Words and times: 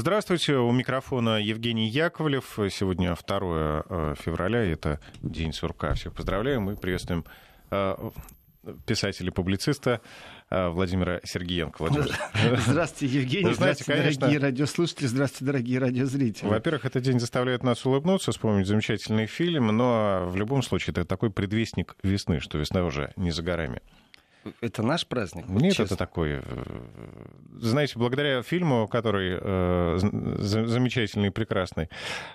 Здравствуйте, 0.00 0.54
у 0.54 0.70
микрофона 0.70 1.40
Евгений 1.42 1.88
Яковлев. 1.88 2.56
Сегодня 2.70 3.16
2 3.16 4.14
февраля, 4.14 4.60
это 4.60 5.00
День 5.22 5.52
сурка. 5.52 5.94
Всех 5.94 6.14
поздравляем 6.14 6.62
Мы 6.62 6.76
приветствуем 6.76 7.24
писателя-публициста 8.86 10.00
Владимира 10.50 11.20
Сергеенко. 11.24 11.78
Владимир. 11.80 12.16
Здравствуйте, 12.64 13.18
Евгений. 13.18 13.52
Знаете, 13.52 13.82
здравствуйте, 13.82 14.00
конечно, 14.00 14.20
дорогие 14.20 14.40
радиослушатели. 14.40 15.06
Здравствуйте, 15.08 15.44
дорогие 15.46 15.78
радиозрители. 15.80 16.46
Во-первых, 16.46 16.84
этот 16.84 17.02
день 17.02 17.18
заставляет 17.18 17.64
нас 17.64 17.84
улыбнуться, 17.84 18.30
вспомнить 18.30 18.68
замечательный 18.68 19.26
фильм, 19.26 19.66
но 19.76 20.26
в 20.28 20.36
любом 20.36 20.62
случае 20.62 20.92
это 20.92 21.06
такой 21.06 21.30
предвестник 21.30 21.96
весны, 22.04 22.38
что 22.38 22.56
весна 22.56 22.84
уже 22.84 23.12
не 23.16 23.32
за 23.32 23.42
горами. 23.42 23.82
Это 24.60 24.82
наш 24.82 25.06
праздник? 25.06 25.48
Нет, 25.48 25.74
честно. 25.74 25.84
это 25.84 25.96
такой... 25.96 26.40
Э, 26.42 26.64
знаете, 27.58 27.98
благодаря 27.98 28.42
фильму, 28.42 28.88
который 28.88 29.38
э, 29.40 29.98
замечательный, 30.38 31.30
прекрасный, 31.30 31.88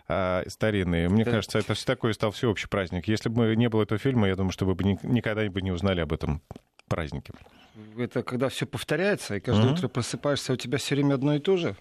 э, 0.07 0.43
старинный, 0.47 1.07
мне 1.09 1.25
да. 1.25 1.31
кажется, 1.31 1.59
это 1.59 1.73
такой 1.85 2.13
стал 2.13 2.31
всеобщий 2.31 2.67
праздник. 2.67 3.07
Если 3.07 3.29
бы 3.29 3.55
не 3.55 3.69
было 3.69 3.83
этого 3.83 3.97
фильма, 3.97 4.27
я 4.27 4.35
думаю, 4.35 4.51
что 4.51 4.65
вы 4.65 4.75
бы 4.75 4.83
никогда 4.83 5.43
бы 5.49 5.61
не 5.61 5.71
узнали 5.71 6.01
об 6.01 6.13
этом 6.13 6.41
празднике 6.87 7.33
это 7.97 8.23
когда 8.23 8.49
все 8.49 8.65
повторяется, 8.65 9.35
и 9.35 9.39
каждое 9.39 9.69
mm-hmm. 9.69 9.73
утро 9.73 9.87
просыпаешься, 9.87 10.53
у 10.53 10.55
тебя 10.55 10.77
все 10.77 10.95
время 10.95 11.15
одно 11.15 11.35
и 11.35 11.39
то 11.39 11.57
же. 11.57 11.75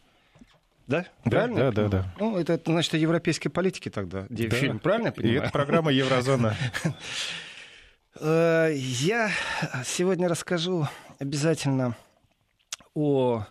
Да? 0.87 1.07
Правильно? 1.24 1.71
Да, 1.71 1.71
да, 1.71 1.88
да. 1.88 2.15
Ну, 2.19 2.38
это, 2.38 2.55
это 2.55 2.73
значит, 2.73 2.95
о 2.95 2.96
европейской 2.96 3.49
политике 3.49 3.91
тогда. 3.91 4.27
Да. 4.29 4.49
Фильм, 4.51 4.79
правильно 4.79 5.07
я 5.07 5.12
понимаю? 5.12 5.37
И 5.37 5.41
это 5.41 5.51
программа 5.51 5.93
Еврозона. 5.93 6.57
Э, 8.21 8.73
я 8.75 9.30
сегодня 9.84 10.29
расскажу 10.29 10.87
обязательно 11.19 11.97
о 12.95 13.45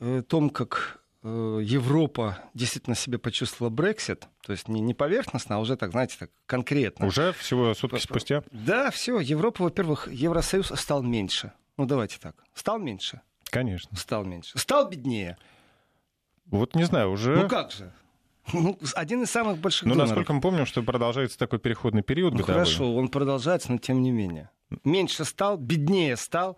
э, 0.00 0.22
том, 0.26 0.50
как 0.50 1.00
э, 1.22 1.60
Европа 1.62 2.38
действительно 2.54 2.96
себе 2.96 3.18
почувствовала 3.18 3.70
Брексит, 3.70 4.26
то 4.42 4.52
есть 4.52 4.68
не, 4.68 4.80
не 4.80 4.94
поверхностно, 4.94 5.56
а 5.56 5.58
уже 5.58 5.76
так, 5.76 5.90
знаете, 5.90 6.16
так 6.18 6.30
конкретно. 6.46 7.06
Уже 7.06 7.32
всего 7.34 7.74
сутки 7.74 7.98
спустя? 7.98 8.42
Да, 8.50 8.90
все. 8.90 9.20
Европа, 9.20 9.64
во-первых, 9.64 10.08
Евросоюз 10.10 10.72
стал 10.74 11.02
меньше. 11.02 11.52
Ну, 11.76 11.86
давайте 11.86 12.18
так. 12.18 12.36
Стал 12.54 12.78
меньше? 12.78 13.20
Конечно. 13.44 13.96
Стал 13.96 14.24
меньше. 14.24 14.58
Стал 14.58 14.88
беднее? 14.88 15.36
Вот 16.46 16.74
не 16.74 16.84
знаю, 16.84 17.10
уже... 17.10 17.36
Ну 17.36 17.48
как 17.48 17.70
же? 17.70 17.92
Ну, 18.52 18.78
один 18.94 19.22
из 19.22 19.30
самых 19.30 19.58
больших 19.58 19.84
Ну, 19.84 19.90
доноров. 19.90 20.10
насколько 20.10 20.32
мы 20.32 20.40
помним, 20.40 20.66
что 20.66 20.82
продолжается 20.82 21.38
такой 21.38 21.58
переходный 21.58 22.02
период 22.02 22.32
ну, 22.32 22.40
годовой. 22.40 22.64
Хорошо, 22.64 22.94
он 22.94 23.08
продолжается, 23.08 23.70
но 23.70 23.78
тем 23.78 24.02
не 24.02 24.10
менее. 24.10 24.50
Меньше 24.84 25.24
стал, 25.24 25.56
беднее 25.56 26.16
стал. 26.16 26.56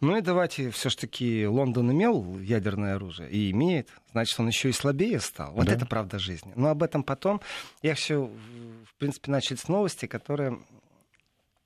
Ну 0.00 0.16
и 0.16 0.22
давайте, 0.22 0.70
все-таки 0.70 1.46
Лондон 1.46 1.92
имел 1.92 2.38
ядерное 2.38 2.96
оружие 2.96 3.30
и 3.30 3.50
имеет, 3.50 3.90
значит, 4.12 4.40
он 4.40 4.48
еще 4.48 4.70
и 4.70 4.72
слабее 4.72 5.20
стал. 5.20 5.52
Вот 5.52 5.66
да. 5.66 5.74
это 5.74 5.84
правда 5.84 6.18
жизни. 6.18 6.52
Но 6.56 6.68
об 6.68 6.82
этом 6.82 7.02
потом. 7.04 7.42
Я 7.82 7.94
все, 7.94 8.30
в 8.86 8.94
принципе, 8.98 9.30
начал 9.30 9.58
с 9.58 9.68
новости, 9.68 10.06
которая, 10.06 10.58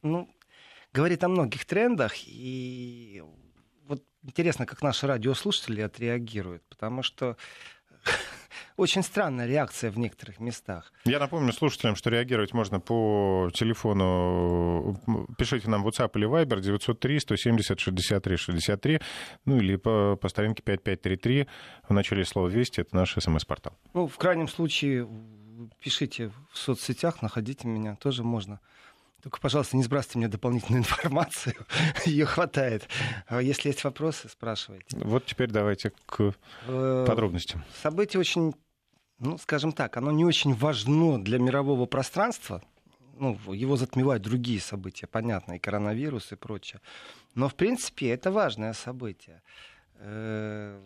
ну, 0.02 0.28
говорит 0.92 1.22
о 1.22 1.28
многих 1.28 1.64
трендах, 1.64 2.14
и 2.26 3.22
вот 3.86 4.02
интересно, 4.24 4.66
как 4.66 4.82
наши 4.82 5.06
радиослушатели 5.06 5.80
отреагируют, 5.80 6.64
потому 6.68 7.04
что 7.04 7.36
очень 8.76 9.02
странная 9.02 9.46
реакция 9.46 9.90
в 9.90 9.98
некоторых 9.98 10.40
местах. 10.40 10.92
Я 11.04 11.18
напомню 11.18 11.52
слушателям, 11.52 11.96
что 11.96 12.10
реагировать 12.10 12.52
можно 12.52 12.80
по 12.80 13.50
телефону. 13.54 15.00
Пишите 15.38 15.70
нам 15.70 15.82
в 15.82 15.88
WhatsApp 15.88 16.10
или 16.14 16.28
Viber 16.28 16.60
903 16.60 17.20
170 17.20 17.80
63 17.80 18.36
63, 18.36 19.00
ну 19.44 19.56
или 19.58 19.76
по, 19.76 20.16
по 20.16 20.28
старинке 20.28 20.62
5533 20.62 21.46
в 21.88 21.92
начале 21.92 22.24
слова 22.24 22.50
200, 22.50 22.80
это 22.80 22.96
наш 22.96 23.14
смс-портал. 23.14 23.76
Ну, 23.92 24.06
в 24.06 24.16
крайнем 24.18 24.48
случае, 24.48 25.08
пишите 25.80 26.32
в 26.52 26.58
соцсетях, 26.58 27.22
находите 27.22 27.68
меня, 27.68 27.96
тоже 27.96 28.24
можно. 28.24 28.60
Только, 29.24 29.40
пожалуйста, 29.40 29.78
не 29.78 29.82
сбрасывайте 29.82 30.18
мне 30.18 30.28
дополнительную 30.28 30.80
информацию. 30.82 31.54
Ее 32.04 32.26
хватает. 32.26 32.86
А 33.26 33.40
если 33.40 33.68
есть 33.68 33.82
вопросы, 33.82 34.28
спрашивайте. 34.28 34.84
Вот 34.98 35.24
теперь 35.24 35.50
давайте 35.50 35.92
к 36.04 36.34
э, 36.66 37.04
подробностям. 37.06 37.64
Событие 37.82 38.20
очень, 38.20 38.54
ну, 39.18 39.38
скажем 39.38 39.72
так, 39.72 39.96
оно 39.96 40.10
не 40.10 40.24
очень 40.24 40.54
важно 40.54 41.22
для 41.22 41.38
мирового 41.38 41.86
пространства. 41.86 42.62
Ну, 43.16 43.38
его 43.52 43.76
затмевают 43.76 44.22
другие 44.22 44.60
события, 44.60 45.06
понятно, 45.06 45.54
и 45.54 45.58
коронавирус, 45.58 46.32
и 46.32 46.36
прочее. 46.36 46.80
Но, 47.34 47.48
в 47.48 47.54
принципе, 47.54 48.08
это 48.08 48.32
важное 48.32 48.72
событие. 48.72 49.40
Э, 49.96 50.80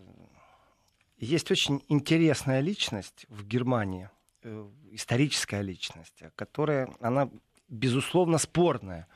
есть 1.17 1.51
очень 1.51 1.83
интересная 1.89 2.61
личность 2.61 3.27
в 3.29 3.47
Германии, 3.47 4.11
э, 4.43 4.69
историческая 4.93 5.63
личность, 5.63 6.23
которая, 6.37 6.95
она 7.01 7.31
безусловно, 7.69 8.39
спорная 8.39 9.07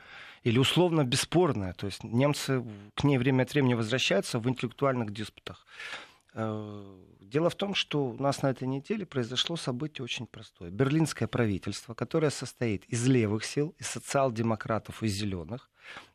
или 0.43 0.59
условно 0.59 1.03
бесспорная. 1.03 1.73
То 1.73 1.85
есть 1.85 2.03
немцы 2.03 2.63
к 2.95 3.03
ней 3.03 3.17
время 3.17 3.43
от 3.43 3.53
времени 3.53 3.73
возвращаются 3.73 4.39
в 4.39 4.49
интеллектуальных 4.49 5.11
диспутах. 5.11 5.65
Дело 7.33 7.49
в 7.49 7.55
том, 7.55 7.73
что 7.73 8.05
у 8.05 8.21
нас 8.21 8.43
на 8.43 8.51
этой 8.51 8.67
неделе 8.67 9.07
произошло 9.07 9.55
событие 9.55 10.03
очень 10.03 10.27
простое. 10.27 10.69
Берлинское 10.69 11.27
правительство, 11.27 11.95
которое 11.95 12.29
состоит 12.29 12.85
из 12.85 13.07
левых 13.07 13.43
сил, 13.43 13.73
из 13.79 13.87
социал-демократов 13.87 15.01
и 15.01 15.07
зеленых, 15.07 15.71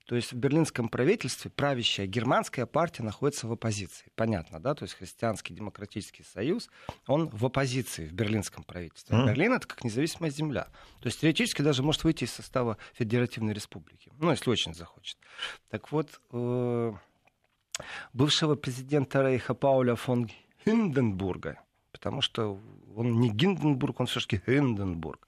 то 0.07 0.15
есть 0.15 0.33
в 0.33 0.37
берлинском 0.37 0.89
правительстве 0.89 1.51
правящая 1.51 2.07
германская 2.07 2.67
партия 2.67 3.03
находится 3.03 3.49
в 3.49 3.53
оппозиции. 3.53 4.13
Понятно, 4.15 4.61
да? 4.61 4.77
То 4.77 4.85
есть 4.85 4.95
христианский 4.95 5.55
демократический 5.55 6.23
союз, 6.23 6.71
он 7.09 7.29
в 7.29 7.45
оппозиции 7.45 8.07
в 8.07 8.13
берлинском 8.13 8.63
правительстве. 8.63 9.17
Mm. 9.17 9.27
Берлин 9.27 9.53
это 9.55 9.67
как 9.67 9.83
независимая 9.83 10.31
земля. 10.31 10.69
То 11.01 11.09
есть 11.09 11.21
теоретически 11.21 11.63
даже 11.63 11.83
может 11.83 12.05
выйти 12.05 12.25
из 12.25 12.33
состава 12.33 12.79
Федеративной 12.95 13.55
Республики. 13.55 14.13
Ну, 14.19 14.31
если 14.31 14.49
очень 14.51 14.73
захочет. 14.73 15.19
Так 15.69 15.91
вот, 15.91 16.21
э, 16.31 16.93
бывшего 18.13 18.55
президента 18.55 19.21
Рейха 19.21 19.55
Пауля 19.55 19.97
фон 19.97 20.31
Хинденбурга, 20.69 21.61
потому 21.93 22.21
что 22.21 22.61
он 22.95 23.21
не 23.21 23.31
Гинденбург, 23.31 24.01
он 24.01 24.07
все-таки 24.07 24.41
Хинденбург. 24.45 25.27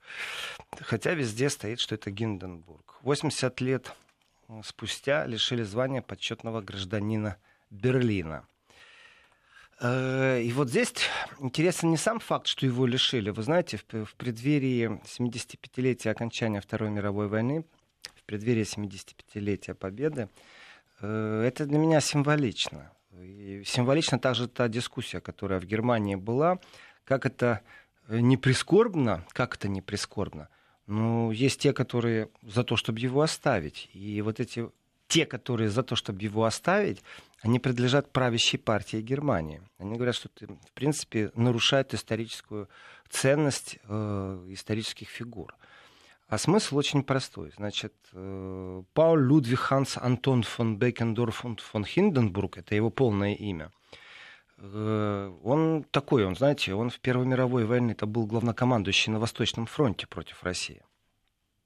Хотя 0.81 1.13
везде 1.13 1.49
стоит, 1.49 1.79
что 1.79 1.95
это 1.95 2.11
Гинденбург. 2.11 2.97
80 3.01 3.59
лет 3.61 3.91
спустя 4.63 5.25
лишили 5.25 5.63
звания 5.63 6.01
почетного 6.03 6.61
гражданина 6.61 7.37
Берлина. 7.71 8.45
Э, 9.79 10.41
и 10.43 10.51
вот 10.51 10.69
здесь 10.69 10.93
интересен 11.39 11.89
не 11.89 11.97
сам 11.97 12.19
факт, 12.19 12.45
что 12.45 12.67
его 12.67 12.85
лишили. 12.85 13.31
Вы 13.31 13.41
знаете, 13.41 13.77
в 13.77 14.15
преддверии 14.15 15.01
75-летия 15.05 16.11
окончания 16.11 16.61
Второй 16.61 16.91
мировой 16.91 17.27
войны, 17.27 17.65
в 18.15 18.23
преддверии 18.25 18.63
75-летия 18.63 19.73
Победы, 19.73 20.29
э, 21.01 21.43
это 21.47 21.65
для 21.65 21.79
меня 21.79 21.99
символично. 21.99 22.91
И 23.19 23.63
символично 23.65 24.19
также 24.19 24.47
та 24.47 24.67
дискуссия, 24.67 25.19
которая 25.19 25.59
в 25.59 25.65
Германии 25.65 26.15
была, 26.15 26.59
как 27.03 27.25
это 27.25 27.61
не 28.07 28.37
прискорбно, 28.37 29.25
как 29.33 29.55
это 29.55 29.67
не 29.67 29.81
прискорбно– 29.81 30.47
ну, 30.87 31.31
есть 31.31 31.61
те, 31.61 31.71
которые 31.71 32.29
за 32.41 32.63
то, 32.63 32.75
чтобы 32.75 32.99
его 32.99 33.21
оставить. 33.21 33.89
И 33.93 34.21
вот 34.21 34.41
эти 34.41 34.69
те, 35.07 35.25
которые 35.25 35.69
за 35.69 35.83
то, 35.83 35.95
чтобы 35.95 36.21
его 36.21 36.43
оставить, 36.43 37.01
они 37.41 37.59
принадлежат 37.59 38.11
правящей 38.11 38.59
партии 38.59 38.97
Германии. 39.01 39.61
Они 39.77 39.95
говорят, 39.95 40.15
что 40.15 40.29
это, 40.35 40.53
в 40.53 40.71
принципе, 40.73 41.31
нарушает 41.33 41.93
историческую 41.93 42.67
ценность 43.09 43.79
э, 43.87 44.47
исторических 44.49 45.07
фигур. 45.07 45.55
А 46.31 46.37
смысл 46.37 46.77
очень 46.77 47.03
простой. 47.03 47.51
Значит, 47.57 47.93
э, 48.13 48.83
Пауль 48.93 49.21
Людвиг 49.21 49.59
Ханс 49.59 49.97
Антон 49.97 50.43
фон 50.43 50.77
Бекендорф 50.77 51.43
фон 51.59 51.85
Хинденбург, 51.85 52.57
это 52.57 52.73
его 52.73 52.89
полное 52.89 53.35
имя, 53.35 53.71
Э, 54.61 55.33
он 55.43 55.83
такой, 55.91 56.25
он, 56.25 56.35
знаете, 56.35 56.73
он 56.73 56.89
в 56.89 56.99
Первой 56.99 57.25
мировой 57.25 57.65
войне 57.65 57.93
это 57.93 58.05
был 58.05 58.25
главнокомандующий 58.27 59.11
на 59.11 59.19
Восточном 59.19 59.65
фронте 59.65 60.07
против 60.07 60.43
России. 60.43 60.83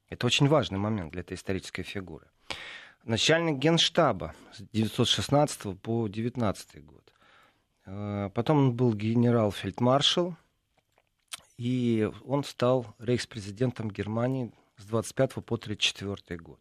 Это 0.09 0.27
очень 0.27 0.47
важный 0.47 0.79
момент 0.79 1.11
для 1.11 1.21
этой 1.21 1.33
исторической 1.33 1.83
фигуры. 1.83 2.27
Начальник 3.03 3.57
генштаба 3.57 4.33
с 4.53 4.61
1916 4.61 5.79
по 5.79 6.07
19 6.07 6.85
год. 6.85 7.13
Э, 7.85 8.29
потом 8.33 8.57
он 8.57 8.73
был 8.73 8.93
генерал-фельдмаршал, 8.93 10.37
и 11.57 12.09
он 12.25 12.43
стал 12.43 12.95
рейхспрезидентом 12.99 13.89
Германии 13.89 14.51
с 14.77 14.85
25 14.85 15.45
по 15.45 15.57
34 15.57 16.39
год. 16.39 16.59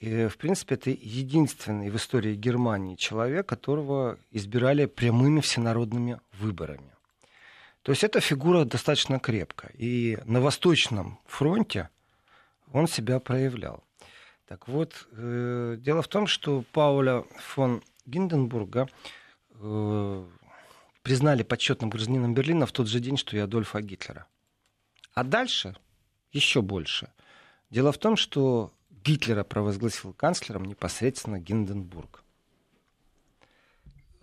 И, 0.00 0.26
в 0.26 0.36
принципе, 0.36 0.74
это 0.74 0.90
единственный 0.90 1.88
в 1.88 1.96
истории 1.96 2.34
Германии 2.34 2.96
человек, 2.96 3.46
которого 3.46 4.18
избирали 4.32 4.86
прямыми 4.86 5.40
всенародными 5.40 6.20
выборами. 6.32 6.92
То 7.82 7.92
есть 7.92 8.02
эта 8.02 8.20
фигура 8.20 8.64
достаточно 8.64 9.20
крепкая. 9.20 9.70
И 9.78 10.18
на 10.24 10.40
Восточном 10.40 11.20
фронте 11.26 11.88
он 12.72 12.88
себя 12.88 13.20
проявлял. 13.20 13.84
Так 14.48 14.66
вот, 14.66 15.06
э, 15.12 15.76
дело 15.78 16.02
в 16.02 16.08
том, 16.08 16.26
что 16.26 16.64
Пауля 16.72 17.24
фон 17.38 17.82
Гинденбурга 18.06 18.88
э, 19.60 20.26
признали 21.02 21.42
почетным 21.42 21.90
гражданином 21.90 22.34
Берлина 22.34 22.66
в 22.66 22.72
тот 22.72 22.88
же 22.88 23.00
день, 23.00 23.16
что 23.16 23.36
и 23.36 23.40
Адольфа 23.40 23.80
Гитлера. 23.80 24.26
А 25.14 25.24
дальше 25.24 25.76
еще 26.32 26.62
больше. 26.62 27.12
Дело 27.70 27.92
в 27.92 27.98
том, 27.98 28.16
что 28.16 28.72
Гитлера 29.04 29.44
провозгласил 29.44 30.12
канцлером 30.12 30.64
непосредственно 30.64 31.38
Гинденбург. 31.38 32.22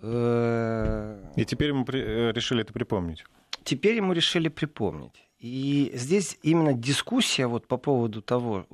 И 0.02 1.46
теперь 1.46 1.70
ему 1.70 1.86
э, 1.90 2.32
решили 2.32 2.62
это 2.62 2.72
припомнить. 2.72 3.26
Теперь 3.66 3.96
ему 3.96 4.14
решили 4.14 4.48
припомнить. 4.48 5.28
И 5.40 5.92
здесь 5.94 6.38
именно 6.42 6.74
дискуссия 6.74 7.48
вот 7.48 7.68
по 7.68 7.78
поводу 7.78 8.22
того, 8.22 8.66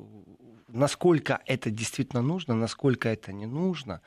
насколько 0.68 1.42
это 1.48 1.72
действительно 1.72 2.22
нужно, 2.22 2.54
насколько 2.54 3.10
это 3.10 3.34
не 3.34 3.48
нужно, 3.48 4.02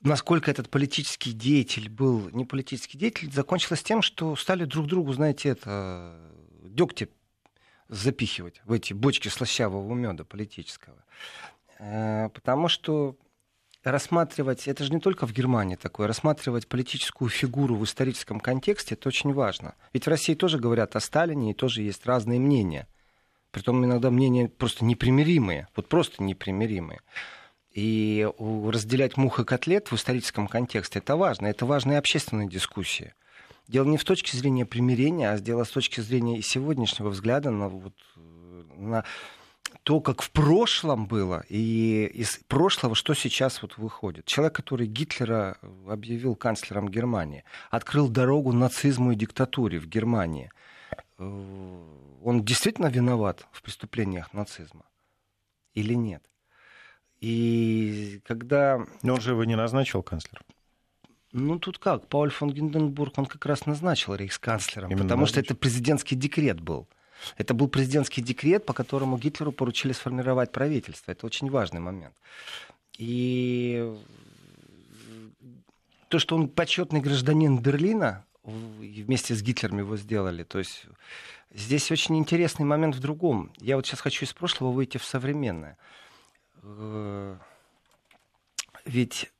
насколько 0.00 0.50
этот 0.50 0.70
политический 0.70 1.32
деятель 1.32 1.88
был 1.88 2.30
не 2.30 2.44
политический 2.44 2.98
деятель, 2.98 3.32
закончилась 3.32 3.82
тем, 3.82 4.02
что 4.02 4.36
стали 4.36 4.64
друг 4.64 4.86
другу, 4.86 5.12
знаете, 5.12 5.50
это 5.50 6.16
дегтя 6.62 7.08
запихивать 7.88 8.60
в 8.64 8.72
эти 8.72 8.92
бочки 8.92 9.28
слащавого 9.28 9.94
меда 9.94 10.24
политического. 10.24 11.04
Э, 11.78 12.28
потому 12.30 12.68
что 12.68 13.16
рассматривать, 13.82 14.68
это 14.68 14.84
же 14.84 14.92
не 14.92 15.00
только 15.00 15.26
в 15.26 15.32
Германии 15.32 15.76
такое, 15.76 16.06
рассматривать 16.06 16.68
политическую 16.68 17.30
фигуру 17.30 17.76
в 17.76 17.84
историческом 17.84 18.40
контексте, 18.40 18.94
это 18.94 19.08
очень 19.08 19.32
важно. 19.32 19.74
Ведь 19.92 20.04
в 20.04 20.08
России 20.08 20.34
тоже 20.34 20.58
говорят 20.58 20.96
о 20.96 21.00
Сталине, 21.00 21.52
и 21.52 21.54
тоже 21.54 21.82
есть 21.82 22.04
разные 22.06 22.38
мнения. 22.38 22.86
Притом 23.50 23.84
иногда 23.84 24.10
мнения 24.10 24.48
просто 24.48 24.84
непримиримые, 24.84 25.68
вот 25.74 25.88
просто 25.88 26.22
непримиримые. 26.22 27.00
И 27.78 28.28
разделять 28.38 29.16
мух 29.16 29.38
и 29.38 29.44
котлет 29.44 29.92
в 29.92 29.94
историческом 29.94 30.48
контексте 30.48 30.98
это 30.98 31.14
важно. 31.14 31.46
Это 31.46 31.64
важная 31.64 32.00
общественная 32.00 32.48
дискуссия. 32.48 33.14
Дело 33.68 33.86
не 33.86 33.98
в 33.98 34.04
точке 34.04 34.36
зрения 34.36 34.66
примирения, 34.66 35.30
а 35.30 35.38
дело 35.38 35.62
с 35.62 35.70
точки 35.70 36.00
зрения 36.00 36.40
и 36.40 36.42
сегодняшнего 36.42 37.08
взгляда 37.10 37.52
на, 37.52 37.68
вот, 37.68 37.94
на 38.76 39.04
то, 39.84 40.00
как 40.00 40.22
в 40.22 40.32
прошлом 40.32 41.06
было, 41.06 41.44
и 41.48 42.10
из 42.14 42.40
прошлого, 42.48 42.96
что 42.96 43.14
сейчас 43.14 43.62
вот 43.62 43.78
выходит. 43.78 44.24
Человек, 44.24 44.56
который 44.56 44.88
Гитлера 44.88 45.56
объявил 45.86 46.34
канцлером 46.34 46.88
Германии, 46.88 47.44
открыл 47.70 48.08
дорогу 48.08 48.52
нацизму 48.52 49.12
и 49.12 49.14
диктатуре 49.14 49.78
в 49.78 49.86
Германии. 49.86 50.50
Э, 51.18 51.22
он 52.24 52.44
действительно 52.44 52.86
виноват 52.86 53.46
в 53.52 53.62
преступлениях 53.62 54.32
нацизма 54.34 54.84
или 55.74 55.94
нет? 55.94 56.24
И 57.20 58.20
когда... 58.24 58.84
Но 59.02 59.14
он 59.14 59.20
же 59.20 59.30
его 59.30 59.44
не 59.44 59.56
назначил 59.56 60.02
канцлером. 60.02 60.44
Ну, 61.32 61.58
тут 61.58 61.78
как? 61.78 62.06
Пауль 62.06 62.30
фон 62.30 62.50
Гинденбург, 62.50 63.18
он 63.18 63.26
как 63.26 63.44
раз 63.44 63.66
назначил 63.66 64.14
рейхсканцлером, 64.14 64.90
Именно 64.90 65.04
потому 65.04 65.20
назначил. 65.22 65.44
что 65.44 65.52
это 65.52 65.60
президентский 65.60 66.16
декрет 66.16 66.60
был. 66.60 66.88
Это 67.36 67.52
был 67.52 67.68
президентский 67.68 68.22
декрет, 68.22 68.64
по 68.64 68.72
которому 68.72 69.18
Гитлеру 69.18 69.52
поручили 69.52 69.92
сформировать 69.92 70.52
правительство. 70.52 71.12
Это 71.12 71.26
очень 71.26 71.50
важный 71.50 71.80
момент. 71.80 72.14
И 72.96 73.92
то, 76.08 76.18
что 76.18 76.36
он 76.36 76.48
почетный 76.48 77.00
гражданин 77.00 77.58
Берлина, 77.58 78.24
вместе 78.44 79.34
с 79.34 79.42
Гитлером 79.42 79.78
его 79.78 79.96
сделали. 79.96 80.44
То 80.44 80.58
есть 80.58 80.86
здесь 81.52 81.90
очень 81.90 82.16
интересный 82.16 82.64
момент 82.64 82.94
в 82.94 83.00
другом. 83.00 83.52
Я 83.60 83.76
вот 83.76 83.86
сейчас 83.86 84.00
хочу 84.00 84.24
из 84.24 84.32
прошлого 84.32 84.70
выйти 84.70 84.96
в 84.96 85.04
современное. 85.04 85.76
Э, 86.62 87.36
ведь 88.84 89.32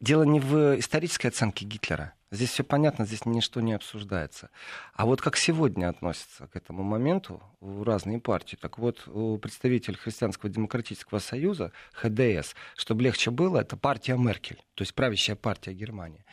дело 0.00 0.22
не 0.24 0.40
в 0.40 0.78
исторической 0.78 1.28
оценке 1.28 1.64
Гитлера. 1.64 2.14
Здесь 2.30 2.50
все 2.50 2.62
понятно, 2.62 3.06
здесь 3.06 3.24
ничто 3.24 3.62
не 3.62 3.72
обсуждается. 3.72 4.50
А 4.92 5.06
вот 5.06 5.22
как 5.22 5.36
сегодня 5.38 5.88
относятся 5.88 6.46
к 6.46 6.56
этому 6.56 6.82
моменту 6.82 7.42
в 7.60 7.82
разные 7.84 8.20
партии. 8.20 8.58
Так 8.60 8.76
вот, 8.78 9.04
представитель 9.40 9.96
Христианского 9.96 10.50
демократического 10.50 11.20
союза, 11.20 11.72
ХДС, 11.94 12.54
чтобы 12.76 13.04
легче 13.04 13.30
было, 13.30 13.60
это 13.60 13.78
партия 13.78 14.16
Меркель, 14.18 14.62
то 14.74 14.82
есть 14.82 14.94
правящая 14.94 15.36
партия 15.36 15.72
Германии. 15.72 16.24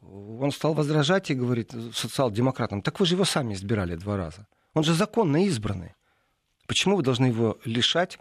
Он 0.00 0.50
стал 0.50 0.74
возражать 0.74 1.30
и 1.30 1.34
говорит 1.34 1.72
социал-демократам, 1.94 2.82
так 2.82 2.98
вы 2.98 3.06
же 3.06 3.14
его 3.14 3.24
сами 3.24 3.54
избирали 3.54 3.94
два 3.94 4.16
раза. 4.16 4.48
Он 4.74 4.82
же 4.82 4.92
законно 4.92 5.44
избранный. 5.44 5.94
Почему 6.66 6.96
вы 6.96 7.02
должны 7.02 7.26
его 7.26 7.58
лишать 7.64 8.18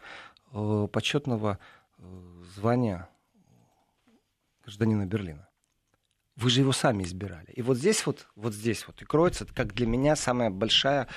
почетного 0.91 1.59
э, 1.97 2.03
звания 2.55 3.09
гражданина 4.63 5.05
Берлина. 5.05 5.47
Вы 6.35 6.49
же 6.49 6.61
его 6.61 6.71
сами 6.71 7.03
избирали. 7.03 7.51
И 7.51 7.61
вот 7.61 7.77
здесь 7.77 8.05
вот, 8.05 8.27
вот 8.35 8.53
здесь 8.53 8.87
вот 8.87 9.01
и 9.01 9.05
кроется, 9.05 9.45
как 9.45 9.73
для 9.73 9.85
меня, 9.85 10.15
самая 10.15 10.49
большая 10.49 11.07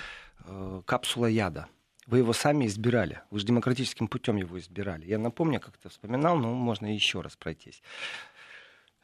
э, 0.45 0.83
капсула 0.85 1.27
яда. 1.27 1.69
Вы 2.07 2.19
его 2.19 2.33
сами 2.33 2.67
избирали. 2.67 3.23
Вы 3.31 3.41
же 3.41 3.47
демократическим 3.47 4.09
путем 4.09 4.37
его 4.37 4.59
избирали. 4.59 5.07
Я 5.07 5.19
напомню, 5.19 5.61
как 5.61 5.77
то 5.79 5.89
вспоминал, 5.89 6.37
но 6.37 6.53
можно 6.53 6.93
еще 6.93 7.21
раз 7.21 7.37
пройтись. 7.37 7.83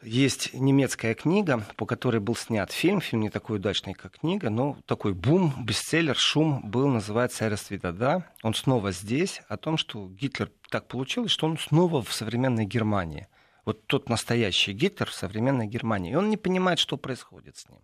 Есть 0.03 0.53
немецкая 0.53 1.15
книга, 1.15 1.65
по 1.77 1.87
которой 1.87 2.21
был 2.21 2.35
снят 2.35 2.71
фильм. 2.73 3.01
Фильм 3.01 3.23
не 3.23 3.31
такой 3.31 3.59
удачный, 3.59 3.95
как 3.95 4.19
книга, 4.19 4.51
но 4.51 4.77
такой 4.87 5.15
бум, 5.15 5.55
бестселлер, 5.65 6.17
шум 6.17 6.69
был, 6.69 6.89
называется 6.89 7.47
«Эрос 7.47 7.69
да. 7.71 8.27
Он 8.43 8.55
снова 8.55 8.91
здесь, 8.91 9.43
о 9.49 9.57
том, 9.57 9.77
что 9.77 10.09
Гитлер 10.09 10.51
так 10.71 10.89
получилось, 10.89 11.31
что 11.31 11.47
он 11.47 11.57
снова 11.59 12.03
в 12.03 12.13
современной 12.13 12.65
Германии– 12.65 13.29
вот 13.65 13.87
тот 13.87 14.09
настоящий 14.09 14.73
Гитлер 14.73 15.09
в 15.09 15.15
современной 15.15 15.67
Германии. 15.67 16.13
И 16.13 16.15
он 16.17 16.31
не 16.31 16.37
понимает, 16.37 16.79
что 16.79 16.97
происходит 16.97 17.57
с 17.57 17.69
ним. 17.69 17.79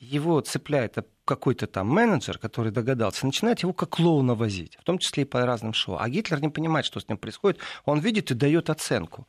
Его 0.00 0.40
цепляет 0.40 0.96
какой-то 1.24 1.68
там 1.68 1.86
менеджер, 1.88 2.38
который 2.38 2.72
догадался, 2.72 3.24
начинает 3.24 3.60
его 3.60 3.72
как 3.72 3.90
клоуна 3.90 4.34
возить, 4.34 4.76
в 4.80 4.82
том 4.82 4.98
числе 4.98 5.22
и 5.22 5.26
по 5.26 5.46
разным 5.46 5.74
шоу. 5.74 5.96
А 6.00 6.08
Гитлер 6.08 6.40
не 6.40 6.48
понимает, 6.48 6.86
что 6.86 6.98
с 6.98 7.08
ним 7.08 7.18
происходит. 7.18 7.60
Он 7.84 8.00
видит 8.00 8.32
и 8.32 8.34
дает 8.34 8.68
оценку. 8.68 9.28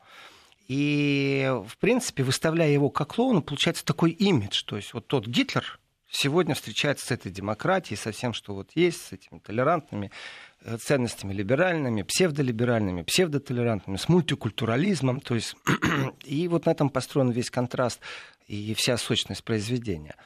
И, 0.66 1.52
в 1.68 1.76
принципе, 1.78 2.22
выставляя 2.22 2.70
его 2.70 2.90
как 2.90 3.14
клоуна, 3.14 3.42
получается 3.42 3.84
такой 3.84 4.10
имидж. 4.10 4.64
То 4.64 4.76
есть 4.76 4.94
вот 4.94 5.06
тот 5.06 5.26
Гитлер 5.26 5.78
сегодня 6.10 6.54
встречается 6.54 7.06
с 7.06 7.10
этой 7.10 7.30
демократией, 7.30 7.98
со 7.98 8.12
всем, 8.12 8.32
что 8.32 8.54
вот 8.54 8.70
есть, 8.74 9.02
с 9.02 9.12
этими 9.12 9.38
толерантными 9.40 10.10
Э, 10.66 10.78
ценностями 10.78 11.34
либеральными, 11.34 12.02
псевдолиберальными, 12.02 13.02
псевдотолерантными, 13.02 13.98
с 13.98 14.08
мультикультурализмом. 14.08 15.20
То 15.20 15.34
есть, 15.34 15.56
и 16.24 16.48
вот 16.48 16.64
на 16.64 16.70
этом 16.70 16.88
построен 16.88 17.30
весь 17.30 17.50
контраст 17.50 18.00
и 18.46 18.72
вся 18.72 18.96
сущность 18.96 19.44
произведения. 19.44 20.16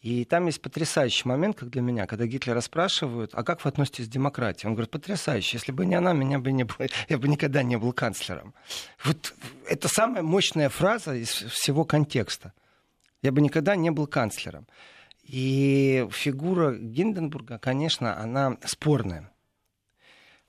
И 0.00 0.24
там 0.24 0.46
есть 0.46 0.62
потрясающий 0.62 1.26
момент, 1.26 1.58
как 1.58 1.70
для 1.70 1.82
меня, 1.82 2.06
когда 2.06 2.24
Гитлера 2.26 2.60
спрашивают, 2.60 3.32
а 3.34 3.42
как 3.42 3.64
вы 3.64 3.70
относитесь 3.70 4.06
к 4.06 4.10
демократии? 4.10 4.66
Он 4.66 4.74
говорит, 4.74 4.92
потрясающе, 4.92 5.56
если 5.56 5.72
бы 5.72 5.86
не 5.86 5.96
она, 5.96 6.12
меня 6.12 6.38
бы 6.38 6.52
не 6.52 6.64
было, 6.64 6.86
я 7.08 7.18
бы 7.18 7.26
никогда 7.26 7.64
не 7.64 7.76
был 7.76 7.92
канцлером. 7.92 8.54
Вот 9.04 9.34
это 9.68 9.88
самая 9.88 10.22
мощная 10.22 10.68
фраза 10.68 11.14
из 11.14 11.30
всего 11.30 11.84
контекста. 11.84 12.52
Я 13.22 13.32
бы 13.32 13.40
никогда 13.40 13.74
не 13.74 13.90
был 13.90 14.06
канцлером. 14.06 14.68
И 15.24 16.08
фигура 16.12 16.76
Гинденбурга, 16.76 17.58
конечно, 17.58 18.16
она 18.18 18.56
спорная. 18.64 19.30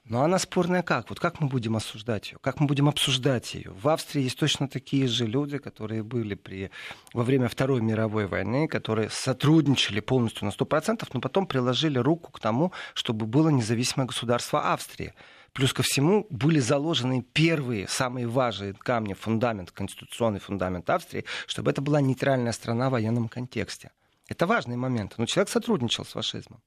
Но 0.10 0.24
она 0.24 0.40
спорная 0.40 0.82
как? 0.82 1.12
Вот 1.12 1.20
как 1.20 1.40
мы 1.40 1.48
будем 1.48 1.76
осуждать 1.76 2.32
ее? 2.32 2.40
Как 2.42 2.60
мы 2.60 2.66
будем 2.66 2.90
обсуждать 2.90 3.54
ее? 3.54 3.72
В 3.72 3.88
Австрии 3.90 4.24
есть 4.24 4.40
точно 4.40 4.68
такие 4.68 5.08
же 5.08 5.28
люди, 5.28 5.60
которые 5.60 6.02
были 6.02 6.34
при, 6.34 6.72
во 7.14 7.24
время 7.24 7.48
Второй 7.48 7.80
мировой 7.82 8.26
войны, 8.26 8.68
которые 8.68 9.12
сотрудничали 9.12 10.00
полностью 10.00 10.46
на 10.46 10.50
100%, 10.50 11.08
но 11.14 11.22
потом 11.22 11.46
приложили 11.46 12.00
руку 12.00 12.32
к 12.32 12.40
тому, 12.40 12.74
чтобы 12.96 13.28
было 13.28 13.50
независимое 13.50 14.08
государство 14.08 14.74
Австрии. 14.74 15.14
Плюс 15.54 15.74
ко 15.74 15.84
всему 15.84 16.26
были 16.32 16.60
заложены 16.60 17.22
первые, 17.22 17.88
самые 17.88 18.26
важные 18.26 18.74
камни, 18.74 19.14
фундамент, 19.14 19.70
конституционный 19.70 20.40
фундамент 20.40 20.90
Австрии, 20.90 21.26
чтобы 21.46 21.70
это 21.70 21.82
была 21.82 22.02
нейтральная 22.02 22.52
страна 22.52 22.90
в 22.90 22.94
военном 22.94 23.30
контексте. 23.30 23.92
Это 24.28 24.48
важный 24.48 24.76
момент. 24.76 25.14
Но 25.18 25.28
человек 25.28 25.50
сотрудничал 25.50 26.04
с 26.04 26.14
фашизмом. 26.14 26.62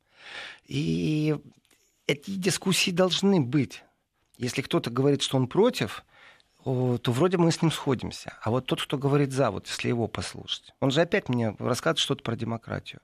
И 0.68 1.36
эти 2.06 2.30
дискуссии 2.32 2.90
должны 2.90 3.40
быть. 3.40 3.84
Если 4.38 4.62
кто-то 4.62 4.90
говорит, 4.90 5.22
что 5.22 5.36
он 5.36 5.46
против, 5.46 6.04
то 6.64 7.00
вроде 7.06 7.38
мы 7.38 7.50
с 7.52 7.62
ним 7.62 7.70
сходимся. 7.70 8.38
А 8.42 8.50
вот 8.50 8.66
тот, 8.66 8.82
кто 8.82 8.98
говорит 8.98 9.32
за, 9.32 9.50
вот 9.50 9.66
если 9.66 9.88
его 9.88 10.08
послушать, 10.08 10.72
он 10.80 10.90
же 10.90 11.00
опять 11.00 11.28
мне 11.28 11.54
рассказывает 11.58 11.98
что-то 11.98 12.22
про 12.22 12.36
демократию. 12.36 13.00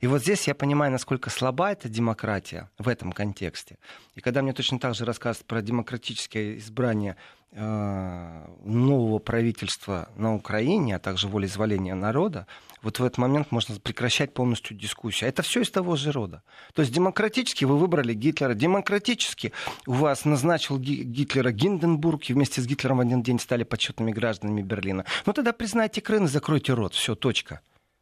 И 0.00 0.06
вот 0.06 0.22
здесь 0.22 0.46
я 0.48 0.54
понимаю, 0.54 0.92
насколько 0.92 1.30
слаба 1.30 1.72
эта 1.72 1.88
демократия 1.88 2.68
в 2.78 2.88
этом 2.88 3.12
контексте. 3.12 3.78
И 4.14 4.20
когда 4.20 4.42
мне 4.42 4.52
точно 4.52 4.78
так 4.78 4.94
же 4.94 5.04
рассказывают 5.04 5.46
про 5.46 5.62
демократическое 5.62 6.58
избрание 6.58 7.16
э, 7.52 8.46
нового 8.64 9.18
правительства 9.18 10.08
на 10.16 10.34
Украине, 10.34 10.96
а 10.96 10.98
также 10.98 11.28
волеизволение 11.28 11.94
народа, 11.94 12.46
вот 12.82 12.98
в 12.98 13.04
этот 13.04 13.16
момент 13.16 13.50
можно 13.50 13.78
прекращать 13.80 14.34
полностью 14.34 14.76
дискуссию. 14.76 15.28
Это 15.28 15.42
все 15.42 15.62
из 15.62 15.70
того 15.70 15.96
же 15.96 16.12
рода. 16.12 16.42
То 16.74 16.82
есть 16.82 16.92
демократически 16.92 17.64
вы 17.64 17.78
выбрали 17.78 18.12
Гитлера, 18.12 18.54
демократически 18.54 19.52
у 19.86 19.92
вас 19.92 20.26
назначил 20.26 20.78
Гитлера 20.78 21.50
Гинденбург, 21.50 22.28
и 22.28 22.34
вместе 22.34 22.60
с 22.60 22.66
Гитлером 22.66 22.98
в 22.98 23.00
один 23.00 23.22
день 23.22 23.38
стали 23.38 23.62
почетными 23.64 24.12
гражданами 24.12 24.60
Берлина. 24.60 25.06
Ну 25.24 25.32
тогда 25.32 25.52
признайте 25.52 26.02
Крым 26.02 26.24
и 26.24 26.28
закройте 26.28 26.74
рот. 26.74 26.92
Все, 26.92 27.14
точка. 27.14 27.60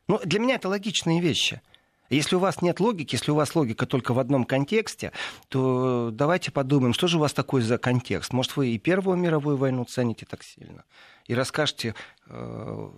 Ну, 0.09 0.21
для 0.25 0.41
меня 0.41 0.57
это 0.57 0.69
логичные 0.69 1.21
вещи. 1.21 1.61
Если 2.11 2.37
у 2.37 2.39
вас 2.39 2.61
нет 2.61 2.79
логики, 2.81 3.15
если 3.15 3.31
у 3.31 3.35
вас 3.35 3.55
логика 3.55 3.87
только 3.87 4.13
в 4.13 4.19
одном 4.19 4.45
контексте, 4.45 5.13
то 5.49 6.11
давайте 6.13 6.51
подумаем, 6.51 6.93
что 6.93 7.07
же 7.07 7.17
у 7.17 7.21
вас 7.21 7.33
такой 7.33 7.63
за 7.63 7.79
контекст. 7.79 8.33
Может, 8.33 8.57
вы 8.57 8.69
и 8.69 8.79
Первую 8.79 9.17
мировую 9.17 9.57
войну 9.57 9.85
цените 9.85 10.27
так 10.27 10.43
сильно, 10.43 10.85
и 11.27 11.35
расскажете 11.35 11.95
э, 12.27 12.91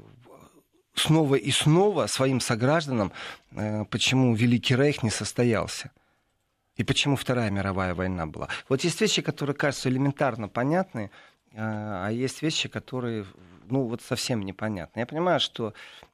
снова 0.94 1.34
и 1.36 1.50
снова 1.50 2.06
своим 2.06 2.40
согражданам, 2.40 3.12
э, 3.52 3.84
почему 3.84 4.34
Великий 4.34 4.76
Рейх 4.76 5.02
не 5.02 5.10
состоялся. 5.10 5.90
И 6.76 6.82
почему 6.82 7.14
Вторая 7.14 7.50
мировая 7.50 7.94
война 7.94 8.26
была. 8.26 8.48
Вот 8.68 8.82
есть 8.82 9.00
вещи, 9.00 9.22
которые 9.22 9.54
кажутся 9.54 9.88
элементарно 9.88 10.48
понятны, 10.48 11.10
э, 11.52 11.56
а 11.58 12.08
есть 12.10 12.42
вещи, 12.42 12.68
которые 12.68 13.26
ну, 13.68 13.82
вот 13.84 14.02
совсем 14.02 14.42
непонятны. 14.42 15.00
Я 15.00 15.06
понимаю, 15.06 15.40
что 15.40 15.72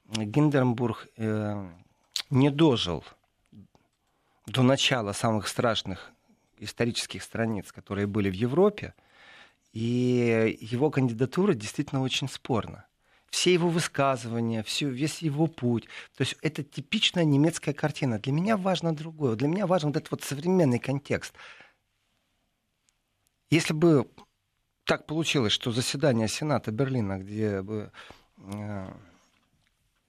Гинденбург 0.09 1.09
э, 1.17 1.69
не 2.31 2.51
дожил 2.51 3.05
до 4.47 4.63
начала 4.63 5.13
самых 5.13 5.49
страшных 5.49 6.13
исторических 6.59 7.23
страниц, 7.23 7.73
которые 7.73 8.07
были 8.07 8.31
в 8.31 8.35
Европе, 8.35 8.95
и 9.73 10.59
его 10.61 10.91
кандидатура 10.91 11.55
действительно 11.55 12.03
очень 12.03 12.29
спорна. 12.29 12.87
Все 13.31 13.53
его 13.53 13.69
высказывания, 13.69 14.65
все, 14.65 14.89
весь 14.89 15.23
его 15.23 15.47
путь. 15.47 15.85
То 16.17 16.23
есть 16.23 16.37
это 16.43 16.65
типичная 16.65 17.25
немецкая 17.25 17.73
картина. 17.73 18.19
Для 18.19 18.33
меня 18.33 18.57
важно 18.57 18.95
другое. 18.95 19.37
Для 19.37 19.47
меня 19.47 19.69
важен 19.69 19.91
вот 19.91 19.99
этот 19.99 20.11
вот 20.11 20.23
современный 20.23 20.81
контекст. 20.81 21.33
Если 23.49 23.73
бы 23.73 24.11
так 24.85 25.07
получилось, 25.07 25.53
что 25.53 25.71
заседание 25.71 26.27
Сената 26.27 26.73
Берлина, 26.73 27.19
где 27.19 27.63
бы 27.63 27.93
э, 28.39 28.93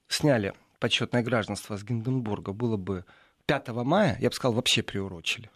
сняли 0.08 0.54
почетное 0.82 1.22
гражданство 1.22 1.76
с 1.76 1.84
Гинденбурга 1.84 2.52
было 2.52 2.76
бы 2.76 3.04
5 3.46 3.68
мая, 3.68 4.18
я 4.20 4.30
бы 4.30 4.34
сказал, 4.34 4.54
вообще 4.54 4.82
приурочили. 4.82 5.48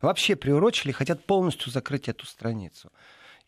Вообще 0.00 0.36
приурочили, 0.36 0.90
хотят 0.90 1.26
полностью 1.26 1.70
закрыть 1.70 2.08
эту 2.08 2.24
страницу. 2.24 2.90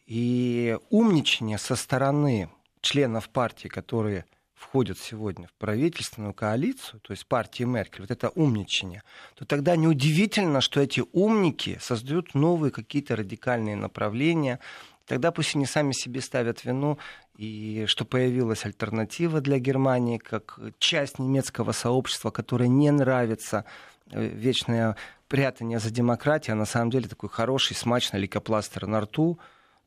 И 0.05 0.77
умничание 0.91 1.57
со 1.57 1.77
стороны 1.77 2.51
членов 2.83 3.31
партии, 3.31 3.69
которые 3.69 4.27
входят 4.53 4.99
сегодня 4.99 5.47
в 5.47 5.55
правительственную 5.55 6.35
коалицию, 6.35 7.01
то 7.01 7.13
есть 7.13 7.27
партии 7.27 7.65
Меркель, 7.65 8.03
вот 8.03 8.11
это 8.11 8.29
умничание, 8.29 9.03
то 9.37 9.47
тогда 9.47 9.77
неудивительно, 9.77 10.61
что 10.61 10.83
эти 10.83 11.03
умники 11.13 11.79
создают 11.81 12.35
новые 12.35 12.73
какие-то 12.73 13.17
радикальные 13.17 13.77
направления, 13.77 14.61
тогда 15.07 15.33
пусть 15.33 15.57
они 15.57 15.65
сами 15.65 15.93
себе 15.93 16.21
ставят 16.21 16.63
вину, 16.67 16.99
и 17.41 17.87
что 17.87 18.05
появилась 18.05 18.67
альтернатива 18.67 19.41
для 19.41 19.59
Германии, 19.59 20.19
как 20.19 20.59
часть 20.79 21.19
немецкого 21.19 21.73
сообщества, 21.73 22.31
которое 22.31 22.69
не 22.69 22.91
нравится 22.91 23.65
э, 24.11 24.27
вечное 24.27 24.95
прятание 25.27 25.79
за 25.79 25.91
демократию, 25.91 26.53
а 26.53 26.59
на 26.59 26.67
самом 26.67 26.91
деле 26.91 27.09
такой 27.09 27.31
хороший, 27.31 27.75
смачный 27.75 28.21
лейкопластер 28.21 28.87
на 28.87 29.01
рту, 29.01 29.39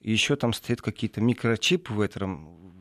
и 0.02 0.12
еще 0.12 0.36
там 0.36 0.52
стоят 0.52 0.82
какие-то 0.82 1.22
микрочипы 1.22 1.94
в 1.94 2.02
этом 2.02 2.74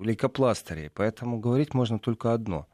лейкопластыре, 0.00 0.90
поэтому 0.92 1.38
говорить 1.38 1.72
можно 1.72 2.00
только 2.00 2.32
одно. 2.32 2.66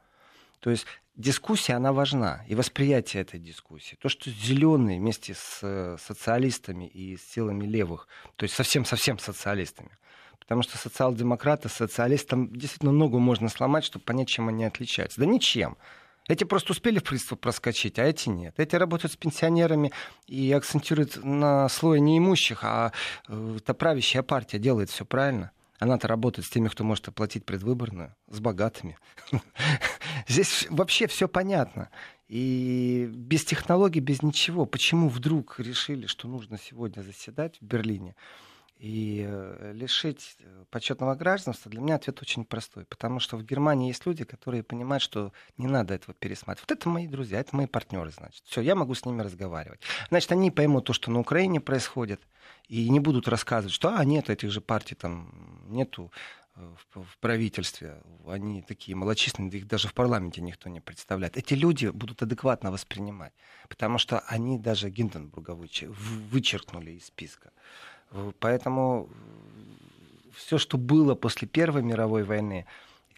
То 0.59 0.71
есть 0.71 0.87
дискуссия, 1.15 1.73
она 1.73 1.93
важна, 1.93 2.43
и 2.47 2.55
восприятие 2.55 3.21
этой 3.21 3.39
дискуссии. 3.39 3.95
То, 4.01 4.09
что 4.09 4.31
зеленые 4.31 4.99
вместе 4.99 5.35
с 5.35 5.59
э, 5.61 5.97
социалистами 5.99 6.87
и 6.87 7.15
с 7.15 7.21
силами 7.21 7.67
левых, 7.67 8.07
то 8.37 8.43
есть 8.43 8.55
совсем-совсем 8.55 9.19
социалистами, 9.19 9.91
потому 10.43 10.61
что 10.61 10.77
социал-демократы, 10.77 11.69
социалистам 11.69 12.55
действительно 12.55 12.91
много 12.91 13.19
можно 13.19 13.49
сломать, 13.49 13.83
чтобы 13.83 14.05
понять, 14.05 14.27
чем 14.27 14.49
они 14.49 14.65
отличаются. 14.65 15.19
Да 15.19 15.25
ничем. 15.25 15.77
Эти 16.27 16.45
просто 16.45 16.71
успели 16.71 16.99
в 16.99 17.03
принципе 17.03 17.35
проскочить, 17.35 17.99
а 17.99 18.03
эти 18.03 18.29
нет. 18.29 18.53
Эти 18.57 18.75
работают 18.75 19.11
с 19.11 19.17
пенсионерами 19.17 19.91
и 20.27 20.53
акцентируют 20.53 21.23
на 21.23 21.67
слое 21.67 21.99
неимущих, 21.99 22.59
а 22.63 22.93
э, 23.27 23.57
та 23.65 23.73
правящая 23.73 24.23
партия 24.23 24.57
делает 24.57 24.89
все 24.89 25.03
правильно. 25.03 25.51
Она-то 25.79 26.07
работает 26.07 26.47
с 26.47 26.49
теми, 26.49 26.69
кто 26.69 26.85
может 26.85 27.09
оплатить 27.09 27.45
предвыборную, 27.45 28.15
с 28.29 28.39
богатыми. 28.39 28.97
Здесь 30.29 30.65
вообще 30.69 31.07
все 31.07 31.27
понятно. 31.27 31.89
И 32.29 33.09
без 33.11 33.43
технологий, 33.43 33.99
без 33.99 34.21
ничего. 34.21 34.65
Почему 34.65 35.09
вдруг 35.09 35.59
решили, 35.59 36.07
что 36.07 36.29
нужно 36.29 36.57
сегодня 36.57 37.01
заседать 37.01 37.57
в 37.59 37.65
Берлине? 37.65 38.15
И 38.83 39.23
э, 39.25 39.71
лишить 39.73 40.35
э, 40.39 40.65
почетного 40.69 41.15
гражданства, 41.15 41.71
для 41.71 41.79
меня 41.79 41.95
ответ 41.95 42.21
очень 42.21 42.43
простой. 42.43 42.83
Потому 42.83 43.21
что 43.21 43.37
в 43.37 43.43
Германии 43.45 43.87
есть 43.87 44.05
люди, 44.05 44.25
которые 44.25 44.61
понимают, 44.61 45.01
что 45.01 45.31
не 45.57 45.67
надо 45.67 45.93
этого 45.93 46.13
пересматривать. 46.13 46.69
Вот 46.69 46.77
это 46.77 46.89
мои 46.89 47.07
друзья, 47.07 47.39
это 47.39 47.55
мои 47.55 47.65
партнеры, 47.65 48.11
значит. 48.11 48.43
Все, 48.43 48.59
я 48.59 48.75
могу 48.75 48.93
с 48.93 49.05
ними 49.05 49.21
разговаривать. 49.21 49.79
Значит, 50.09 50.33
они 50.33 50.51
поймут 50.51 50.83
то, 50.83 50.91
что 50.91 51.11
на 51.11 51.21
Украине 51.21 51.61
происходит, 51.61 52.19
и 52.67 52.89
не 52.89 52.99
будут 52.99 53.29
рассказывать, 53.29 53.73
что, 53.73 53.95
а, 53.95 54.03
нет, 54.03 54.29
этих 54.29 54.51
же 54.51 54.59
партий 54.59 54.95
там 54.95 55.63
нету 55.69 56.11
э, 56.57 56.75
в, 56.93 57.17
правительстве, 57.21 58.01
они 58.27 58.63
такие 58.63 58.97
малочисленные, 58.97 59.59
их 59.59 59.65
даже 59.65 59.87
в 59.87 59.93
парламенте 59.93 60.41
никто 60.41 60.67
не 60.67 60.81
представляет. 60.81 61.37
Эти 61.37 61.53
люди 61.53 61.87
будут 61.87 62.21
адекватно 62.21 62.69
воспринимать, 62.69 63.31
потому 63.69 63.97
что 63.97 64.19
они 64.27 64.59
даже 64.59 64.89
Гинденбурга 64.89 65.51
вычеркнули 66.31 66.91
из 66.91 67.05
списка. 67.05 67.53
Поэтому 68.39 69.09
все, 70.35 70.57
что 70.57 70.77
было 70.77 71.15
после 71.15 71.47
Первой 71.47 71.83
мировой 71.83 72.23
войны, 72.23 72.65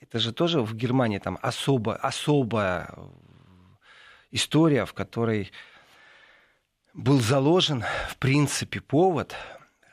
это 0.02 0.20
же 0.20 0.32
тоже 0.32 0.62
в 0.62 0.76
Германии 0.76 1.18
там 1.18 1.38
особо, 1.42 1.96
особая 1.96 2.94
история, 4.32 4.86
в 4.86 4.94
которой 4.94 5.52
был 6.94 7.20
заложен, 7.20 7.84
в 8.10 8.18
принципе, 8.18 8.80
повод, 8.82 9.36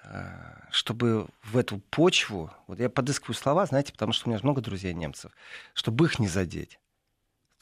э, 0.05 0.53
чтобы 0.71 1.27
в 1.43 1.57
эту 1.57 1.79
почву, 1.79 2.51
вот 2.67 2.79
я 2.79 2.89
подыскиваю 2.89 3.35
слова, 3.35 3.67
знаете, 3.67 3.93
потому 3.93 4.13
что 4.13 4.29
у 4.29 4.31
меня 4.31 4.41
много 4.43 4.61
друзей 4.61 4.95
немцев, 4.95 5.33
чтобы 5.75 6.07
их 6.07 6.19
не 6.19 6.29
задеть. 6.29 6.79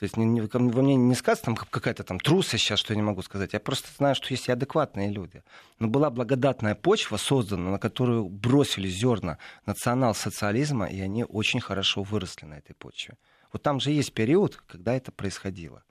То 0.00 0.04
есть 0.04 0.16
не, 0.16 0.40
во 0.40 0.82
мне 0.82 0.96
не 0.96 1.14
сказано 1.14 1.44
там 1.44 1.56
какая-то 1.56 2.04
там 2.04 2.18
трусость 2.18 2.64
сейчас, 2.64 2.78
что 2.78 2.94
я 2.94 2.96
не 2.96 3.02
могу 3.02 3.20
сказать. 3.20 3.52
Я 3.52 3.60
просто 3.60 3.88
знаю, 3.98 4.14
что 4.14 4.28
есть 4.30 4.48
и 4.48 4.52
адекватные 4.52 5.10
люди. 5.10 5.42
Но 5.78 5.88
была 5.88 6.08
благодатная 6.08 6.74
почва 6.74 7.18
создана, 7.18 7.70
на 7.70 7.78
которую 7.78 8.30
бросили 8.30 8.88
зерна 8.88 9.36
национал-социализма, 9.66 10.86
и 10.86 10.98
они 11.00 11.24
очень 11.24 11.60
хорошо 11.60 12.02
выросли 12.02 12.46
на 12.46 12.54
этой 12.54 12.72
почве. 12.72 13.18
Вот 13.52 13.62
там 13.62 13.78
же 13.78 13.90
есть 13.90 14.14
период, 14.14 14.56
когда 14.66 14.94
это 14.94 15.12
происходило. 15.12 15.82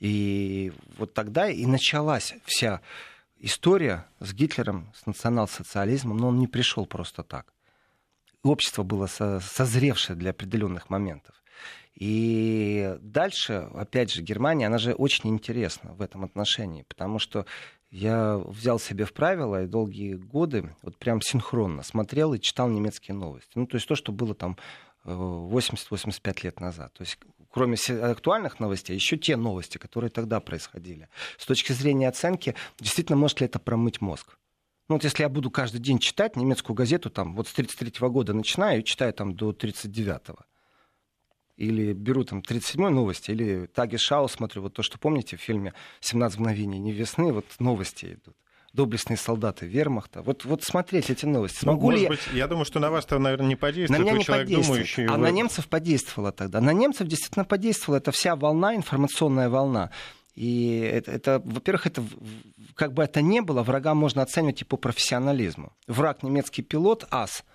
И 0.00 0.72
вот 0.96 1.12
тогда 1.12 1.50
и 1.50 1.66
началась 1.66 2.32
вся 2.46 2.80
история 3.38 4.06
с 4.18 4.32
Гитлером, 4.32 4.90
с 4.94 5.04
национал-социализмом, 5.04 6.16
но 6.16 6.28
он 6.28 6.38
не 6.38 6.46
пришел 6.46 6.86
просто 6.86 7.22
так. 7.22 7.52
Общество 8.42 8.82
было 8.82 9.06
созревшее 9.08 10.16
для 10.16 10.30
определенных 10.30 10.88
моментов. 10.88 11.34
И 11.96 12.94
дальше, 13.00 13.68
опять 13.74 14.12
же, 14.12 14.22
Германия, 14.22 14.66
она 14.66 14.76
же 14.76 14.92
очень 14.92 15.30
интересна 15.30 15.94
в 15.94 16.02
этом 16.02 16.24
отношении, 16.24 16.82
потому 16.82 17.18
что 17.18 17.46
я 17.90 18.36
взял 18.36 18.78
себе 18.78 19.06
в 19.06 19.14
правило 19.14 19.64
и 19.64 19.66
долгие 19.66 20.14
годы 20.14 20.74
вот 20.82 20.98
прям 20.98 21.22
синхронно 21.22 21.82
смотрел 21.82 22.34
и 22.34 22.40
читал 22.40 22.68
немецкие 22.68 23.14
новости. 23.14 23.52
Ну, 23.54 23.66
то 23.66 23.76
есть 23.76 23.88
то, 23.88 23.94
что 23.94 24.12
было 24.12 24.34
там 24.34 24.58
80-85 25.04 26.20
э, 26.24 26.34
лет 26.42 26.60
назад. 26.60 26.92
То 26.92 27.02
есть 27.02 27.18
кроме 27.50 27.76
актуальных 28.02 28.60
новостей, 28.60 28.94
еще 28.94 29.16
те 29.16 29.36
новости, 29.36 29.78
которые 29.78 30.10
тогда 30.10 30.40
происходили. 30.40 31.08
С 31.38 31.46
точки 31.46 31.72
зрения 31.72 32.08
оценки, 32.08 32.54
действительно, 32.78 33.16
может 33.16 33.40
ли 33.40 33.46
это 33.46 33.58
промыть 33.58 34.02
мозг? 34.02 34.36
Ну 34.88 34.96
вот 34.96 35.04
если 35.04 35.22
я 35.22 35.30
буду 35.30 35.50
каждый 35.50 35.80
день 35.80 35.98
читать 35.98 36.36
немецкую 36.36 36.76
газету, 36.76 37.08
там, 37.08 37.34
вот 37.34 37.48
с 37.48 37.52
33 37.54 38.08
года 38.08 38.34
начинаю 38.34 38.80
и 38.80 38.84
читаю 38.84 39.14
там 39.14 39.34
до 39.34 39.52
39-го, 39.52 40.40
или 41.56 41.92
беру 41.92 42.24
там 42.24 42.40
37-й 42.40 42.90
новости, 42.90 43.30
или 43.30 43.66
Таги 43.66 43.96
Шау 43.96 44.28
смотрю, 44.28 44.62
вот 44.62 44.74
то, 44.74 44.82
что 44.82 44.98
помните 44.98 45.36
в 45.36 45.40
фильме 45.40 45.72
«17 46.00 46.38
мгновений 46.38 46.78
не 46.78 46.92
весны», 46.92 47.32
вот 47.32 47.46
новости 47.58 48.18
идут 48.22 48.36
доблестные 48.72 49.16
солдаты 49.16 49.66
вермахта. 49.66 50.20
Вот, 50.20 50.44
вот 50.44 50.62
смотреть 50.62 51.08
эти 51.08 51.24
новости. 51.24 51.60
Смогу 51.60 51.90
ну, 51.90 51.96
ли 51.96 52.02
я... 52.02 52.08
Быть, 52.10 52.20
я 52.34 52.46
думаю, 52.46 52.66
что 52.66 52.78
на 52.78 52.90
вас 52.90 53.06
это, 53.06 53.18
наверное, 53.18 53.48
не 53.48 53.56
подействует. 53.56 53.98
На 53.98 54.02
меня 54.04 54.18
не 54.18 54.22
человек 54.22 54.48
подействует. 54.48 55.10
А 55.10 55.14
вы... 55.14 55.18
на 55.18 55.30
немцев 55.30 55.66
подействовало 55.66 56.30
тогда. 56.30 56.60
На 56.60 56.74
немцев 56.74 57.08
действительно 57.08 57.46
подействовала 57.46 57.98
эта 57.98 58.12
вся 58.12 58.36
волна, 58.36 58.76
информационная 58.76 59.48
волна. 59.48 59.90
И 60.34 60.78
это, 60.92 61.10
это 61.10 61.42
во-первых, 61.42 61.86
это 61.86 62.04
как 62.74 62.92
бы 62.92 63.02
это 63.02 63.22
ни 63.22 63.40
было, 63.40 63.62
врага 63.62 63.94
можно 63.94 64.20
оценивать 64.20 64.60
и 64.60 64.66
по 64.66 64.76
профессионализму. 64.76 65.72
Враг 65.86 66.22
немецкий 66.22 66.60
пилот, 66.60 67.06
ас– 67.10 67.44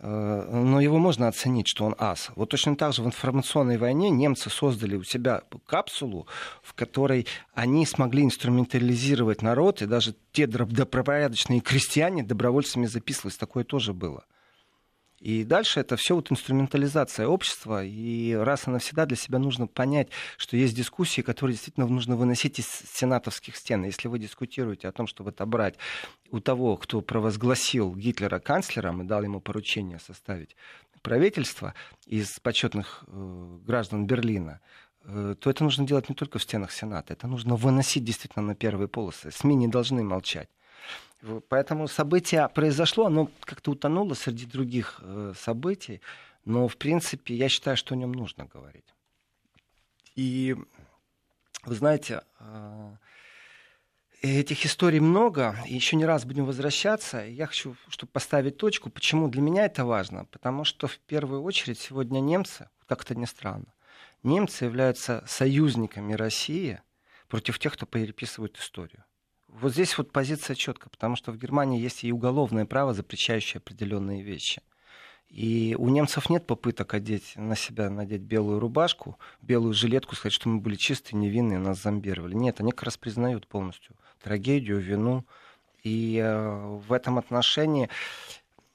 но 0.00 0.80
его 0.80 0.98
можно 0.98 1.28
оценить, 1.28 1.68
что 1.68 1.84
он 1.84 1.94
ас. 1.98 2.30
Вот 2.36 2.50
точно 2.50 2.76
так 2.76 2.92
же 2.92 3.02
в 3.02 3.06
информационной 3.06 3.78
войне 3.78 4.10
немцы 4.10 4.48
создали 4.50 4.96
у 4.96 5.02
себя 5.02 5.42
капсулу, 5.66 6.26
в 6.62 6.74
которой 6.74 7.26
они 7.54 7.84
смогли 7.84 8.22
инструментализировать 8.22 9.42
народ, 9.42 9.82
и 9.82 9.86
даже 9.86 10.14
те 10.32 10.46
добропорядочные 10.46 11.60
крестьяне 11.60 12.22
добровольцами 12.22 12.86
записывались, 12.86 13.36
такое 13.36 13.64
тоже 13.64 13.92
было. 13.92 14.24
И 15.20 15.42
дальше 15.42 15.80
это 15.80 15.96
все 15.96 16.14
вот 16.14 16.30
инструментализация 16.30 17.26
общества, 17.26 17.84
и 17.84 18.34
раз 18.34 18.68
и 18.68 18.70
навсегда 18.70 19.04
для 19.04 19.16
себя 19.16 19.38
нужно 19.38 19.66
понять, 19.66 20.10
что 20.36 20.56
есть 20.56 20.76
дискуссии, 20.76 21.22
которые 21.22 21.54
действительно 21.54 21.86
нужно 21.86 22.16
выносить 22.16 22.58
из 22.60 22.66
сенатовских 22.66 23.56
стен. 23.56 23.84
Если 23.84 24.06
вы 24.06 24.20
дискутируете 24.20 24.86
о 24.86 24.92
том, 24.92 25.08
чтобы 25.08 25.30
отобрать 25.30 25.74
у 26.30 26.38
того, 26.40 26.76
кто 26.76 27.00
провозгласил 27.00 27.94
Гитлера 27.96 28.38
канцлером 28.38 29.02
и 29.02 29.06
дал 29.06 29.22
ему 29.24 29.40
поручение 29.40 29.98
составить 29.98 30.54
правительство 31.02 31.74
из 32.06 32.38
почетных 32.40 33.04
э, 33.06 33.58
граждан 33.66 34.06
Берлина, 34.06 34.60
э, 35.04 35.34
то 35.38 35.50
это 35.50 35.64
нужно 35.64 35.86
делать 35.86 36.08
не 36.08 36.14
только 36.14 36.38
в 36.38 36.42
стенах 36.42 36.70
Сената, 36.70 37.12
это 37.12 37.26
нужно 37.26 37.56
выносить 37.56 38.04
действительно 38.04 38.44
на 38.44 38.54
первые 38.54 38.88
полосы. 38.88 39.30
СМИ 39.30 39.54
не 39.56 39.68
должны 39.68 40.02
молчать. 40.02 40.48
Поэтому 41.48 41.88
событие 41.88 42.48
произошло, 42.48 43.06
оно 43.06 43.30
как-то 43.40 43.72
утонуло 43.72 44.14
среди 44.14 44.46
других 44.46 45.00
э, 45.02 45.32
событий, 45.36 46.00
но, 46.44 46.68
в 46.68 46.76
принципе, 46.76 47.34
я 47.34 47.48
считаю, 47.48 47.76
что 47.76 47.94
о 47.94 47.98
нем 47.98 48.12
нужно 48.12 48.46
говорить. 48.46 48.94
И, 50.14 50.56
вы 51.64 51.74
знаете, 51.74 52.22
э, 52.38 52.96
этих 54.22 54.64
историй 54.64 55.00
много, 55.00 55.56
и 55.66 55.74
еще 55.74 55.96
не 55.96 56.06
раз 56.06 56.24
будем 56.24 56.44
возвращаться. 56.44 57.18
Я 57.24 57.46
хочу, 57.46 57.76
чтобы 57.88 58.12
поставить 58.12 58.56
точку. 58.56 58.90
Почему 58.90 59.28
для 59.28 59.42
меня 59.42 59.64
это 59.64 59.84
важно? 59.84 60.24
Потому 60.26 60.64
что, 60.64 60.86
в 60.86 60.98
первую 61.00 61.42
очередь, 61.42 61.78
сегодня 61.78 62.20
немцы, 62.20 62.68
как 62.86 63.02
это 63.02 63.14
ни 63.14 63.24
странно, 63.24 63.74
немцы 64.22 64.64
являются 64.64 65.24
союзниками 65.26 66.14
России 66.14 66.80
против 67.28 67.58
тех, 67.58 67.74
кто 67.74 67.86
переписывает 67.86 68.56
историю. 68.56 69.04
Вот 69.48 69.72
здесь 69.72 69.96
вот 69.98 70.12
позиция 70.12 70.54
четкая, 70.54 70.90
потому 70.90 71.16
что 71.16 71.32
в 71.32 71.38
Германии 71.38 71.80
есть 71.80 72.04
и 72.04 72.12
уголовное 72.12 72.66
право, 72.66 72.94
запрещающее 72.94 73.58
определенные 73.58 74.22
вещи. 74.22 74.62
И 75.28 75.76
у 75.78 75.88
немцев 75.88 76.30
нет 76.30 76.46
попыток 76.46 76.94
одеть 76.94 77.34
на 77.36 77.54
себя, 77.54 77.90
надеть 77.90 78.22
белую 78.22 78.60
рубашку, 78.60 79.18
белую 79.42 79.74
жилетку, 79.74 80.16
сказать, 80.16 80.32
что 80.32 80.48
мы 80.48 80.60
были 80.60 80.76
чистые, 80.76 81.18
невинные, 81.18 81.58
нас 81.58 81.82
зомбировали. 81.82 82.34
Нет, 82.34 82.60
они 82.60 82.72
как 82.72 82.84
раз 82.84 82.96
признают 82.96 83.46
полностью 83.46 83.94
трагедию, 84.22 84.78
вину. 84.78 85.26
И 85.82 86.16
э, 86.16 86.78
в 86.88 86.92
этом 86.92 87.18
отношении, 87.18 87.90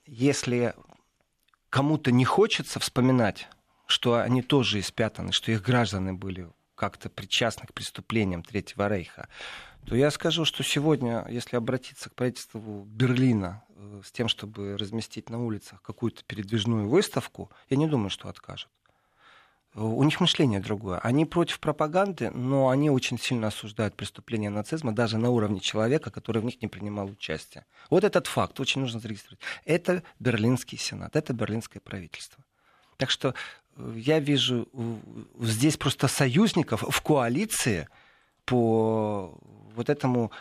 если 0.06 0.76
кому-то 1.70 2.12
не 2.12 2.26
хочется 2.26 2.80
вспоминать, 2.80 3.48
что 3.88 4.16
они 4.16 4.42
тоже 4.42 4.80
испятаны, 4.80 5.32
что 5.32 5.52
их 5.52 5.64
граждане 5.64 6.14
были 6.14 6.50
как-то 6.76 7.10
причастны 7.10 7.68
к 7.68 7.74
преступлениям 7.74 8.44
Третьего 8.44 8.88
Рейха, 8.88 9.28
то 9.86 9.96
я 9.96 10.12
скажу, 10.12 10.46
что 10.46 10.64
сегодня, 10.64 11.26
если 11.30 11.56
обратиться 11.56 12.10
к 12.10 12.16
правительству 12.16 12.84
Берлина 12.86 13.64
э, 13.76 14.02
с 14.04 14.12
тем, 14.12 14.28
чтобы 14.28 14.78
разместить 14.78 15.30
на 15.30 15.44
улицах 15.44 15.82
какую-то 15.82 16.24
передвижную 16.24 16.88
выставку, 16.88 17.52
я 17.70 17.78
не 17.78 17.88
думаю, 17.88 18.10
что 18.10 18.30
откажут. 18.30 18.70
Э, 19.76 19.82
у 19.82 20.04
них 20.04 20.20
мышление 20.20 20.60
другое. 20.60 21.00
Они 21.00 21.26
против 21.26 21.60
пропаганды, 21.60 22.30
но 22.32 22.70
они 22.70 22.90
очень 22.90 23.20
сильно 23.20 23.48
осуждают 23.48 23.96
преступления 23.96 24.50
нацизма 24.50 24.94
даже 24.94 25.18
на 25.18 25.30
уровне 25.30 25.60
человека, 25.60 26.12
который 26.12 26.42
в 26.42 26.46
них 26.46 26.62
не 26.62 26.68
принимал 26.68 27.08
участие. 27.08 27.66
Вот 27.90 28.04
этот 28.04 28.28
факт 28.28 28.60
очень 28.60 28.82
нужно 28.82 29.00
зарегистрировать. 29.00 29.42
Это 29.66 30.04
Берлинский 30.20 30.78
сенат, 30.78 31.16
это 31.16 31.34
берлинское 31.34 31.82
правительство. 31.82 32.44
Так 32.98 33.10
что 33.10 33.34
э, 33.76 33.94
я 33.98 34.20
вижу 34.20 34.68
здесь 35.40 35.78
просто 35.78 36.08
союзников 36.08 36.84
в 36.84 37.02
коалиции 37.02 37.90
по 38.46 39.38
вот 39.76 39.90
этому 39.90 40.32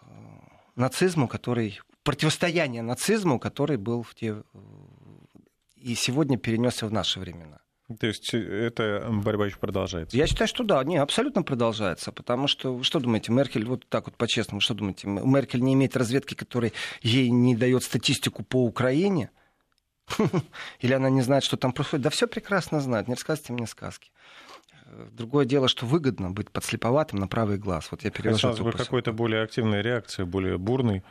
э, 0.00 0.04
нацизму, 0.76 1.28
который 1.28 1.80
противостояние 2.02 2.82
нацизму, 2.82 3.38
который 3.38 3.76
был 3.76 4.02
в 4.02 4.14
те 4.14 4.42
и 5.76 5.94
сегодня 5.94 6.38
перенесся 6.38 6.86
в 6.86 6.92
наши 6.92 7.20
времена. 7.20 7.58
То 8.00 8.06
есть 8.06 8.32
э, 8.32 8.38
эта 8.38 9.06
борьба 9.10 9.46
еще 9.46 9.56
продолжается? 9.56 10.16
Я 10.16 10.26
считаю, 10.26 10.48
что 10.48 10.64
да, 10.64 10.82
не, 10.84 10.96
абсолютно 10.96 11.42
продолжается, 11.42 12.12
потому 12.12 12.48
что, 12.48 12.82
что 12.82 13.00
думаете, 13.00 13.32
Меркель, 13.32 13.66
вот 13.66 13.86
так 13.88 14.06
вот 14.06 14.16
по-честному, 14.16 14.60
что 14.60 14.74
думаете, 14.74 15.06
Меркель 15.06 15.60
не 15.60 15.74
имеет 15.74 15.96
разведки, 15.96 16.34
которая 16.34 16.72
ей 17.02 17.28
не 17.30 17.54
дает 17.54 17.82
статистику 17.84 18.42
по 18.42 18.64
Украине? 18.64 19.30
Или 20.80 20.94
она 20.94 21.10
не 21.10 21.20
знает, 21.20 21.44
что 21.44 21.56
там 21.58 21.72
происходит? 21.72 22.04
Да 22.04 22.10
все 22.10 22.26
прекрасно 22.26 22.80
знает, 22.80 23.08
не 23.08 23.14
рассказывайте 23.14 23.52
мне 23.52 23.66
сказки. 23.66 24.10
Другое 25.12 25.44
дело, 25.44 25.68
что 25.68 25.86
выгодно 25.86 26.30
быть 26.30 26.50
подслеповатым 26.50 27.18
на 27.18 27.26
правый 27.26 27.58
глаз. 27.58 27.88
Вот 27.90 28.04
я 28.04 28.10
перевожу 28.10 28.48
Хотелось 28.48 28.60
бы 28.60 28.72
какой-то 28.72 29.12
более 29.12 29.42
активной 29.42 29.82
реакции, 29.82 30.24
более 30.24 30.58
бурной 30.58 31.02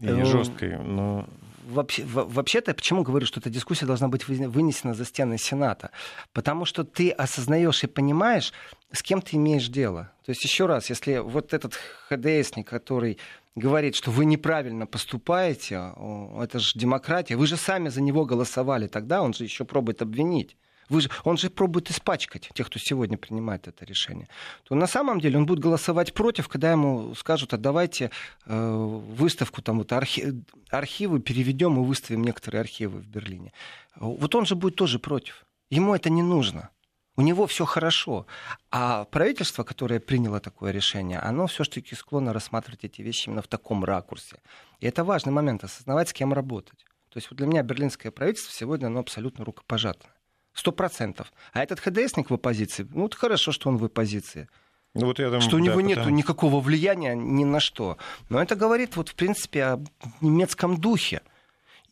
и 0.00 0.06
ну, 0.06 0.24
жесткой. 0.24 0.78
Но... 0.78 1.26
Вообще, 1.64 2.04
вообще-то, 2.04 2.74
почему 2.74 3.02
говорю, 3.02 3.24
что 3.24 3.38
эта 3.38 3.48
дискуссия 3.48 3.86
должна 3.86 4.08
быть 4.08 4.26
вынесена 4.26 4.94
за 4.94 5.04
стены 5.04 5.38
Сената? 5.38 5.90
Потому 6.32 6.64
что 6.64 6.84
ты 6.84 7.10
осознаешь 7.10 7.84
и 7.84 7.86
понимаешь, 7.86 8.52
с 8.90 9.02
кем 9.02 9.22
ты 9.22 9.36
имеешь 9.36 9.68
дело. 9.68 10.10
То 10.24 10.30
есть, 10.30 10.42
еще 10.42 10.66
раз, 10.66 10.90
если 10.90 11.18
вот 11.18 11.54
этот 11.54 11.74
ХДСник, 12.08 12.68
который 12.68 13.18
говорит, 13.54 13.94
что 13.94 14.10
вы 14.10 14.24
неправильно 14.24 14.86
поступаете, 14.86 15.92
это 16.40 16.58
же 16.58 16.78
демократия, 16.78 17.36
вы 17.36 17.46
же 17.46 17.56
сами 17.56 17.90
за 17.90 18.00
него 18.00 18.24
голосовали 18.24 18.88
тогда, 18.88 19.22
он 19.22 19.32
же 19.32 19.44
еще 19.44 19.64
пробует 19.64 20.02
обвинить. 20.02 20.56
Вы 20.92 21.00
же, 21.00 21.10
он 21.24 21.38
же 21.38 21.48
пробует 21.48 21.90
испачкать 21.90 22.50
тех, 22.52 22.66
кто 22.66 22.78
сегодня 22.78 23.16
принимает 23.16 23.66
это 23.66 23.86
решение. 23.86 24.28
То 24.64 24.74
на 24.74 24.86
самом 24.86 25.20
деле 25.20 25.38
он 25.38 25.46
будет 25.46 25.58
голосовать 25.58 26.12
против, 26.12 26.48
когда 26.48 26.70
ему 26.70 27.14
скажут, 27.14 27.54
а 27.54 27.56
давайте 27.56 28.10
э, 28.44 28.74
выставку, 29.18 29.62
там 29.62 29.78
вот 29.78 29.92
архи, 29.92 30.44
архивы 30.68 31.20
переведем 31.20 31.82
и 31.82 31.86
выставим 31.86 32.24
некоторые 32.24 32.60
архивы 32.60 32.98
в 32.98 33.06
Берлине. 33.06 33.54
Вот 33.96 34.34
он 34.34 34.44
же 34.44 34.54
будет 34.54 34.76
тоже 34.76 34.98
против. 34.98 35.46
Ему 35.70 35.94
это 35.94 36.10
не 36.10 36.22
нужно. 36.22 36.68
У 37.16 37.22
него 37.22 37.46
все 37.46 37.64
хорошо. 37.64 38.26
А 38.70 39.04
правительство, 39.04 39.64
которое 39.64 39.98
приняло 39.98 40.40
такое 40.40 40.72
решение, 40.72 41.20
оно 41.20 41.46
все-таки 41.46 41.94
склонно 41.94 42.34
рассматривать 42.34 42.84
эти 42.84 43.00
вещи 43.00 43.28
именно 43.28 43.40
в 43.40 43.48
таком 43.48 43.82
ракурсе. 43.82 44.36
И 44.80 44.86
это 44.86 45.04
важный 45.04 45.32
момент, 45.32 45.64
осознавать, 45.64 46.10
с 46.10 46.12
кем 46.12 46.34
работать. 46.34 46.84
То 47.08 47.18
есть 47.18 47.30
вот 47.30 47.38
для 47.38 47.46
меня 47.46 47.62
берлинское 47.62 48.12
правительство 48.12 48.52
сегодня 48.52 48.88
оно 48.88 49.00
абсолютно 49.00 49.44
рукопожатное. 49.44 50.11
Сто 50.54 50.72
процентов. 50.72 51.32
А 51.52 51.62
этот 51.62 51.80
ХДСник 51.80 52.30
в 52.30 52.34
оппозиции, 52.34 52.86
ну, 52.92 53.06
это 53.06 53.16
хорошо, 53.16 53.52
что 53.52 53.68
он 53.68 53.78
в 53.78 53.84
оппозиции. 53.84 54.48
Ну, 54.94 55.06
вот 55.06 55.18
я 55.18 55.26
думаю, 55.26 55.40
что 55.40 55.56
у 55.56 55.60
него 55.60 55.76
да, 55.76 55.82
нет 55.82 55.98
потому... 55.98 56.16
никакого 56.16 56.60
влияния 56.60 57.14
ни 57.14 57.44
на 57.44 57.60
что. 57.60 57.96
Но 58.28 58.42
это 58.42 58.56
говорит, 58.56 58.96
вот, 58.96 59.08
в 59.08 59.14
принципе, 59.14 59.64
о 59.64 59.84
немецком 60.20 60.76
духе. 60.76 61.22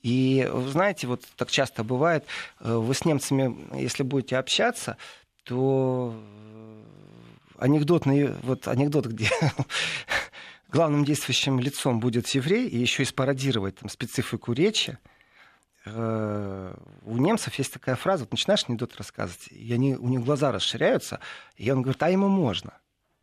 И, 0.02 0.50
знаете, 0.68 1.06
вот 1.06 1.22
так 1.36 1.50
часто 1.50 1.84
бывает, 1.84 2.24
э, 2.60 2.74
вы 2.74 2.94
с 2.94 3.04
немцами, 3.04 3.56
если 3.78 4.02
будете 4.02 4.36
общаться, 4.36 4.96
то 5.44 6.14
э, 6.14 6.82
анекдотный, 7.58 8.32
вот 8.42 8.68
анекдот, 8.68 9.06
где 9.06 9.30
главным 10.68 11.04
действующим 11.04 11.58
лицом 11.58 12.00
будет 12.00 12.28
еврей, 12.28 12.66
и 12.68 12.78
еще 12.78 13.02
и 13.02 13.06
спародировать 13.06 13.76
там, 13.76 13.88
специфику 13.88 14.52
речи, 14.52 14.98
у 15.86 17.16
немцев 17.16 17.54
есть 17.54 17.72
такая 17.72 17.96
фраза, 17.96 18.24
вот 18.24 18.32
начинаешь 18.32 18.64
анекдот 18.68 18.96
рассказывать, 18.96 19.48
и 19.50 19.72
они, 19.72 19.96
у 19.96 20.08
них 20.08 20.22
глаза 20.22 20.52
расширяются, 20.52 21.20
и 21.56 21.70
он 21.70 21.82
говорит, 21.82 22.02
а 22.02 22.10
ему 22.10 22.28
можно. 22.28 22.72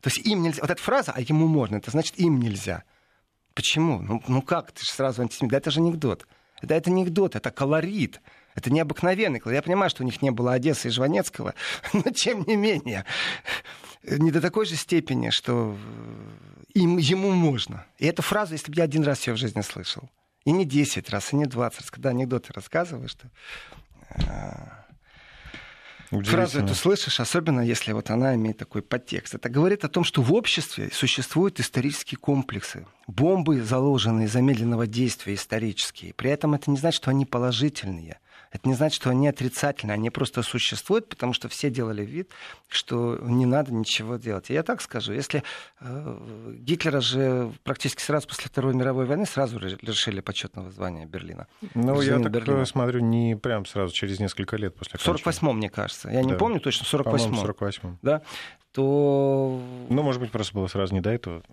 То 0.01 0.09
есть 0.09 0.25
им 0.25 0.41
нельзя. 0.41 0.61
Вот 0.61 0.71
эта 0.71 0.81
фраза, 0.81 1.11
а 1.15 1.21
ему 1.21 1.47
можно, 1.47 1.77
это 1.77 1.91
значит 1.91 2.17
им 2.19 2.39
нельзя. 2.39 2.83
Почему? 3.53 3.99
Ну, 4.01 4.23
ну 4.27 4.41
как, 4.41 4.71
ты 4.71 4.85
же 4.85 4.91
сразу 4.91 5.21
антисемит. 5.21 5.51
Да 5.51 5.57
это 5.57 5.71
же 5.71 5.79
анекдот. 5.79 6.27
Да 6.61 6.75
это 6.75 6.89
анекдот, 6.89 7.35
это 7.35 7.51
колорит. 7.51 8.21
Это 8.55 8.71
необыкновенный 8.71 9.39
колорит. 9.39 9.57
Я 9.57 9.63
понимаю, 9.63 9.89
что 9.89 10.03
у 10.03 10.05
них 10.05 10.21
не 10.21 10.31
было 10.31 10.53
Одессы 10.53 10.87
и 10.87 10.91
Жванецкого, 10.91 11.53
но 11.93 12.03
тем 12.11 12.43
не 12.43 12.55
менее. 12.55 13.05
Не 14.03 14.31
до 14.31 14.41
такой 14.41 14.65
же 14.65 14.75
степени, 14.75 15.31
что 15.31 15.75
им, 16.73 16.97
ему 16.97 17.31
можно. 17.31 17.85
И 17.97 18.05
эту 18.05 18.21
фразу, 18.21 18.53
если 18.53 18.71
бы 18.71 18.77
я 18.77 18.83
один 18.83 19.03
раз 19.03 19.25
ее 19.27 19.33
в 19.33 19.37
жизни 19.37 19.61
слышал, 19.61 20.09
и 20.47 20.51
не 20.53 20.63
10 20.63 21.09
раз, 21.09 21.33
и 21.33 21.35
не 21.35 21.45
20 21.45 21.81
раз. 21.81 21.91
Когда 21.91 22.11
анекдоты 22.11 22.53
рассказываешь, 22.53 23.11
что 23.11 23.27
э, 24.15 24.23
Фразу 26.09 26.59
эту 26.61 26.73
слышишь, 26.73 27.19
особенно 27.19 27.59
если 27.59 27.91
вот 27.91 28.09
она 28.09 28.33
имеет 28.35 28.57
такой 28.57 28.81
подтекст. 28.81 29.35
Это 29.35 29.49
говорит 29.49 29.83
о 29.83 29.89
том, 29.89 30.05
что 30.05 30.21
в 30.21 30.33
обществе 30.33 30.89
существуют 30.93 31.59
исторические 31.59 32.17
комплексы. 32.17 32.87
Бомбы, 33.07 33.61
заложенные 33.61 34.29
замедленного 34.29 34.87
действия 34.87 35.33
исторические. 35.33 36.13
При 36.13 36.29
этом 36.31 36.53
это 36.53 36.71
не 36.71 36.77
значит, 36.77 37.01
что 37.01 37.11
они 37.11 37.25
положительные. 37.25 38.17
Это 38.51 38.67
не 38.67 38.75
значит, 38.75 39.01
что 39.01 39.09
они 39.09 39.27
отрицательные, 39.27 39.95
они 39.95 40.09
просто 40.09 40.41
существуют, 40.41 41.09
потому 41.09 41.33
что 41.33 41.49
все 41.49 41.69
делали 41.69 42.03
вид, 42.03 42.31
что 42.67 43.17
не 43.21 43.45
надо 43.45 43.73
ничего 43.73 44.17
делать. 44.17 44.49
И 44.49 44.53
я 44.53 44.63
так 44.63 44.81
скажу, 44.81 45.13
если 45.13 45.43
э, 45.79 46.53
Гитлера 46.59 47.01
же 47.01 47.51
практически 47.63 48.01
сразу 48.01 48.27
после 48.27 48.45
Второй 48.45 48.73
мировой 48.73 49.05
войны 49.05 49.25
сразу 49.25 49.59
лишили 49.59 50.21
почетного 50.21 50.71
звания 50.71 51.05
Берлина. 51.05 51.47
Ну, 51.73 52.01
я 52.01 52.19
так 52.19 52.31
Берлина. 52.31 52.65
смотрю, 52.65 53.01
не 53.01 53.35
прям 53.35 53.65
сразу, 53.65 53.93
через 53.93 54.19
несколько 54.19 54.55
лет 54.57 54.75
после 54.75 54.99
В 54.99 55.07
48-м, 55.07 55.57
мне 55.57 55.69
кажется. 55.69 56.09
Я 56.09 56.21
да. 56.21 56.29
не 56.29 56.33
помню 56.33 56.59
точно, 56.59 56.85
в 56.85 56.93
48-м. 56.93 57.33
48-м. 57.33 57.99
Да? 58.01 58.21
То... 58.71 59.61
Ну, 59.89 60.03
может 60.03 60.21
быть, 60.21 60.31
просто 60.31 60.53
было 60.53 60.67
сразу 60.67 60.93
не 60.93 61.01
до 61.01 61.09
этого. 61.09 61.43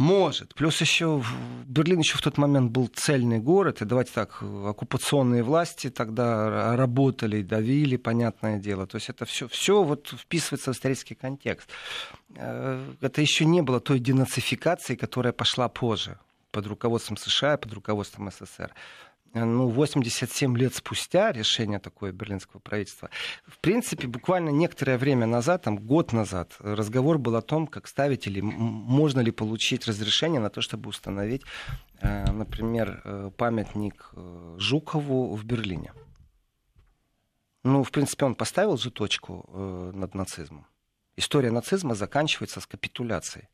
Может. 0.00 0.54
Плюс 0.54 0.80
еще 0.80 1.22
Берлин 1.66 1.98
еще 1.98 2.16
в 2.16 2.22
тот 2.22 2.38
момент 2.38 2.70
был 2.70 2.86
цельный 2.86 3.38
город, 3.38 3.82
и 3.82 3.84
давайте 3.84 4.12
так, 4.14 4.42
оккупационные 4.42 5.42
власти 5.42 5.90
тогда 5.90 6.74
работали, 6.74 7.42
давили, 7.42 7.98
понятное 7.98 8.58
дело. 8.58 8.86
То 8.86 8.96
есть 8.96 9.10
это 9.10 9.26
все, 9.26 9.46
все 9.46 9.82
вот 9.82 10.14
вписывается 10.18 10.72
в 10.72 10.74
исторический 10.74 11.14
контекст. 11.14 11.68
Э, 12.34 12.82
это 13.02 13.20
еще 13.20 13.44
не 13.44 13.60
было 13.60 13.78
той 13.78 13.98
денацификации, 13.98 14.94
которая 14.94 15.34
пошла 15.34 15.68
позже 15.68 16.16
под 16.50 16.66
руководством 16.66 17.18
США, 17.18 17.58
под 17.58 17.74
руководством 17.74 18.30
СССР. 18.30 18.72
Э, 19.32 19.44
ну, 19.44 19.68
87 19.68 20.56
лет 20.56 20.74
спустя 20.74 21.32
решение 21.32 21.78
такое 21.78 22.12
берлинского 22.12 22.60
правительства. 22.60 23.10
В 23.46 23.58
принципе, 23.58 24.08
буквально 24.08 24.50
некоторое 24.50 24.98
время 24.98 25.26
назад, 25.26 25.62
там, 25.62 25.76
год 25.78 26.12
назад, 26.12 26.56
разговор 26.58 27.18
был 27.18 27.36
о 27.36 27.42
том, 27.42 27.66
как 27.66 27.86
ставить 27.86 28.26
или 28.26 28.40
можно 28.40 29.20
ли 29.20 29.30
получить 29.30 29.86
разрешение 29.86 30.40
на 30.40 30.50
то, 30.50 30.60
чтобы 30.60 30.88
установить, 30.88 31.42
э, 32.00 32.30
например, 32.32 33.02
э, 33.04 33.30
памятник 33.36 34.12
Жукову 34.56 35.34
в 35.34 35.44
Берлине. 35.44 35.92
Ну, 37.62 37.82
в 37.82 37.90
принципе, 37.90 38.24
он 38.24 38.34
поставил 38.34 38.78
же 38.78 38.90
точку 38.90 39.92
над 39.94 40.14
нацизмом. 40.14 40.66
История 41.16 41.50
нацизма 41.50 41.94
заканчивается 41.94 42.60
с 42.60 42.66
капитуляцией. 42.66 43.48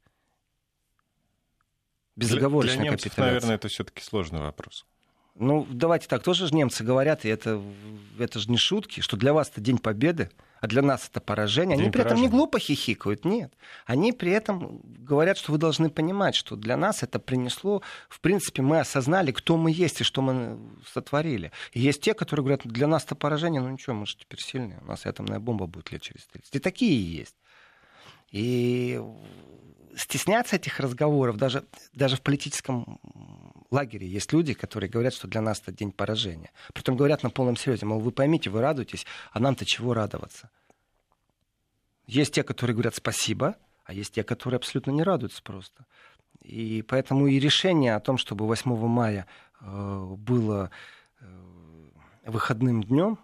Безоговорочной 2.14 2.76
для, 2.76 2.82
для 2.82 2.90
немцев, 2.92 3.18
наверное, 3.18 3.56
это 3.56 3.66
все-таки 3.66 4.02
сложный 4.02 4.40
вопрос. 4.40 4.86
Ну, 5.38 5.66
давайте 5.70 6.08
так, 6.08 6.22
тоже 6.22 6.46
же 6.46 6.54
немцы 6.54 6.82
говорят, 6.82 7.24
и 7.24 7.28
это, 7.28 7.62
это 8.18 8.38
же 8.38 8.50
не 8.50 8.56
шутки, 8.56 9.00
что 9.00 9.16
для 9.16 9.32
вас 9.34 9.50
это 9.50 9.60
День 9.60 9.78
Победы, 9.78 10.30
а 10.60 10.66
для 10.66 10.80
нас 10.80 11.08
это 11.10 11.20
поражение. 11.20 11.76
День 11.76 11.84
Они 11.84 11.92
при 11.92 12.00
поражения. 12.00 12.22
этом 12.22 12.32
не 12.32 12.38
глупо 12.38 12.58
хихикают, 12.58 13.24
нет. 13.26 13.52
Они 13.84 14.12
при 14.12 14.30
этом 14.32 14.80
говорят, 14.84 15.36
что 15.36 15.52
вы 15.52 15.58
должны 15.58 15.90
понимать, 15.90 16.34
что 16.34 16.56
для 16.56 16.76
нас 16.78 17.02
это 17.02 17.18
принесло, 17.18 17.82
в 18.08 18.20
принципе, 18.20 18.62
мы 18.62 18.80
осознали, 18.80 19.30
кто 19.32 19.58
мы 19.58 19.70
есть 19.70 20.00
и 20.00 20.04
что 20.04 20.22
мы 20.22 20.58
сотворили. 20.90 21.52
И 21.72 21.80
есть 21.80 22.00
те, 22.00 22.14
которые 22.14 22.44
говорят, 22.44 22.66
для 22.66 22.86
нас 22.86 23.04
это 23.04 23.14
поражение, 23.14 23.60
ну 23.60 23.68
ничего, 23.68 23.94
мы 23.94 24.06
же 24.06 24.16
теперь 24.16 24.40
сильные, 24.40 24.78
у 24.80 24.86
нас 24.86 25.04
атомная 25.04 25.38
бомба 25.38 25.66
будет 25.66 25.92
лет 25.92 26.00
через 26.00 26.24
30. 26.26 26.54
И 26.54 26.58
такие 26.58 27.18
есть. 27.18 27.36
И 28.30 29.00
стесняться 29.96 30.56
этих 30.56 30.80
разговоров 30.80 31.36
даже, 31.36 31.64
даже 31.92 32.16
в 32.16 32.22
политическом 32.22 33.00
лагере 33.70 34.06
есть 34.06 34.32
люди, 34.32 34.54
которые 34.54 34.90
говорят, 34.90 35.14
что 35.14 35.28
для 35.28 35.40
нас 35.40 35.60
это 35.60 35.72
день 35.72 35.92
поражения. 35.92 36.50
Притом 36.72 36.96
говорят 36.96 37.22
на 37.22 37.30
полном 37.30 37.56
серьезе, 37.56 37.86
мол, 37.86 38.00
вы 38.00 38.12
поймите, 38.12 38.50
вы 38.50 38.60
радуетесь, 38.60 39.06
а 39.32 39.40
нам-то 39.40 39.64
чего 39.64 39.94
радоваться? 39.94 40.50
Есть 42.06 42.34
те, 42.34 42.42
которые 42.42 42.74
говорят 42.74 42.94
спасибо, 42.94 43.56
а 43.84 43.92
есть 43.92 44.14
те, 44.14 44.22
которые 44.22 44.58
абсолютно 44.58 44.90
не 44.90 45.02
радуются 45.02 45.42
просто. 45.42 45.86
И 46.42 46.82
поэтому 46.82 47.26
и 47.26 47.38
решение 47.38 47.94
о 47.94 48.00
том, 48.00 48.18
чтобы 48.18 48.46
8 48.46 48.74
мая 48.86 49.26
э, 49.60 50.14
было 50.16 50.70
э, 51.20 51.26
выходным 52.26 52.82
днем, 52.82 53.18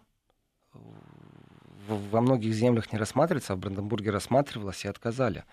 во 1.87 2.21
многих 2.21 2.55
землях 2.55 2.93
не 2.93 2.99
рассматривается, 2.99 3.53
а 3.53 3.57
в 3.57 3.59
Бранденбурге 3.59 4.11
рассматривалось 4.11 4.85
и 4.85 4.89
отказали. 4.89 5.45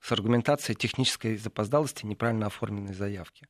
С 0.00 0.12
аргументацией 0.12 0.76
технической 0.76 1.36
запоздалости 1.36 2.04
неправильно 2.04 2.46
оформленной 2.46 2.94
заявки. 2.94 3.46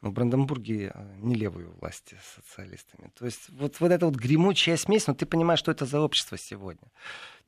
Но 0.00 0.10
в 0.10 0.12
Бранденбурге 0.12 0.92
э, 0.94 1.16
не 1.18 1.34
левые 1.34 1.68
власти 1.80 2.16
с 2.22 2.36
социалистами. 2.36 3.10
То 3.18 3.24
есть 3.24 3.48
вот, 3.50 3.80
вот 3.80 3.90
эта 3.90 4.06
вот 4.06 4.14
гремучая 4.14 4.76
смесь, 4.76 5.06
но 5.06 5.12
ну, 5.12 5.16
ты 5.18 5.26
понимаешь, 5.26 5.58
что 5.58 5.72
это 5.72 5.86
за 5.86 6.00
общество 6.00 6.38
сегодня. 6.38 6.88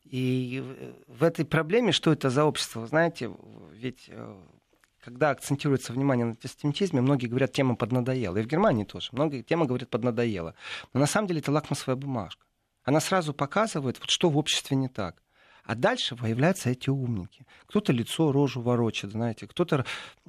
И 0.05 0.65
в 1.07 1.23
этой 1.23 1.45
проблеме, 1.45 1.93
что 1.93 2.13
это 2.13 2.31
за 2.31 2.45
общество, 2.45 2.87
знаете, 2.87 3.31
ведь 3.73 4.07
э, 4.09 4.37
когда 5.01 5.31
акцентируется 5.31 5.93
внимание 5.93 6.27
на 6.27 6.33
антисемитизме, 6.33 7.01
многие 7.01 7.27
говорят, 7.27 7.53
тема 7.53 7.77
поднадоела. 7.77 8.37
И 8.37 8.43
в 8.43 8.47
Германии 8.47 8.85
тоже. 8.85 9.11
Многие 9.13 9.43
темы 9.43 9.67
говорят 9.67 9.89
поднадоела. 9.89 10.55
Но 10.93 11.01
на 11.01 11.07
самом 11.07 11.29
деле 11.29 11.41
это 11.41 11.53
лакмусовая 11.53 11.97
бумажка. 11.97 12.45
Она 12.83 13.01
сразу 13.01 13.33
показывает, 13.33 13.99
вот, 14.01 14.11
что 14.11 14.29
в 14.31 14.37
обществе 14.37 14.77
не 14.77 14.89
так. 14.89 15.23
А 15.71 15.77
дальше 15.77 16.17
появляются 16.17 16.69
эти 16.69 16.91
умники. 16.91 17.47
Кто-то 17.67 17.93
лицо, 17.93 18.33
рожу 18.33 18.61
ворочит, 18.61 19.13
знаете, 19.13 19.47
кто-то 19.47 19.85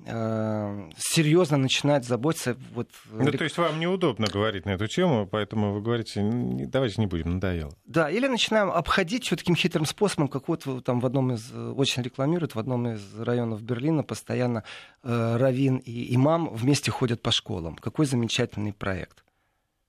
э, 0.05 0.89
серьезно 0.95 1.57
начинает 1.57 2.05
заботиться. 2.05 2.55
Вот, 2.75 2.89
ну, 3.09 3.31
то 3.31 3.43
есть 3.43 3.57
вам 3.57 3.79
неудобно 3.79 4.27
говорить 4.27 4.67
на 4.67 4.69
эту 4.69 4.85
тему, 4.85 5.25
поэтому 5.25 5.73
вы 5.73 5.81
говорите, 5.81 6.21
давайте 6.67 7.01
не 7.01 7.07
будем, 7.07 7.31
надоело. 7.31 7.73
Да, 7.85 8.07
или 8.11 8.27
начинаем 8.27 8.69
обходить 8.69 9.25
все 9.25 9.35
таким 9.35 9.55
хитрым 9.55 9.87
способом, 9.87 10.27
как 10.27 10.47
вот 10.47 10.63
там 10.85 10.99
в 10.99 11.07
одном 11.07 11.33
из, 11.33 11.51
очень 11.51 12.03
рекламируют, 12.03 12.53
в 12.53 12.59
одном 12.59 12.89
из 12.89 13.19
районов 13.19 13.63
Берлина 13.63 14.03
постоянно 14.03 14.63
э, 15.01 15.37
Равин 15.37 15.77
и 15.77 16.13
имам 16.13 16.49
вместе 16.53 16.91
ходят 16.91 17.23
по 17.23 17.31
школам. 17.31 17.77
Какой 17.77 18.05
замечательный 18.05 18.73
проект. 18.73 19.23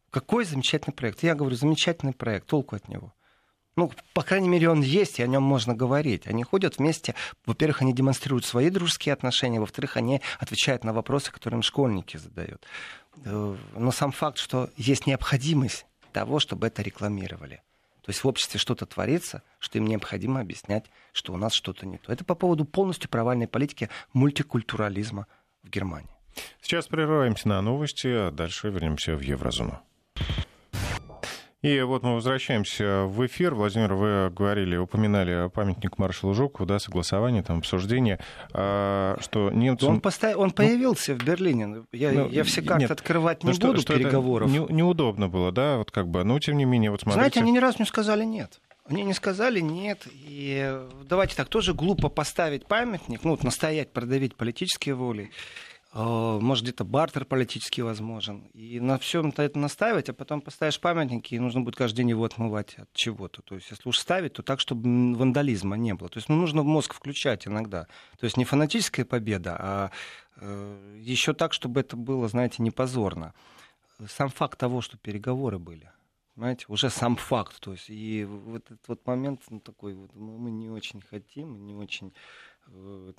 Какой 0.08 0.46
замечательный 0.46 0.94
проект. 0.94 1.22
Я 1.22 1.34
говорю, 1.34 1.56
замечательный 1.56 2.14
проект, 2.14 2.46
толку 2.46 2.74
от 2.74 2.88
него. 2.88 3.12
Ну, 3.76 3.90
по 4.12 4.22
крайней 4.22 4.48
мере, 4.48 4.68
он 4.68 4.82
есть, 4.82 5.18
и 5.18 5.22
о 5.22 5.26
нем 5.26 5.42
можно 5.42 5.74
говорить. 5.74 6.26
Они 6.26 6.44
ходят 6.44 6.78
вместе. 6.78 7.14
Во-первых, 7.46 7.82
они 7.82 7.94
демонстрируют 7.94 8.44
свои 8.44 8.68
дружеские 8.68 9.14
отношения, 9.14 9.60
во-вторых, 9.60 9.96
они 9.96 10.20
отвечают 10.38 10.84
на 10.84 10.92
вопросы, 10.92 11.32
которые 11.32 11.58
им 11.58 11.62
школьники 11.62 12.18
задают. 12.18 12.64
Э, 13.24 13.56
но 13.74 13.90
сам 13.90 14.12
факт, 14.12 14.38
что 14.38 14.68
есть 14.76 15.06
необходимость 15.06 15.86
того, 16.12 16.38
чтобы 16.38 16.66
это 16.66 16.82
рекламировали. 16.82 17.62
То 18.02 18.10
есть 18.10 18.24
в 18.24 18.28
обществе 18.28 18.58
что-то 18.58 18.84
творится, 18.84 19.42
что 19.58 19.78
им 19.78 19.86
необходимо 19.86 20.40
объяснять, 20.40 20.86
что 21.12 21.32
у 21.32 21.36
нас 21.36 21.52
что-то 21.54 21.86
не 21.86 21.98
то. 21.98 22.12
Это 22.12 22.24
по 22.24 22.34
поводу 22.34 22.64
полностью 22.64 23.08
провальной 23.08 23.46
политики 23.46 23.88
мультикультурализма 24.12 25.26
в 25.62 25.70
Германии. 25.70 26.10
Сейчас 26.60 26.88
прерываемся 26.88 27.48
на 27.48 27.62
новости, 27.62 28.08
а 28.08 28.30
дальше 28.30 28.70
вернемся 28.70 29.14
в 29.14 29.20
Еврозону. 29.20 29.80
И 31.62 31.80
вот 31.82 32.02
мы 32.02 32.14
возвращаемся 32.14 33.04
в 33.04 33.24
эфир. 33.24 33.54
Владимир, 33.54 33.94
вы 33.94 34.30
говорили, 34.30 34.76
упоминали 34.76 35.48
памятник 35.48 35.96
маршалу 35.96 36.34
Жукову, 36.34 36.66
да, 36.66 36.80
согласование, 36.80 37.44
там, 37.44 37.58
обсуждение, 37.58 38.18
а, 38.52 39.16
что 39.20 39.48
немцы... 39.50 39.86
Он, 39.86 40.00
поставил, 40.00 40.40
он 40.40 40.50
появился 40.50 41.12
ну, 41.12 41.20
в 41.20 41.24
Берлине. 41.24 41.84
Я, 41.92 42.10
ну, 42.10 42.28
я 42.28 42.42
все 42.42 42.62
карты 42.62 42.82
нет, 42.82 42.90
открывать 42.90 43.44
не 43.44 43.52
ну, 43.52 43.58
буду 43.58 43.80
что, 43.80 43.94
переговоров. 43.94 44.50
Что 44.50 44.66
не, 44.66 44.74
неудобно 44.74 45.28
было, 45.28 45.52
да, 45.52 45.78
вот 45.78 45.92
как 45.92 46.08
бы, 46.08 46.24
но 46.24 46.40
тем 46.40 46.56
не 46.56 46.64
менее, 46.64 46.90
вот 46.90 47.02
смотрите... 47.02 47.20
Знаете, 47.20 47.40
они 47.40 47.52
ни 47.52 47.58
разу 47.58 47.76
не 47.78 47.86
сказали 47.86 48.24
«нет». 48.24 48.60
Они 48.88 49.04
не 49.04 49.14
сказали 49.14 49.60
нет. 49.60 50.08
И 50.12 50.76
давайте 51.08 51.36
так, 51.36 51.48
тоже 51.48 51.72
глупо 51.72 52.08
поставить 52.08 52.66
памятник, 52.66 53.22
ну, 53.22 53.30
вот 53.30 53.44
настоять, 53.44 53.92
продавить 53.92 54.34
политические 54.34 54.96
воли 54.96 55.30
может, 55.94 56.64
где-то 56.64 56.84
бартер 56.84 57.26
политически 57.26 57.82
возможен. 57.82 58.46
И 58.54 58.80
на 58.80 58.98
всем 58.98 59.32
это 59.36 59.58
настаивать, 59.58 60.08
а 60.08 60.14
потом 60.14 60.40
поставишь 60.40 60.80
памятники, 60.80 61.34
и 61.34 61.38
нужно 61.38 61.60
будет 61.60 61.76
каждый 61.76 61.98
день 61.98 62.10
его 62.10 62.24
отмывать 62.24 62.78
от 62.78 62.90
чего-то. 62.94 63.42
То 63.42 63.56
есть, 63.56 63.70
если 63.70 63.86
уж 63.86 63.98
ставить, 63.98 64.32
то 64.32 64.42
так, 64.42 64.58
чтобы 64.58 65.14
вандализма 65.14 65.76
не 65.76 65.92
было. 65.92 66.08
То 66.08 66.16
есть, 66.16 66.30
ну, 66.30 66.36
нужно 66.36 66.62
мозг 66.62 66.94
включать 66.94 67.46
иногда. 67.46 67.88
То 68.18 68.24
есть, 68.24 68.38
не 68.38 68.46
фанатическая 68.46 69.04
победа, 69.04 69.56
а 69.58 69.90
э, 70.36 70.98
еще 70.98 71.34
так, 71.34 71.52
чтобы 71.52 71.80
это 71.80 71.94
было, 71.96 72.26
знаете, 72.26 72.62
не 72.62 72.70
позорно. 72.70 73.34
Сам 74.08 74.30
факт 74.30 74.58
того, 74.58 74.80
что 74.80 74.96
переговоры 74.96 75.58
были. 75.58 75.90
Понимаете, 76.34 76.64
уже 76.68 76.88
сам 76.88 77.16
факт. 77.16 77.60
То 77.60 77.72
есть, 77.72 77.90
и 77.90 78.24
вот 78.24 78.64
этот 78.64 78.88
вот 78.88 79.06
момент 79.06 79.42
ну, 79.50 79.60
такой, 79.60 79.92
вот, 79.92 80.14
мы 80.14 80.50
не 80.50 80.70
очень 80.70 81.02
хотим, 81.02 81.66
не 81.66 81.74
очень 81.74 82.14
Э, 82.14 82.51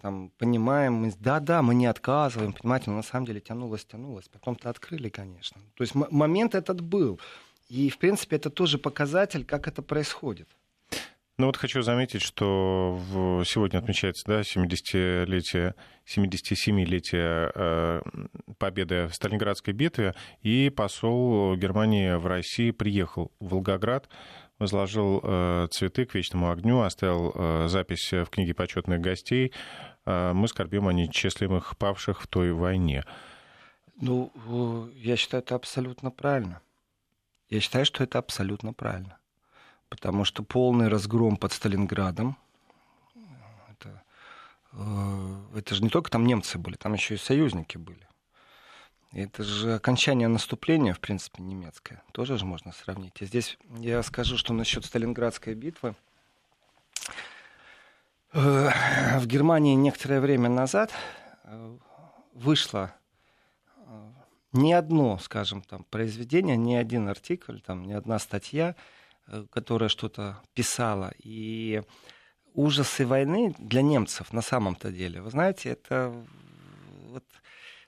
там, 0.02 0.32
понимаем, 0.38 0.94
мы, 0.94 1.14
да-да, 1.20 1.62
мы 1.62 1.76
не 1.76 1.86
отказываем, 1.86 2.54
понимаете, 2.54 2.90
но 2.90 2.98
на 2.98 3.04
самом 3.04 3.26
деле 3.26 3.40
тянулось, 3.40 3.86
тянулось. 3.86 4.28
Потом-то 4.30 4.70
открыли, 4.70 5.10
конечно. 5.10 5.62
То 5.76 5.84
есть 5.84 5.96
момент 5.96 6.56
этот 6.56 6.82
был. 6.82 7.20
И, 7.70 7.90
в 7.90 7.98
принципе, 7.98 8.36
это 8.36 8.50
тоже 8.50 8.78
показатель, 8.78 9.46
как 9.46 9.68
это 9.68 9.82
происходит. 9.82 10.48
Ну 11.40 11.48
вот 11.48 11.58
хочу 11.58 11.82
заметить, 11.82 12.22
что 12.22 13.00
сегодня 13.48 13.80
отмечается 13.80 14.24
да, 14.28 14.42
70-летие, 14.42 15.74
77-летие 16.06 17.52
э, 17.56 18.02
победы 18.60 19.08
в 19.08 19.16
Сталинградской 19.16 19.74
битве, 19.74 20.14
и 20.44 20.70
посол 20.70 21.56
Германии 21.56 22.14
в 22.14 22.28
России 22.28 22.70
приехал 22.70 23.32
в 23.40 23.50
Волгоград, 23.50 24.10
возложил 24.60 25.20
э, 25.24 25.68
цветы 25.72 26.06
к 26.06 26.16
вечному 26.16 26.52
огню, 26.52 26.82
оставил 26.82 27.32
э, 27.36 27.68
запись 27.68 28.12
в 28.12 28.26
книге 28.26 28.54
почетных 28.54 29.02
гостей. 29.02 29.52
Э, 30.06 30.34
мы 30.34 30.48
скорбим 30.48 30.88
о 30.88 30.94
нечислимых 30.94 31.78
павших 31.78 32.22
в 32.22 32.28
той 32.28 32.54
войне. 32.54 33.04
Ну, 33.96 34.32
я 34.96 35.16
считаю, 35.16 35.44
это 35.44 35.56
абсолютно 35.56 36.12
правильно. 36.12 36.62
Я 37.50 37.60
считаю, 37.60 37.86
что 37.86 38.04
это 38.04 38.20
абсолютно 38.20 38.74
правильно. 38.74 39.18
Потому 39.90 40.26
что 40.26 40.44
полный 40.44 40.88
разгром 40.88 41.38
под 41.38 41.52
Сталинградом, 41.52 42.36
это, 43.70 44.02
это 45.56 45.76
же 45.76 45.84
не 45.84 45.90
только 45.90 46.10
там 46.10 46.26
немцы 46.26 46.58
были, 46.58 46.76
там 46.76 46.94
еще 46.94 47.14
и 47.14 47.18
союзники 47.18 47.78
были. 47.78 48.08
Это 49.14 49.44
же 49.44 49.76
окончание 49.76 50.28
наступления, 50.28 50.94
в 50.94 51.00
принципе, 51.00 51.44
немецкое. 51.44 52.02
Тоже 52.14 52.38
же 52.38 52.46
можно 52.46 52.72
сравнить. 52.72 53.22
И 53.22 53.26
здесь 53.26 53.60
я 53.78 54.02
скажу, 54.02 54.38
что 54.38 54.54
насчет 54.54 54.86
Сталинградской 54.86 55.54
битвы. 55.54 55.96
Э, 58.34 59.20
в 59.20 59.28
Германии 59.28 59.76
некоторое 59.76 60.20
время 60.20 60.50
назад 60.50 60.92
вышло 62.34 62.96
ни 64.52 64.72
одно, 64.72 65.20
скажем, 65.20 65.62
там, 65.62 65.84
произведение, 65.90 66.58
ни 66.58 66.76
один 66.76 67.08
артикль, 67.08 67.60
там, 67.60 67.86
ни 67.86 67.94
одна 67.94 68.20
статья, 68.20 68.76
которая 69.52 69.90
что-то 69.90 70.42
писала. 70.54 71.12
И 71.24 71.84
ужасы 72.54 73.06
войны 73.06 73.56
для 73.58 73.82
немцев 73.82 74.34
на 74.34 74.42
самом-то 74.42 74.92
деле, 74.92 75.22
вы 75.22 75.32
знаете, 75.32 75.70
это 75.70 76.14
вот 77.10 77.26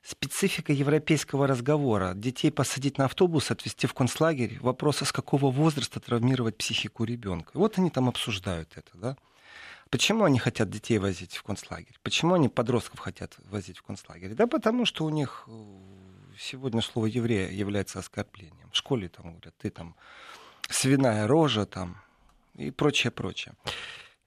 специфика 0.05 0.71
европейского 0.71 1.47
разговора. 1.47 2.13
Детей 2.13 2.51
посадить 2.51 2.97
на 2.97 3.05
автобус, 3.05 3.49
отвезти 3.49 3.87
в 3.87 3.93
концлагерь. 3.93 4.59
Вопрос, 4.61 5.01
а 5.01 5.05
с 5.05 5.11
какого 5.11 5.49
возраста 5.49 5.99
травмировать 5.99 6.57
психику 6.57 7.03
ребенка. 7.03 7.51
Вот 7.55 7.79
они 7.79 7.89
там 7.89 8.07
обсуждают 8.07 8.69
это, 8.75 8.91
да. 8.93 9.17
Почему 9.89 10.23
они 10.23 10.39
хотят 10.39 10.69
детей 10.69 10.99
возить 10.99 11.35
в 11.35 11.43
концлагерь? 11.43 11.95
Почему 12.03 12.35
они 12.35 12.49
подростков 12.49 12.99
хотят 12.99 13.35
возить 13.49 13.77
в 13.77 13.83
концлагерь? 13.83 14.33
Да 14.33 14.47
потому 14.47 14.85
что 14.85 15.05
у 15.05 15.09
них 15.09 15.45
э, 15.47 15.51
сегодня 16.37 16.81
слово 16.81 17.07
еврея 17.07 17.49
является 17.49 17.99
оскорблением. 17.99 18.69
В 18.71 18.77
школе 18.77 19.09
там 19.09 19.31
говорят, 19.31 19.55
ты 19.57 19.69
там 19.69 19.95
свиная 20.69 21.27
рожа 21.27 21.65
там 21.65 21.97
и 22.55 22.71
прочее, 22.71 23.11
прочее. 23.11 23.53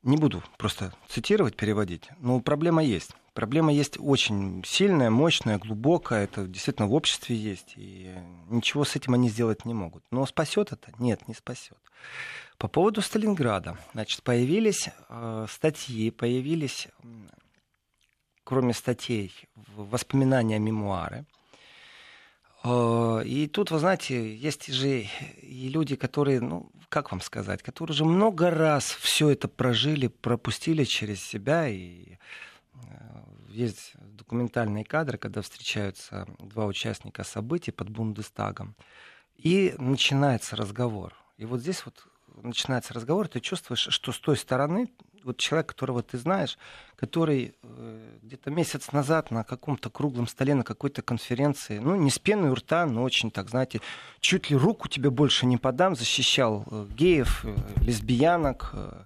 Не 0.02 0.16
буду 0.16 0.42
просто 0.58 0.92
цитировать, 1.08 1.56
переводить, 1.56 2.08
но 2.18 2.40
проблема 2.40 2.82
есть. 2.82 3.10
Проблема 3.38 3.72
есть 3.72 3.98
очень 4.00 4.64
сильная, 4.66 5.10
мощная, 5.10 5.58
глубокая. 5.58 6.24
Это 6.24 6.48
действительно 6.48 6.88
в 6.88 6.92
обществе 6.92 7.36
есть. 7.36 7.74
И 7.76 8.12
ничего 8.48 8.84
с 8.84 8.96
этим 8.96 9.14
они 9.14 9.28
сделать 9.28 9.64
не 9.64 9.74
могут. 9.74 10.02
Но 10.10 10.26
спасет 10.26 10.72
это? 10.72 10.90
Нет, 10.98 11.28
не 11.28 11.34
спасет. 11.34 11.78
По 12.56 12.66
поводу 12.66 13.00
Сталинграда. 13.00 13.78
Значит, 13.94 14.24
появились 14.24 14.88
э, 15.08 15.46
статьи, 15.48 16.10
появились, 16.10 16.88
кроме 18.42 18.74
статей, 18.74 19.32
воспоминания, 19.76 20.58
мемуары. 20.58 21.24
Э, 22.64 23.22
и 23.24 23.46
тут, 23.46 23.70
вы 23.70 23.78
знаете, 23.78 24.34
есть 24.34 24.66
же 24.66 25.06
и 25.42 25.68
люди, 25.68 25.94
которые, 25.94 26.40
ну, 26.40 26.72
как 26.88 27.12
вам 27.12 27.20
сказать, 27.20 27.62
которые 27.62 27.94
уже 27.94 28.04
много 28.04 28.50
раз 28.50 28.86
все 28.86 29.30
это 29.30 29.46
прожили, 29.46 30.08
пропустили 30.08 30.82
через 30.82 31.22
себя. 31.22 31.68
И 31.68 32.18
есть 33.48 33.92
документальные 33.96 34.84
кадры, 34.84 35.18
когда 35.18 35.42
встречаются 35.42 36.26
два 36.38 36.66
участника 36.66 37.24
событий 37.24 37.72
под 37.72 37.88
Бундестагом. 37.88 38.74
И 39.36 39.74
начинается 39.78 40.56
разговор. 40.56 41.14
И 41.38 41.44
вот 41.44 41.60
здесь 41.60 41.84
вот 41.84 42.06
начинается 42.42 42.94
разговор, 42.94 43.28
ты 43.28 43.40
чувствуешь, 43.40 43.88
что 43.90 44.12
с 44.12 44.18
той 44.18 44.36
стороны 44.36 44.88
вот 45.24 45.38
человек, 45.38 45.68
которого 45.68 46.02
ты 46.02 46.16
знаешь, 46.16 46.56
который 46.96 47.54
э, 47.62 48.18
где-то 48.22 48.50
месяц 48.50 48.92
назад 48.92 49.30
на 49.30 49.44
каком-то 49.44 49.90
круглом 49.90 50.26
столе, 50.26 50.54
на 50.54 50.64
какой-то 50.64 51.02
конференции, 51.02 51.78
ну, 51.78 51.96
не 51.96 52.10
с 52.10 52.18
пеной 52.18 52.50
у 52.50 52.54
рта, 52.54 52.86
но 52.86 53.02
очень, 53.02 53.30
так 53.30 53.50
знаете, 53.50 53.80
чуть 54.20 54.50
ли 54.50 54.56
руку 54.56 54.88
тебе 54.88 55.10
больше 55.10 55.46
не 55.46 55.56
подам, 55.56 55.96
защищал 55.96 56.64
э, 56.70 56.86
геев, 56.90 57.44
э, 57.44 57.56
лесбиянок, 57.82 58.70
э, 58.72 59.04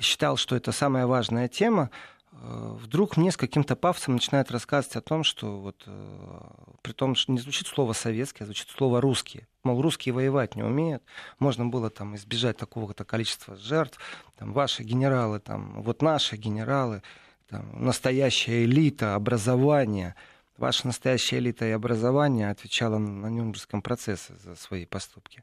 считал, 0.00 0.36
что 0.36 0.56
это 0.56 0.72
самая 0.72 1.06
важная 1.06 1.48
тема, 1.48 1.90
Э, 1.90 2.17
вдруг 2.40 3.16
мне 3.16 3.32
с 3.32 3.36
каким-то 3.36 3.74
пафосом 3.76 4.14
начинает 4.14 4.50
рассказывать 4.50 4.96
о 4.96 5.00
том, 5.00 5.24
что 5.24 5.58
вот 5.58 5.82
э, 5.86 6.40
при 6.82 6.92
том, 6.92 7.14
что 7.14 7.32
не 7.32 7.38
звучит 7.38 7.66
слово 7.66 7.92
советский, 7.92 8.44
а 8.44 8.46
звучит 8.46 8.68
слово 8.68 9.00
русский. 9.00 9.46
Мол, 9.64 9.82
русские 9.82 10.12
воевать 10.12 10.54
не 10.54 10.62
умеют. 10.62 11.02
Можно 11.38 11.66
было 11.66 11.90
там 11.90 12.14
избежать 12.16 12.56
такого-то 12.56 13.04
количества 13.04 13.56
жертв. 13.56 13.98
Там, 14.36 14.52
ваши 14.52 14.82
генералы, 14.82 15.40
там, 15.40 15.82
вот 15.82 16.00
наши 16.00 16.36
генералы, 16.36 17.02
там, 17.48 17.84
настоящая 17.84 18.64
элита 18.64 19.14
образования. 19.14 20.14
Ваша 20.56 20.86
настоящая 20.86 21.38
элита 21.38 21.66
и 21.66 21.70
образование 21.70 22.50
отвечала 22.50 22.98
на 22.98 23.26
Нюрнбергском 23.28 23.82
процессе 23.82 24.34
за 24.44 24.54
свои 24.54 24.86
поступки. 24.86 25.42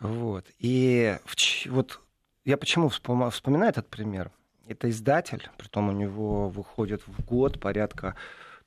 Вот. 0.00 0.46
И 0.58 1.18
вот 1.66 2.00
я 2.44 2.56
почему 2.56 2.88
вспоминаю 2.88 3.70
этот 3.70 3.88
пример? 3.88 4.30
Это 4.70 4.88
издатель, 4.88 5.50
притом 5.58 5.88
у 5.88 5.92
него 5.92 6.48
выходит 6.48 7.02
в 7.04 7.24
год 7.24 7.58
порядка 7.58 8.14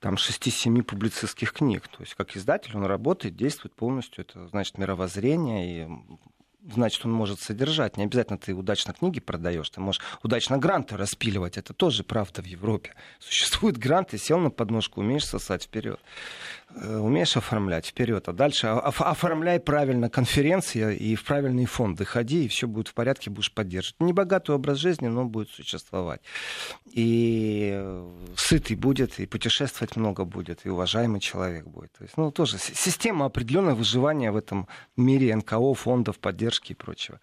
там 0.01 0.15
6-7 0.15 0.83
публицистских 0.83 1.53
книг. 1.53 1.87
То 1.87 2.01
есть 2.01 2.13
как 2.15 2.35
издатель 2.35 2.75
он 2.75 2.83
работает, 2.83 3.37
действует 3.37 3.73
полностью. 3.73 4.25
Это 4.25 4.45
значит 4.49 4.77
мировоззрение 4.77 5.85
и 5.85 5.87
значит, 6.73 7.05
он 7.05 7.13
может 7.13 7.39
содержать. 7.39 7.95
Не 7.95 8.03
обязательно 8.03 8.37
ты 8.37 8.53
удачно 8.53 8.93
книги 8.93 9.21
продаешь, 9.21 9.69
ты 9.69 9.79
можешь 9.79 10.01
удачно 10.23 10.57
гранты 10.57 10.97
распиливать. 10.97 11.57
Это 11.57 11.73
тоже 11.73 12.03
правда 12.03 12.41
в 12.41 12.45
Европе. 12.47 12.95
Существуют 13.19 13.77
гранты, 13.77 14.17
сел 14.17 14.39
на 14.39 14.49
подножку, 14.49 14.99
умеешь 14.99 15.25
сосать 15.25 15.63
вперед. 15.63 16.01
Э, 16.75 16.97
умеешь 16.97 17.37
оформлять 17.37 17.85
вперед, 17.85 18.27
а 18.27 18.33
дальше 18.33 18.67
оформляй 18.67 19.59
правильно 19.59 20.09
конференции 20.09 20.95
и 20.95 21.15
в 21.15 21.23
правильные 21.23 21.67
фонды 21.67 22.03
ходи, 22.03 22.45
и 22.45 22.47
все 22.47 22.67
будет 22.67 22.87
в 22.87 22.93
порядке, 22.93 23.29
будешь 23.29 23.51
поддерживать. 23.51 23.99
Небогатый 23.99 24.55
образ 24.55 24.77
жизни, 24.79 25.07
но 25.07 25.25
будет 25.25 25.49
существовать. 25.49 26.21
И 26.85 27.71
э, 27.75 28.09
сытый 28.35 28.75
будет, 28.75 29.19
и 29.19 29.27
путешествовать 29.27 29.95
много 29.95 30.25
будет, 30.25 30.65
и 30.65 30.69
уважаемый 30.69 31.19
человек 31.19 31.67
будет. 31.67 31.91
То 31.93 32.03
есть, 32.03 32.17
ну, 32.17 32.31
тоже 32.31 32.57
система 32.57 33.25
определенного 33.25 33.75
выживания 33.75 34.31
в 34.31 34.37
этом 34.37 34.67
мире 34.97 35.35
НКО, 35.35 35.73
фондов 35.75 36.17
поддержки 36.17 36.71
и 36.71 36.75
прочего. 36.75 37.19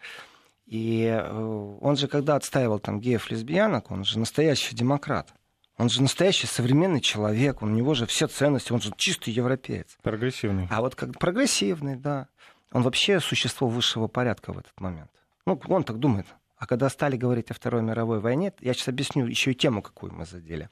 И 0.67 1.05
э, 1.05 1.77
он 1.81 1.97
же, 1.97 2.07
когда 2.07 2.37
отстаивал 2.37 2.79
там 2.79 3.01
геев, 3.01 3.31
лесбиянок, 3.31 3.91
он 3.91 4.05
же 4.05 4.21
настоящий 4.21 4.77
демократ. 4.77 5.35
Он 5.81 5.89
же 5.89 6.03
настоящий 6.03 6.47
современный 6.47 7.01
человек, 7.01 7.63
у 7.63 7.67
него 7.67 7.95
же 7.95 8.05
все 8.05 8.27
ценности, 8.27 8.71
он 8.71 8.83
же 8.83 8.93
чистый 8.99 9.31
европеец. 9.31 9.97
Прогрессивный. 10.03 10.69
А 10.71 10.83
вот 10.83 10.95
как 10.95 11.19
прогрессивный, 11.19 11.97
да. 11.97 12.29
Он 12.71 12.83
вообще 12.83 13.19
существо 13.19 13.67
высшего 13.67 14.07
порядка 14.07 14.53
в 14.53 14.59
этот 14.59 14.79
момент. 14.79 15.11
Ну, 15.47 15.59
он 15.69 15.85
так 15.85 15.99
думает. 15.99 16.27
А 16.59 16.67
когда 16.67 16.91
стали 16.91 17.17
говорить 17.17 17.51
о 17.51 17.55
Второй 17.55 17.81
мировой 17.81 18.21
войне, 18.21 18.53
я 18.61 18.75
сейчас 18.75 18.89
объясню 18.89 19.25
еще 19.25 19.53
и 19.53 19.55
тему, 19.55 19.81
какую 19.81 20.13
мы 20.13 20.27
задели. 20.27 20.69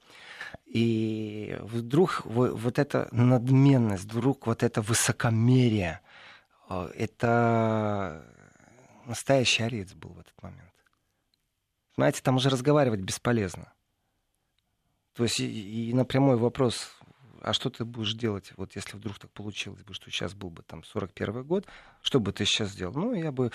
И 0.66 1.56
вдруг 1.62 2.20
вот 2.26 2.78
эта 2.78 3.08
надменность, 3.10 4.04
вдруг 4.04 4.46
вот 4.46 4.62
это 4.62 4.82
высокомерие, 4.82 6.02
э, 6.68 6.90
это 6.94 8.26
настоящий 9.06 9.62
орец 9.62 9.94
был 9.94 10.10
в 10.10 10.20
этот 10.20 10.42
момент. 10.42 10.74
Знаете, 11.96 12.20
там 12.22 12.36
уже 12.36 12.50
разговаривать 12.50 13.00
бесполезно. 13.00 13.72
То 15.18 15.24
есть 15.24 15.40
и, 15.40 15.90
и 15.90 15.92
на 15.94 16.04
прямой 16.04 16.36
вопрос, 16.36 16.92
а 17.40 17.52
что 17.52 17.70
ты 17.70 17.84
будешь 17.84 18.14
делать, 18.14 18.52
вот 18.56 18.76
если 18.76 18.96
вдруг 18.96 19.18
так 19.18 19.32
получилось 19.32 19.82
бы, 19.82 19.92
что 19.92 20.12
сейчас 20.12 20.32
был 20.32 20.48
бы 20.48 20.62
там 20.62 20.84
41 20.84 21.42
год, 21.42 21.66
что 22.02 22.20
бы 22.20 22.32
ты 22.32 22.44
сейчас 22.44 22.70
сделал? 22.70 22.94
Ну, 22.94 23.14
я 23.14 23.32
бы 23.32 23.50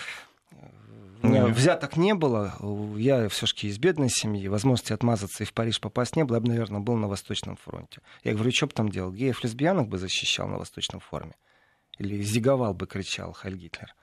mm 1.22 1.54
Взяток 1.54 1.96
не 1.96 2.14
было. 2.16 2.54
Я 2.98 3.30
все-таки 3.30 3.70
из 3.70 3.78
бедной 3.80 4.10
семьи. 4.10 4.50
Возможности 4.50 4.92
отмазаться 4.92 5.44
и 5.44 5.46
в 5.46 5.54
Париж 5.54 5.80
попасть 5.80 6.18
не 6.18 6.26
было. 6.26 6.36
Я 6.36 6.42
бы, 6.42 6.50
наверное, 6.50 6.82
был 6.82 6.98
на 6.98 7.08
Восточном 7.08 7.56
фронте. 7.56 8.02
Я 8.26 8.34
говорю, 8.34 8.52
что 8.52 8.68
бы 8.68 8.74
там 8.74 8.90
делал? 8.90 9.14
Геев, 9.14 9.42
лесбиянок 9.42 9.88
бы 9.88 9.98
защищал 9.98 10.50
на 10.50 10.58
Восточном 10.58 11.00
форуме? 11.00 11.36
Или 11.98 12.22
зиговал 12.24 12.74
бы, 12.74 12.88
кричал 12.88 13.32
Хайль 13.32 13.56
Гитлер? 13.56 13.96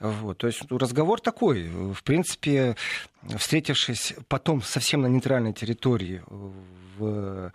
Вот, 0.00 0.38
то 0.38 0.46
есть 0.46 0.62
разговор 0.70 1.20
такой. 1.20 1.68
В 1.68 2.02
принципе, 2.02 2.74
встретившись 3.36 4.14
потом 4.28 4.62
совсем 4.62 5.02
на 5.02 5.06
нейтральной 5.06 5.52
территории 5.52 6.22
в 6.96 7.52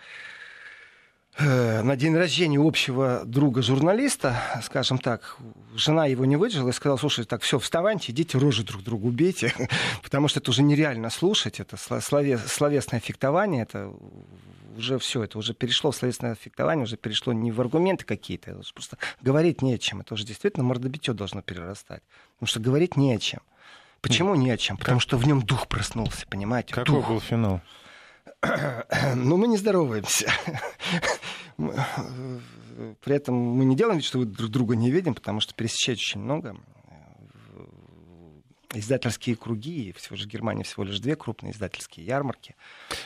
на 1.38 1.96
день 1.98 2.16
рождения 2.16 2.60
общего 2.60 3.24
друга 3.26 3.62
журналиста, 3.62 4.38
скажем 4.64 4.98
так, 4.98 5.38
жена 5.76 6.06
его 6.06 6.24
не 6.24 6.38
выдержала 6.38 6.70
и 6.70 6.74
сказала, 6.74 6.98
слушай, 6.98 7.26
так, 7.26 7.42
все, 7.42 7.60
вставайте, 7.60 8.14
идите 8.14 8.38
рожи 8.38 8.64
друг 8.64 8.84
другу 8.84 9.10
убейте, 9.10 9.54
потому 10.04 10.30
что 10.30 10.40
это 10.40 10.52
уже 10.52 10.64
нереально 10.64 11.10
слушать, 11.10 11.60
это 11.60 11.76
слове, 12.02 12.38
словесное 12.38 13.02
фехтование, 13.02 13.64
это 13.64 13.92
уже 14.78 14.98
все, 14.98 15.24
это 15.24 15.38
уже 15.38 15.54
перешло 15.54 15.92
в 15.92 15.96
словесное 15.96 16.36
фехтование, 16.36 16.84
уже 16.84 16.96
перешло 16.96 17.34
не 17.34 17.52
в 17.52 17.60
аргументы 17.60 18.06
какие-то, 18.06 18.62
просто 18.74 18.98
говорить 19.22 19.62
не 19.62 19.74
о 19.74 19.78
чем, 19.78 20.02
это 20.02 20.14
уже 20.14 20.26
действительно 20.26 20.64
мордобитье 20.64 21.14
должно 21.14 21.42
перерастать, 21.42 22.04
потому 22.36 22.48
что 22.48 22.60
говорить 22.62 22.96
не 22.96 23.14
о 23.14 23.20
чем. 23.20 23.42
Почему 24.00 24.36
не 24.36 24.52
о 24.52 24.58
чем? 24.58 24.78
Потому 24.78 25.00
что 25.00 25.18
в 25.18 25.26
нем 25.26 25.42
дух 25.42 25.68
проснулся, 25.68 26.28
понимаете? 26.28 26.74
Какой 26.76 26.96
дух. 26.96 27.10
был 27.10 27.20
финал? 27.20 27.62
Ну, 29.16 29.38
мы 29.38 29.48
не 29.48 29.58
здороваемся. 29.58 30.32
При 31.58 33.16
этом 33.16 33.36
мы 33.36 33.66
не 33.66 33.76
делаем 33.76 33.98
вид, 33.98 34.06
что 34.06 34.20
мы 34.20 34.26
друг 34.26 34.52
друга 34.52 34.76
не 34.76 34.92
видим, 34.92 35.14
потому 35.14 35.40
что 35.40 35.54
пересечать 35.54 35.98
очень 35.98 36.22
много. 36.22 36.58
Издательские 38.74 39.38
круги, 39.38 39.94
всего 39.96 40.18
же 40.18 40.28
Германии 40.28 40.64
всего 40.64 40.84
лишь 40.84 41.00
две 41.00 41.16
крупные 41.16 41.54
издательские 41.54 42.06
ярмарки. 42.06 42.56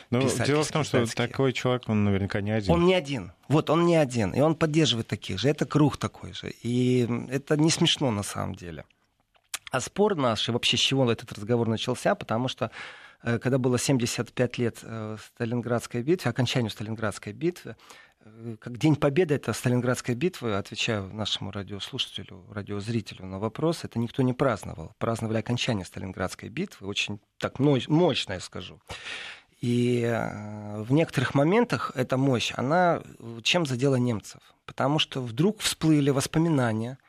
Но 0.09 0.19
ну, 0.19 0.45
дело 0.45 0.63
в 0.63 0.71
том, 0.71 0.83
что 0.83 1.05
такой 1.13 1.53
человек, 1.53 1.83
он 1.87 2.03
наверняка 2.05 2.41
не 2.41 2.49
один. 2.49 2.73
Он 2.73 2.85
не 2.85 2.95
один. 2.95 3.33
Вот, 3.47 3.69
он 3.69 3.85
не 3.85 3.95
один. 3.95 4.31
И 4.31 4.39
он 4.39 4.55
поддерживает 4.55 5.07
таких 5.07 5.37
же. 5.37 5.47
Это 5.47 5.67
круг 5.67 5.97
такой 5.97 6.33
же. 6.33 6.49
И 6.63 7.07
это 7.29 7.55
не 7.55 7.69
смешно 7.69 8.09
на 8.09 8.23
самом 8.23 8.55
деле. 8.55 8.83
А 9.71 9.79
спор 9.79 10.15
наш, 10.15 10.49
и 10.49 10.51
вообще 10.51 10.77
с 10.77 10.79
чего 10.79 11.11
этот 11.11 11.31
разговор 11.33 11.67
начался, 11.67 12.15
потому 12.15 12.47
что 12.47 12.71
когда 13.21 13.57
было 13.57 13.77
75 13.77 14.57
лет 14.57 14.79
э, 14.83 15.17
Сталинградской 15.33 16.01
битвы, 16.03 16.29
окончанию 16.29 16.71
Сталинградской 16.71 17.33
битвы, 17.33 17.75
э, 18.21 18.55
как 18.59 18.77
День 18.77 18.95
Победы, 18.95 19.35
это 19.35 19.51
Сталинградская 19.51 20.15
битва, 20.15 20.57
отвечаю 20.57 21.13
нашему 21.13 21.51
радиослушателю, 21.51 22.45
радиозрителю 22.49 23.25
на 23.25 23.39
вопрос, 23.39 23.83
это 23.83 23.99
никто 23.99 24.23
не 24.23 24.33
праздновал. 24.33 24.93
Праздновали 24.97 25.37
окончание 25.37 25.85
Сталинградской 25.85 26.49
битвы, 26.49 26.87
очень 26.87 27.19
так 27.37 27.59
мощно, 27.59 28.33
я 28.33 28.39
скажу. 28.39 28.79
И 29.59 30.09
в 30.77 30.93
некоторых 30.93 31.33
моментах 31.33 31.91
эта 31.93 32.15
мощь, 32.15 32.53
она 32.55 33.03
чем 33.43 33.65
задела 33.65 33.97
немцев? 33.97 34.39
Потому 34.65 34.99
что 34.99 35.21
вдруг 35.21 35.59
всплыли 35.59 36.11
воспоминания– 36.11 36.97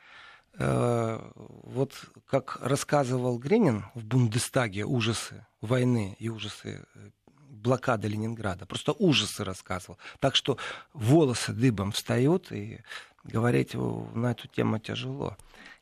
вот 0.63 1.93
как 2.27 2.59
рассказывал 2.61 3.37
Гренин 3.37 3.85
в 3.95 4.05
Бундестаге 4.05 4.85
ужасы 4.85 5.45
войны 5.61 6.15
и 6.19 6.29
ужасы 6.29 6.85
э, 6.93 7.09
блокады 7.35 8.07
Ленинграда, 8.07 8.65
просто 8.65 8.91
ужасы 8.93 9.43
рассказывал. 9.43 9.97
Так 10.19 10.35
что 10.35 10.57
волосы 10.93 11.53
дыбом 11.53 11.91
встают, 11.91 12.51
и 12.51 12.81
говорить 13.23 13.73
на 13.73 14.31
эту 14.31 14.47
тему 14.47 14.79
тяжело. 14.79 15.37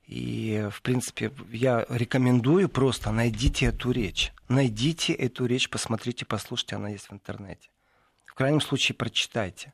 И, 0.05 0.67
в 0.71 0.81
принципе, 0.81 1.31
я 1.51 1.85
рекомендую 1.87 2.67
просто 2.67 3.11
найдите 3.11 3.67
эту 3.67 3.91
речь. 3.91 4.33
Найдите 4.47 5.13
эту 5.13 5.45
речь, 5.45 5.69
посмотрите, 5.69 6.25
послушайте, 6.25 6.77
она 6.77 6.89
есть 6.89 7.09
в 7.09 7.13
интернете. 7.13 7.69
В 8.25 8.33
крайнем 8.33 8.59
случае, 8.59 8.95
прочитайте. 8.95 9.73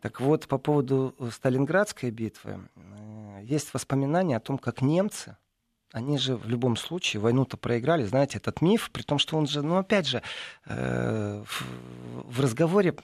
Так 0.00 0.20
вот, 0.20 0.46
по 0.46 0.58
поводу 0.58 1.14
э, 1.18 1.30
Сталинградской 1.32 2.10
битвы, 2.10 2.60
э, 2.76 3.40
есть 3.42 3.74
воспоминания 3.74 4.36
о 4.36 4.40
том, 4.40 4.58
как 4.58 4.80
немцы, 4.80 5.36
они 5.92 6.18
же 6.18 6.36
в 6.36 6.48
любом 6.48 6.76
случае 6.76 7.20
войну-то 7.20 7.56
проиграли, 7.56 8.04
знаете, 8.04 8.38
этот 8.38 8.60
миф, 8.60 8.90
при 8.92 9.02
том, 9.02 9.18
что 9.18 9.36
он 9.36 9.46
же, 9.46 9.62
ну, 9.62 9.76
опять 9.76 10.06
же, 10.06 10.22
э, 10.66 11.44
в 11.44 12.40
разговоре 12.40 12.94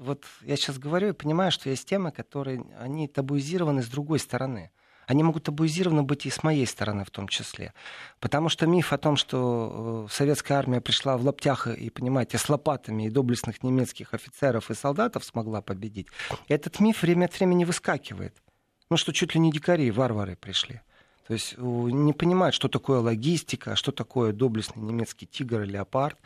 вот 0.00 0.24
я 0.40 0.56
сейчас 0.56 0.78
говорю 0.78 1.10
и 1.10 1.12
понимаю, 1.12 1.52
что 1.52 1.68
есть 1.68 1.86
темы, 1.86 2.10
которые, 2.10 2.64
они 2.78 3.06
табуизированы 3.06 3.82
с 3.82 3.88
другой 3.88 4.18
стороны 4.18 4.70
они 5.10 5.24
могут 5.24 5.42
табуизированы 5.42 6.04
быть 6.04 6.24
и 6.26 6.30
с 6.30 6.44
моей 6.44 6.66
стороны 6.66 7.04
в 7.04 7.10
том 7.10 7.26
числе. 7.26 7.74
Потому 8.20 8.48
что 8.48 8.68
миф 8.68 8.92
о 8.92 8.98
том, 8.98 9.16
что 9.16 10.06
э, 10.06 10.12
советская 10.12 10.56
армия 10.56 10.80
пришла 10.80 11.16
в 11.16 11.24
лаптях 11.24 11.66
и, 11.66 11.90
понимаете, 11.90 12.38
с 12.38 12.48
лопатами 12.48 13.06
и 13.06 13.10
доблестных 13.10 13.64
немецких 13.64 14.14
офицеров 14.14 14.70
и 14.70 14.74
солдатов 14.74 15.24
смогла 15.24 15.62
победить, 15.62 16.06
этот 16.46 16.78
миф 16.78 17.02
время 17.02 17.24
от 17.24 17.36
времени 17.36 17.64
выскакивает. 17.64 18.40
Ну, 18.88 18.96
что 18.96 19.12
чуть 19.12 19.34
ли 19.34 19.40
не 19.40 19.50
дикари, 19.50 19.90
варвары 19.90 20.36
пришли. 20.36 20.80
То 21.26 21.32
есть 21.32 21.58
не 21.58 22.12
понимают, 22.12 22.54
что 22.54 22.68
такое 22.68 23.00
логистика, 23.00 23.74
что 23.74 23.90
такое 23.90 24.32
доблестный 24.32 24.84
немецкий 24.84 25.26
тигр 25.26 25.62
и 25.62 25.66
леопард. 25.66 26.18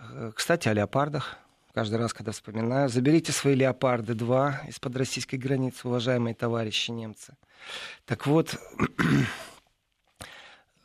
Э, 0.00 0.32
кстати, 0.34 0.68
о 0.68 0.74
леопардах 0.74 1.38
каждый 1.74 1.98
раз, 1.98 2.14
когда 2.14 2.32
вспоминаю. 2.32 2.88
Заберите 2.88 3.32
свои 3.32 3.56
«Леопарды-2» 3.56 4.68
из-под 4.68 4.96
российской 4.96 5.36
границы, 5.36 5.88
уважаемые 5.88 6.34
товарищи 6.34 6.92
немцы. 6.92 7.36
Так 8.04 8.26
вот, 8.26 8.58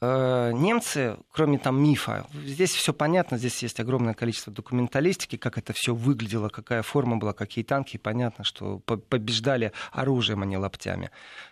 э, 0.02 0.52
немцы, 0.54 1.18
кроме 1.32 1.58
там 1.58 1.82
мифа, 1.82 2.28
здесь 2.34 2.72
все 2.72 2.94
понятно, 2.94 3.38
здесь 3.38 3.62
есть 3.64 3.80
огромное 3.80 4.14
количество 4.14 4.54
документалистики, 4.54 5.38
как 5.38 5.58
это 5.58 5.74
все 5.74 5.94
выглядело, 5.94 6.50
какая 6.50 6.82
форма 6.82 7.18
была, 7.18 7.34
какие 7.34 7.64
танки, 7.64 7.98
понятно, 7.98 8.44
что 8.44 8.80
побеждали 8.80 9.72
оружием, 9.92 10.44
а 10.44 10.46
не 10.46 10.58
лаптями, 10.58 11.12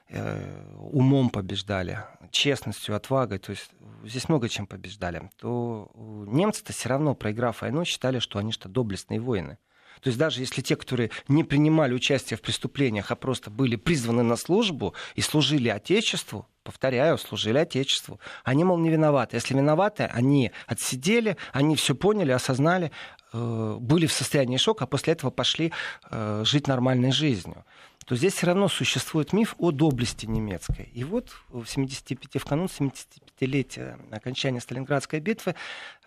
э, 0.10 0.76
умом 0.78 1.30
побеждали, 1.30 2.00
честностью, 2.32 2.96
отвагой, 2.96 3.40
то 3.40 3.52
есть 3.52 3.72
здесь 4.04 4.30
много 4.30 4.50
чем 4.50 4.68
побеждали, 4.68 5.30
то 5.38 5.92
немцы-то 5.96 6.74
все 6.74 6.90
равно, 6.90 7.16
проиграв 7.16 7.62
войну, 7.62 7.86
считали, 7.86 8.20
что 8.20 8.40
они 8.40 8.52
что 8.52 8.70
доблестные 8.70 9.20
воины. 9.20 9.58
То 10.02 10.08
есть 10.08 10.18
даже 10.18 10.42
если 10.42 10.62
те, 10.62 10.76
которые 10.76 11.12
не 11.28 11.44
принимали 11.44 11.94
участие 11.94 12.38
в 12.38 12.42
преступлениях, 12.42 13.12
а 13.12 13.16
просто 13.16 13.50
были 13.50 13.76
призваны 13.76 14.24
на 14.24 14.36
службу 14.36 14.94
и 15.16 15.22
служили 15.22 15.70
Отечеству, 15.70 16.48
повторяю, 16.64 17.18
служили 17.18 17.58
Отечеству, 17.58 18.20
они, 18.44 18.64
мол, 18.64 18.78
не 18.78 18.90
виноваты. 18.90 19.38
Если 19.38 19.54
виноваты, 19.54 20.04
они 20.04 20.52
отсидели, 20.66 21.38
они 21.54 21.76
все 21.76 21.96
поняли, 21.96 22.32
осознали, 22.32 22.92
э, 23.34 23.78
были 23.80 24.06
в 24.06 24.12
состоянии 24.12 24.58
шока, 24.58 24.84
а 24.84 24.88
после 24.88 25.14
этого 25.14 25.32
пошли 25.32 25.72
э, 26.10 26.44
жить 26.46 26.68
нормальной 26.68 27.12
жизнью 27.12 27.66
то 28.08 28.16
здесь 28.16 28.36
все 28.36 28.48
равно 28.48 28.70
существует 28.70 29.34
миф 29.34 29.54
о 29.58 29.72
доблести 29.72 30.28
немецкой. 30.28 30.90
И 30.94 31.04
вот 31.04 31.30
в, 31.50 31.66
75, 31.66 32.42
в 32.42 32.46
канун 32.46 32.68
75-летия 32.68 34.00
окончания 34.16 34.62
Сталинградской 34.62 35.20
битвы 35.20 35.56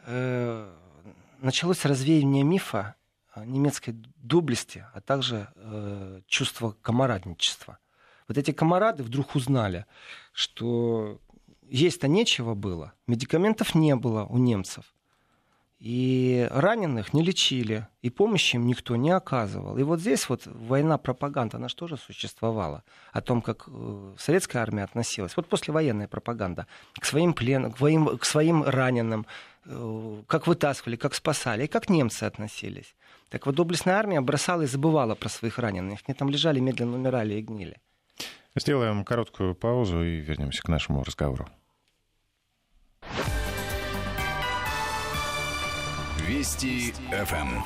э, 0.07 0.73
началось 1.41 1.85
развеяние 1.85 2.43
мифа 2.43 2.95
немецкой 3.45 3.95
доблести, 4.17 4.87
а 4.95 5.01
также 5.01 5.49
э, 5.55 6.21
чувство 6.27 6.77
комарадничества. 6.83 7.79
Вот 8.29 8.39
эти 8.39 8.53
комарады 8.53 9.03
вдруг 9.03 9.35
узнали, 9.35 9.87
что 10.33 11.21
есть-то 11.69 12.09
нечего 12.09 12.55
было, 12.55 12.93
медикаментов 13.07 13.75
не 13.75 13.97
было 13.97 14.25
у 14.25 14.39
немцев. 14.39 14.85
И 15.81 16.47
раненых 16.51 17.15
не 17.15 17.23
лечили, 17.23 17.89
и 18.03 18.11
помощи 18.11 18.57
им 18.57 18.67
никто 18.67 18.97
не 18.97 19.11
оказывал. 19.11 19.79
И 19.79 19.83
вот 19.83 20.01
здесь 20.01 20.29
вот 20.29 20.43
война 20.45 20.99
пропаганда, 20.99 21.57
она 21.57 21.69
же 21.69 21.75
тоже 21.75 21.97
существовала. 21.97 22.85
О 23.13 23.23
том, 23.23 23.41
как 23.41 23.65
э, 23.67 24.15
советская 24.19 24.61
армия 24.61 24.85
относилась. 24.85 25.35
Вот 25.39 25.49
послевоенная 25.49 26.07
пропаганда 26.07 26.67
к 27.01 27.07
своим 27.07 27.33
пленным, 27.33 27.73
к 27.73 27.79
своим, 27.79 28.19
к 28.19 28.27
своим 28.27 28.63
раненым, 28.63 29.27
э, 29.65 30.23
как 30.27 30.47
вытаскивали, 30.47 30.97
как 30.97 31.15
спасали, 31.15 31.65
и 31.65 31.67
как 31.67 31.89
немцы 31.89 32.25
относились. 32.25 32.95
Так 33.31 33.47
вот, 33.47 33.55
доблестная 33.55 33.95
армия 33.95 34.21
бросала 34.21 34.63
и 34.63 34.67
забывала 34.67 35.15
про 35.15 35.29
своих 35.29 35.59
раненых. 35.59 36.01
Они 36.07 36.15
там 36.17 36.29
лежали, 36.29 36.59
медленно 36.59 36.97
умирали 36.97 37.35
и 37.35 37.41
гнили. 37.41 37.79
Сделаем 38.57 39.05
короткую 39.05 39.55
паузу 39.55 40.03
и 40.03 40.17
вернемся 40.17 40.61
к 40.63 40.69
нашему 40.69 41.05
разговору. 41.05 41.49
Вести 46.27 46.93
ФМ. 47.11 47.61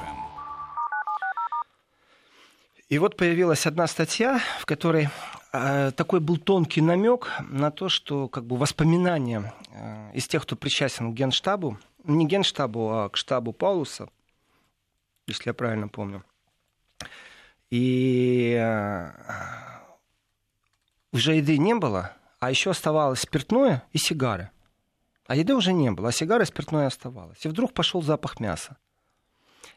И 2.90 2.98
вот 2.98 3.16
появилась 3.16 3.66
одна 3.66 3.86
статья, 3.86 4.40
в 4.60 4.66
которой 4.66 5.08
э, 5.54 5.92
такой 5.96 6.20
был 6.20 6.36
тонкий 6.36 6.82
намек 6.82 7.32
на 7.40 7.70
то, 7.70 7.88
что 7.88 8.28
как 8.28 8.44
бы 8.44 8.58
воспоминания 8.58 9.54
э, 9.70 10.10
из 10.12 10.28
тех, 10.28 10.42
кто 10.42 10.56
причастен 10.56 11.12
к 11.12 11.14
генштабу, 11.14 11.78
не 12.04 12.26
генштабу, 12.26 12.90
а 12.90 13.08
к 13.08 13.16
штабу 13.16 13.54
Паулуса, 13.54 14.10
если 15.26 15.50
я 15.50 15.54
правильно 15.54 15.88
помню. 15.88 16.24
И 17.70 18.56
э, 18.60 19.10
уже 21.12 21.34
еды 21.34 21.58
не 21.58 21.74
было, 21.74 22.12
а 22.40 22.50
еще 22.50 22.70
оставалось 22.70 23.20
спиртное 23.20 23.84
и 23.92 23.98
сигары. 23.98 24.50
А 25.26 25.36
еды 25.36 25.54
уже 25.54 25.72
не 25.72 25.90
было, 25.90 26.08
а 26.08 26.12
сигары 26.12 26.44
и 26.44 26.46
спиртное 26.46 26.86
оставалось. 26.86 27.44
И 27.44 27.48
вдруг 27.48 27.72
пошел 27.72 28.02
запах 28.02 28.40
мяса. 28.40 28.76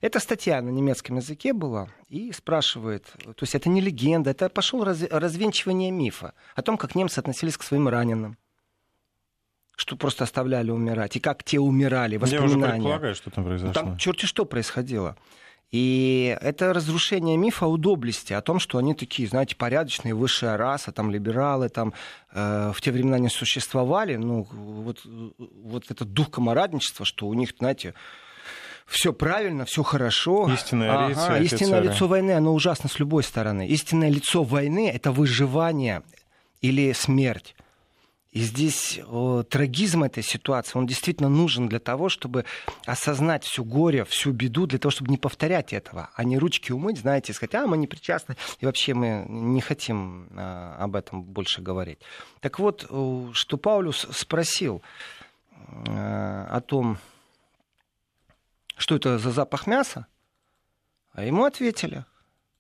Эта 0.02 0.20
статья 0.20 0.62
на 0.62 0.70
немецком 0.70 1.16
языке 1.16 1.54
была 1.54 1.90
и 2.08 2.32
спрашивает, 2.32 3.06
то 3.24 3.42
есть 3.42 3.56
это 3.56 3.68
не 3.70 3.82
легенда, 3.82 4.32
это 4.32 4.50
пошел 4.50 4.84
раз, 4.84 5.02
развенчивание 5.10 5.90
мифа 5.90 6.34
о 6.56 6.62
том, 6.62 6.78
как 6.78 6.94
немцы 6.94 7.18
относились 7.18 7.58
к 7.58 7.64
своим 7.64 7.88
раненым, 7.88 8.38
что 9.78 9.96
просто 9.96 10.24
оставляли 10.24 10.72
умирать, 10.72 11.16
и 11.16 11.20
как 11.20 11.44
те 11.44 11.60
умирали, 11.60 12.18
воспоминания. 12.18 12.52
Я 12.52 12.58
уже 12.58 12.72
предполагаю, 12.74 13.16
что 13.16 13.30
там 13.30 13.46
произошло. 13.46 13.74
Там 13.74 13.98
черти 13.98 14.26
что 14.26 14.44
происходило. 14.44 15.16
И 15.72 16.36
это 16.42 16.74
разрушение 16.74 17.38
мифа 17.38 17.68
о 17.68 17.78
доблести, 17.78 18.34
о 18.34 18.42
том, 18.42 18.60
что 18.60 18.80
они 18.80 18.96
такие, 18.96 19.28
знаете, 19.28 19.56
порядочные, 19.56 20.16
высшая 20.16 20.58
раса, 20.58 20.92
там 20.92 21.12
либералы, 21.12 21.70
там 21.70 21.94
э, 22.34 22.72
в 22.74 22.82
те 22.82 22.92
времена 22.92 23.20
не 23.20 23.30
существовали. 23.30 24.16
Ну, 24.16 24.48
вот, 24.50 25.02
вот 25.06 25.92
этот 25.92 26.12
дух 26.12 26.32
комарадничества, 26.32 27.06
что 27.06 27.28
у 27.28 27.34
них, 27.36 27.54
знаете, 27.60 27.94
все 28.88 29.14
правильно, 29.14 29.66
все 29.66 29.84
хорошо. 29.84 30.50
Истинное, 30.52 30.90
ага, 30.90 31.10
лицо, 31.10 31.36
истинное 31.36 31.82
лицо 31.82 32.08
войны, 32.08 32.32
оно 32.32 32.54
ужасно 32.54 32.90
с 32.90 32.98
любой 32.98 33.22
стороны. 33.22 33.68
Истинное 33.68 34.10
лицо 34.10 34.44
войны 34.44 34.90
это 34.90 35.12
выживание 35.12 36.02
или 36.62 36.94
смерть. 36.94 37.56
И 38.32 38.42
здесь 38.42 39.00
о, 39.08 39.44
трагизм 39.44 40.04
этой 40.04 40.22
ситуации, 40.22 40.78
он 40.78 40.86
действительно 40.86 41.30
нужен 41.30 41.70
для 41.70 41.80
того, 41.80 42.10
чтобы 42.10 42.46
осознать 42.86 43.46
всю 43.46 43.64
горе, 43.64 44.04
всю 44.04 44.32
беду, 44.32 44.66
для 44.68 44.80
того, 44.80 44.92
чтобы 44.92 45.10
не 45.10 45.18
повторять 45.18 45.74
этого, 45.74 46.10
а 46.14 46.24
не 46.24 46.38
ручки 46.38 46.72
умыть, 46.72 47.00
знаете, 47.00 47.34
сказать, 47.34 47.56
а 47.56 47.68
мы 47.68 47.78
не 47.78 47.88
причастны, 47.88 48.36
и 48.60 48.66
вообще 48.66 48.94
мы 48.94 49.26
не 49.28 49.62
хотим 49.62 50.28
а, 50.36 50.76
об 50.80 50.96
этом 50.96 51.24
больше 51.24 51.62
говорить. 51.62 52.00
Так 52.42 52.60
вот, 52.60 52.82
что 53.34 53.58
Паулюс 53.58 54.08
спросил 54.12 54.82
а, 55.88 56.48
о 56.52 56.62
том, 56.62 56.98
что 58.78 58.96
это 58.96 59.18
за 59.18 59.32
запах 59.32 59.68
мяса, 59.68 60.06
а 61.14 61.24
ему 61.24 61.46
ответили, 61.46 62.06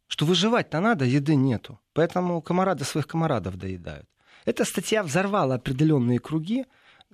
что 0.07 0.25
выживать-то 0.25 0.79
надо, 0.79 1.05
еды 1.05 1.35
нету. 1.35 1.79
Поэтому 1.93 2.41
комарады 2.41 2.85
своих 2.85 3.05
комарадов 3.05 3.57
доедают. 3.57 4.07
Эта 4.47 4.65
статья 4.65 5.03
взорвала 5.03 5.55
определенные 5.55 6.19
круги, 6.19 6.65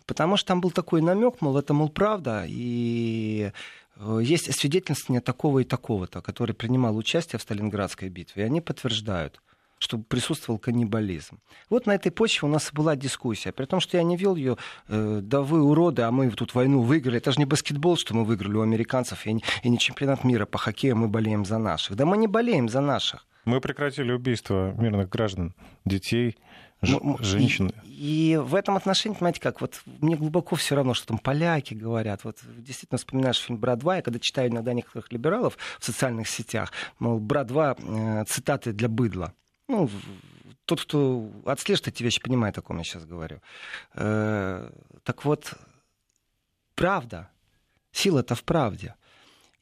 Потому 0.05 0.37
что 0.37 0.47
там 0.47 0.61
был 0.61 0.71
такой 0.71 1.01
намек, 1.01 1.41
мол, 1.41 1.57
это, 1.57 1.73
мол, 1.73 1.89
правда, 1.89 2.45
и 2.47 3.51
э, 3.95 4.19
есть 4.21 4.53
свидетельствование 4.53 5.21
такого 5.21 5.59
и 5.59 5.63
такого-то, 5.63 6.21
который 6.21 6.53
принимал 6.53 6.97
участие 6.97 7.39
в 7.39 7.41
Сталинградской 7.41 8.09
битве, 8.09 8.43
и 8.43 8.45
они 8.45 8.61
подтверждают 8.61 9.41
что 9.79 9.97
присутствовал 9.97 10.59
каннибализм. 10.59 11.39
Вот 11.69 11.87
на 11.87 11.95
этой 11.95 12.09
почве 12.09 12.47
у 12.47 12.51
нас 12.51 12.71
была 12.71 12.95
дискуссия. 12.95 13.51
При 13.51 13.65
том, 13.65 13.81
что 13.81 13.97
я 13.97 14.03
не 14.03 14.15
вел 14.15 14.37
ее, 14.37 14.55
э, 14.87 15.19
да 15.21 15.41
вы 15.41 15.61
уроды, 15.61 16.03
а 16.03 16.11
мы 16.11 16.31
тут 16.31 16.55
войну 16.55 16.81
выиграли. 16.81 17.17
Это 17.17 17.33
же 17.33 17.39
не 17.39 17.45
баскетбол, 17.45 17.97
что 17.97 18.15
мы 18.15 18.23
выиграли 18.23 18.55
у 18.55 18.61
американцев, 18.61 19.25
и 19.25 19.33
не, 19.33 19.43
и 19.61 19.67
не 19.67 19.77
чемпионат 19.77 20.23
мира 20.23 20.45
по 20.45 20.57
хоккею, 20.57 20.95
мы 20.95 21.09
болеем 21.09 21.43
за 21.43 21.57
наших. 21.57 21.97
Да 21.97 22.05
мы 22.05 22.15
не 22.15 22.27
болеем 22.27 22.69
за 22.69 22.79
наших. 22.79 23.27
Мы 23.43 23.59
прекратили 23.59 24.13
убийство 24.13 24.73
мирных 24.77 25.09
граждан, 25.09 25.53
детей, 25.83 26.37
Ж, 26.83 26.99
женщин. 27.19 27.71
И, 27.85 28.33
и 28.33 28.37
в 28.37 28.55
этом 28.55 28.75
отношении, 28.75 29.15
понимаете, 29.15 29.39
как 29.39 29.61
вот 29.61 29.81
мне 29.85 30.15
глубоко 30.15 30.55
все 30.55 30.75
равно, 30.75 30.93
что 30.93 31.07
там 31.07 31.17
поляки 31.17 31.73
говорят. 31.73 32.23
Вот 32.23 32.39
действительно 32.57 32.97
вспоминаешь 32.97 33.39
фильм 33.39 33.57
«Брат 33.57 33.79
2», 33.79 33.95
я 33.95 34.01
когда 34.01 34.19
читаю 34.19 34.49
иногда 34.49 34.73
некоторых 34.73 35.11
либералов 35.11 35.57
в 35.79 35.85
социальных 35.85 36.27
сетях, 36.27 36.71
мол, 36.99 37.19
«Брат 37.19 37.49
2» 37.49 38.21
э, 38.21 38.25
цитаты 38.25 38.73
для 38.73 38.89
быдла. 38.89 39.33
Ну, 39.67 39.89
тот, 40.65 40.81
кто 40.81 41.31
отслеживает 41.45 41.95
эти 41.95 42.03
вещи, 42.03 42.21
понимает, 42.21 42.57
о 42.57 42.61
ком 42.61 42.77
я 42.77 42.83
сейчас 42.83 43.05
говорю. 43.05 43.39
Э, 43.95 44.69
так 45.03 45.25
вот, 45.25 45.53
правда, 46.75 47.29
сила-то 47.91 48.35
в 48.35 48.43
правде. 48.43 48.95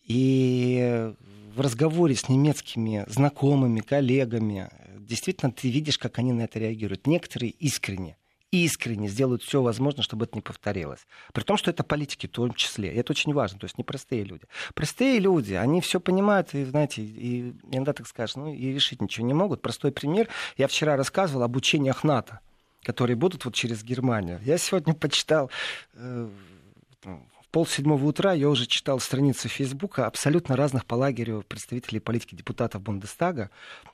И 0.04 1.14
в 1.56 1.62
разговоре 1.62 2.16
с 2.16 2.30
немецкими 2.30 3.06
знакомыми, 3.08 3.82
коллегами, 3.82 4.70
действительно 4.98 5.52
ты 5.52 5.70
видишь, 5.70 5.98
как 5.98 6.20
они 6.20 6.32
на 6.32 6.44
это 6.44 6.60
реагируют. 6.60 7.08
Некоторые 7.08 7.52
искренне 7.52 8.18
искренне 8.52 9.08
сделают 9.08 9.44
все 9.44 9.62
возможное, 9.62 10.04
чтобы 10.04 10.26
это 10.26 10.36
не 10.36 10.42
повторилось. 10.42 11.08
При 11.34 11.42
том, 11.44 11.56
что 11.56 11.72
это 11.72 11.84
политики 11.84 12.28
в 12.28 12.32
том 12.32 12.54
числе. 12.54 12.94
И 12.94 12.98
это 12.98 13.14
очень 13.14 13.34
важно. 13.34 13.60
То 13.60 13.66
есть 13.66 13.78
не 13.78 13.84
простые 13.86 14.24
люди. 14.26 14.44
Простые 14.74 15.20
люди, 15.20 15.54
они 15.54 15.80
все 15.80 16.02
понимают 16.02 16.54
и, 16.54 16.66
знаете, 16.66 17.02
и 17.02 17.54
иногда 17.72 17.94
так 17.94 18.08
скажешь, 18.08 18.36
ну 18.36 18.54
и 18.54 18.74
решить 18.74 19.02
ничего 19.02 19.26
не 19.26 19.34
могут. 19.34 19.62
Простой 19.62 19.94
пример. 19.94 20.28
Я 20.58 20.68
вчера 20.68 20.98
рассказывал 20.98 21.44
об 21.44 21.56
учениях 21.56 22.04
НАТО 22.04 22.40
которые 22.84 23.16
будут 23.16 23.46
вот 23.46 23.54
через 23.54 23.84
Германию. 23.84 24.40
Я 24.44 24.58
сегодня 24.58 24.94
почитал 25.00 25.52
э, 25.94 26.30
полседьмого 27.52 28.06
утра 28.06 28.34
я 28.34 28.50
уже 28.50 28.66
читал 28.66 29.00
страницы 29.00 29.48
Фейсбука 29.48 30.08
абсолютно 30.08 30.56
разных 30.56 30.86
по 30.86 30.96
лагерю 30.96 31.44
представителей 31.48 32.00
политики 32.00 32.36
депутатов 32.36 32.82
Бундестага, 32.82 33.50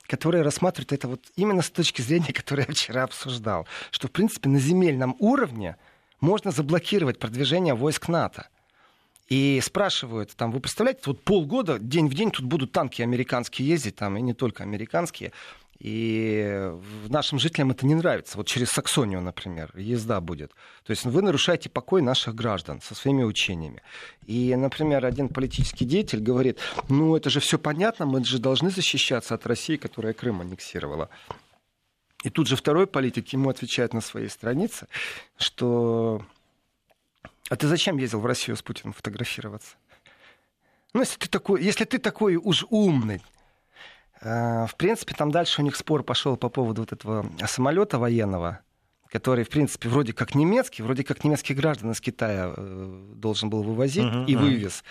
которые 0.06 0.42
рассматривают 0.42 0.92
это 0.92 1.08
вот 1.08 1.20
именно 1.36 1.62
с 1.62 1.70
точки 1.70 2.00
зрения, 2.00 2.32
которую 2.32 2.66
я 2.68 2.74
вчера 2.74 3.02
обсуждал, 3.02 3.66
что, 3.90 4.08
в 4.08 4.12
принципе, 4.12 4.48
на 4.48 4.58
земельном 4.58 5.16
уровне 5.18 5.76
можно 6.20 6.50
заблокировать 6.50 7.18
продвижение 7.18 7.74
войск 7.74 8.08
НАТО. 8.08 8.48
И 9.28 9.60
спрашивают, 9.62 10.34
там, 10.36 10.50
вы 10.50 10.60
представляете, 10.60 11.02
вот 11.04 11.22
полгода, 11.22 11.78
день 11.78 12.08
в 12.08 12.14
день 12.14 12.30
тут 12.30 12.46
будут 12.46 12.72
танки 12.72 13.02
американские 13.02 13.68
ездить, 13.68 13.96
там, 13.96 14.16
и 14.16 14.22
не 14.22 14.32
только 14.32 14.62
американские. 14.62 15.32
И 15.78 16.72
нашим 17.08 17.38
жителям 17.38 17.70
это 17.70 17.86
не 17.86 17.94
нравится. 17.94 18.36
Вот 18.36 18.48
через 18.48 18.70
Саксонию, 18.70 19.20
например, 19.20 19.72
езда 19.76 20.20
будет. 20.20 20.52
То 20.84 20.90
есть 20.90 21.04
вы 21.04 21.22
нарушаете 21.22 21.70
покой 21.70 22.02
наших 22.02 22.34
граждан 22.34 22.80
со 22.80 22.94
своими 22.96 23.22
учениями. 23.22 23.82
И, 24.26 24.56
например, 24.56 25.06
один 25.06 25.28
политический 25.28 25.84
деятель 25.84 26.20
говорит, 26.20 26.58
ну 26.88 27.16
это 27.16 27.30
же 27.30 27.38
все 27.38 27.58
понятно, 27.58 28.06
мы 28.06 28.24
же 28.24 28.38
должны 28.38 28.70
защищаться 28.70 29.34
от 29.34 29.46
России, 29.46 29.76
которая 29.76 30.14
Крым 30.14 30.40
аннексировала. 30.40 31.10
И 32.24 32.30
тут 32.30 32.48
же 32.48 32.56
второй 32.56 32.88
политик 32.88 33.28
ему 33.28 33.48
отвечает 33.48 33.94
на 33.94 34.00
своей 34.00 34.28
странице, 34.28 34.88
что 35.36 36.26
а 37.48 37.56
ты 37.56 37.68
зачем 37.68 37.96
ездил 37.98 38.20
в 38.20 38.26
Россию 38.26 38.56
с 38.56 38.62
Путиным 38.62 38.92
фотографироваться? 38.92 39.76
Ну, 40.92 41.00
если 41.00 41.18
ты 41.18 41.28
такой, 41.28 41.62
если 41.62 41.84
ты 41.84 41.98
такой 41.98 42.36
уж 42.36 42.66
умный, 42.68 43.22
в 44.20 44.70
принципе, 44.76 45.14
там 45.14 45.30
дальше 45.30 45.62
у 45.62 45.64
них 45.64 45.76
спор 45.76 46.02
пошел 46.02 46.36
по 46.36 46.48
поводу 46.48 46.82
вот 46.82 46.92
этого 46.92 47.26
самолета 47.46 47.98
военного, 47.98 48.60
который, 49.10 49.44
в 49.44 49.48
принципе, 49.48 49.88
вроде 49.88 50.12
как 50.12 50.34
немецкий, 50.34 50.82
вроде 50.82 51.04
как 51.04 51.24
немецких 51.24 51.56
граждан 51.56 51.92
из 51.92 52.00
Китая 52.00 52.52
э, 52.56 53.12
должен 53.14 53.50
был 53.50 53.62
вывозить 53.62 54.04
uh-huh, 54.04 54.26
и 54.26 54.36
вывез. 54.36 54.84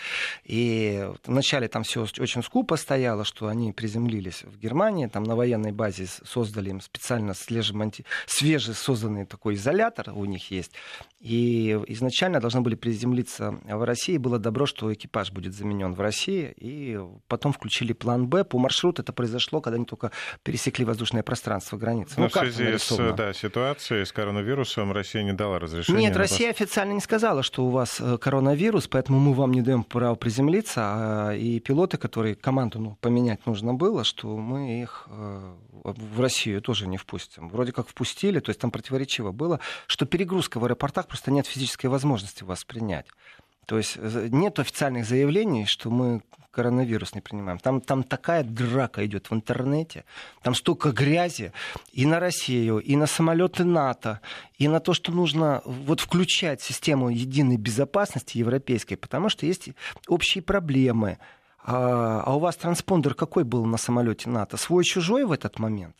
И 0.43 1.07
вначале 1.25 1.67
там 1.67 1.83
все 1.83 2.01
очень 2.19 2.43
скупо 2.43 2.75
стояло, 2.75 3.23
что 3.23 3.47
они 3.47 3.71
приземлились 3.73 4.43
в 4.43 4.57
Германии, 4.57 5.07
там 5.07 5.23
на 5.23 5.35
военной 5.35 5.71
базе 5.71 6.07
создали 6.25 6.69
им 6.69 6.81
специально 6.81 7.33
свежий 7.33 8.73
созданный 8.73 9.25
такой 9.25 9.55
изолятор 9.55 10.11
у 10.13 10.25
них 10.25 10.51
есть. 10.51 10.71
И 11.19 11.77
изначально 11.87 12.39
должны 12.39 12.61
были 12.61 12.75
приземлиться 12.75 13.59
в 13.63 13.83
России. 13.83 14.17
Было 14.17 14.39
добро, 14.39 14.65
что 14.65 14.93
экипаж 14.93 15.31
будет 15.31 15.53
заменен 15.53 15.93
в 15.93 16.01
России. 16.01 16.53
И 16.57 16.99
потом 17.27 17.53
включили 17.53 17.93
план 17.93 18.27
«Б». 18.27 18.43
По 18.43 18.59
маршруту 18.59 19.01
это 19.01 19.13
произошло, 19.13 19.61
когда 19.61 19.75
они 19.75 19.85
только 19.85 20.11
пересекли 20.43 20.85
воздушное 20.85 21.23
пространство 21.23 21.77
границы. 21.77 22.13
Но 22.17 22.23
ну, 22.23 22.29
в 22.29 22.33
связи 22.33 22.77
с 22.77 23.13
да, 23.13 23.33
ситуацией 23.33 24.05
с 24.07 24.11
коронавирусом 24.11 24.91
Россия 24.91 25.23
не 25.23 25.33
дала 25.33 25.59
разрешения. 25.59 25.99
Нет, 25.99 26.17
Россия 26.17 26.49
официально 26.49 26.93
не 26.93 27.01
сказала, 27.01 27.43
что 27.43 27.65
у 27.65 27.69
вас 27.69 27.99
э, 27.99 28.17
коронавирус, 28.17 28.87
поэтому 28.87 29.19
мы 29.19 29.33
вам 29.33 29.51
не 29.51 29.61
даем 29.61 29.83
право 29.83 30.15
приземлиться. 30.15 30.81
А, 30.83 31.31
и 31.35 31.59
пилоты, 31.59 31.97
которые 31.97 32.35
команду 32.35 32.79
ну, 32.79 32.97
поменять 33.01 33.45
нужно 33.45 33.73
было, 33.73 34.03
что 34.03 34.35
мы 34.35 34.81
их 34.81 35.07
э, 35.09 35.53
в 35.83 36.19
Россию 36.19 36.61
тоже 36.61 36.87
не 36.87 36.97
впустим. 36.97 37.49
Вроде 37.49 37.71
как 37.71 37.87
впустили, 37.87 38.39
то 38.39 38.49
есть 38.49 38.59
там 38.59 38.71
противоречиво 38.71 39.31
было, 39.31 39.59
что 39.85 40.05
перегрузка 40.05 40.59
в 40.59 40.65
аэропортах 40.65 41.07
просто 41.07 41.31
нет 41.31 41.45
физической 41.45 41.87
возможности 41.87 42.43
вас 42.43 42.63
принять. 42.63 43.07
То 43.67 43.77
есть 43.77 43.97
э, 43.97 44.29
нет 44.31 44.59
официальных 44.59 45.05
заявлений, 45.05 45.65
что 45.65 45.91
мы 45.91 46.21
коронавирус 46.51 47.13
не 47.13 47.21
принимаем. 47.21 47.59
Там, 47.59 47.81
там 47.81 48.01
такая 48.01 48.43
драка 48.43 49.05
идет 49.05 49.29
в 49.29 49.33
интернете, 49.33 50.05
там 50.41 50.55
столько 50.55 50.91
грязи 50.91 51.51
и 51.91 52.07
на 52.07 52.19
Россию, 52.19 52.79
и 52.79 52.95
на 52.95 53.05
самолеты 53.05 53.63
НАТО, 53.63 54.21
и 54.57 54.67
на 54.67 54.79
то, 54.79 54.93
что 54.93 55.11
нужно 55.11 55.61
вот 55.65 55.99
включать 55.99 56.61
систему 56.61 57.09
единой 57.09 57.57
безопасности 57.57 58.39
европейской, 58.39 58.95
потому 58.95 59.29
что 59.29 59.45
есть 59.45 59.69
общие 60.07 60.41
проблемы. 60.41 61.19
А, 61.63 62.23
а 62.25 62.35
у 62.35 62.39
вас 62.39 62.55
транспондер 62.55 63.13
какой 63.13 63.43
был 63.43 63.65
на 63.65 63.77
самолете 63.77 64.29
НАТО? 64.29 64.57
Свой-чужой 64.57 65.25
в 65.25 65.31
этот 65.33 65.59
момент? 65.59 65.95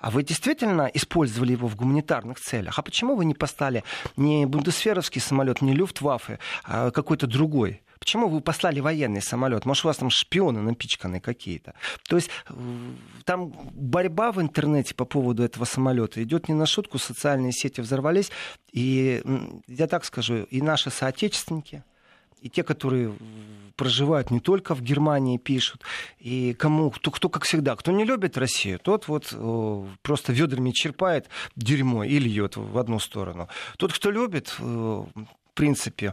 А 0.00 0.10
вы 0.10 0.22
действительно 0.22 0.90
использовали 0.92 1.52
его 1.52 1.68
в 1.68 1.76
гуманитарных 1.76 2.40
целях? 2.40 2.78
А 2.78 2.82
почему 2.82 3.14
вы 3.14 3.24
не 3.24 3.34
поставили 3.34 3.84
не 4.16 4.46
бундесферовский 4.46 5.20
самолет, 5.20 5.62
не 5.62 5.74
Люфтваффе, 5.74 6.38
а 6.64 6.90
какой-то 6.90 7.26
другой? 7.26 7.82
Почему 8.00 8.28
вы 8.28 8.40
послали 8.40 8.80
военный 8.80 9.20
самолет? 9.20 9.66
Может, 9.66 9.84
у 9.84 9.88
вас 9.88 9.98
там 9.98 10.08
шпионы 10.08 10.62
напичканы 10.62 11.20
какие-то? 11.20 11.74
То 12.08 12.16
есть 12.16 12.30
там 13.26 13.52
борьба 13.74 14.32
в 14.32 14.40
интернете 14.40 14.94
по 14.94 15.04
поводу 15.04 15.42
этого 15.42 15.66
самолета 15.66 16.22
идет 16.22 16.48
не 16.48 16.54
на 16.54 16.64
шутку, 16.64 16.98
социальные 16.98 17.52
сети 17.52 17.82
взорвались. 17.82 18.30
И 18.72 19.22
я 19.66 19.86
так 19.86 20.06
скажу, 20.06 20.44
и 20.44 20.62
наши 20.62 20.90
соотечественники, 20.90 21.84
и 22.40 22.48
те, 22.48 22.62
которые 22.62 23.14
проживают 23.76 24.30
не 24.30 24.40
только 24.40 24.74
в 24.74 24.82
Германии, 24.82 25.38
пишут, 25.38 25.82
и 26.18 26.54
кому, 26.54 26.90
кто, 26.90 27.10
кто 27.10 27.28
как 27.28 27.44
всегда, 27.44 27.76
кто 27.76 27.92
не 27.92 28.04
любит 28.04 28.36
Россию, 28.36 28.78
тот 28.78 29.08
вот 29.08 29.32
о, 29.32 29.86
просто 30.02 30.32
ведрами 30.32 30.70
черпает 30.70 31.28
дерьмо 31.56 32.04
и 32.04 32.18
льет 32.18 32.56
в 32.56 32.76
одну 32.78 32.98
сторону. 32.98 33.48
Тот, 33.78 33.92
кто 33.92 34.10
любит, 34.10 34.54
в 34.58 35.08
принципе, 35.54 36.12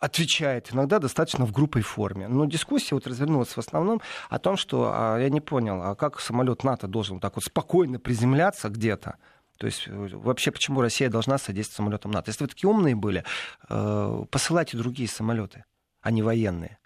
отвечает 0.00 0.72
иногда 0.72 0.98
достаточно 0.98 1.46
в 1.46 1.52
группой 1.52 1.82
форме. 1.82 2.26
Но 2.26 2.46
дискуссия 2.46 2.94
вот 2.94 3.06
развернулась 3.06 3.50
в 3.50 3.58
основном 3.58 4.00
о 4.30 4.38
том, 4.38 4.56
что 4.56 4.90
а, 4.92 5.18
я 5.18 5.28
не 5.28 5.40
понял, 5.40 5.82
а 5.82 5.94
как 5.94 6.20
самолет 6.20 6.64
НАТО 6.64 6.88
должен 6.88 7.20
так 7.20 7.36
вот 7.36 7.44
спокойно 7.44 8.00
приземляться 8.00 8.70
где-то, 8.70 9.16
то 9.60 9.66
есть 9.66 9.88
э, 9.88 9.92
вообще 9.92 10.50
почему 10.50 10.80
Россия 10.80 11.10
должна 11.10 11.36
содействовать 11.36 11.76
самолетам 11.76 12.12
НАТО? 12.12 12.30
Если 12.30 12.44
вы 12.44 12.48
такие 12.48 12.70
умные 12.70 12.96
были, 12.96 13.24
э, 13.68 14.24
посылайте 14.30 14.78
другие 14.78 15.06
самолеты, 15.06 15.66
а 16.00 16.10
не 16.10 16.22
военные 16.22 16.78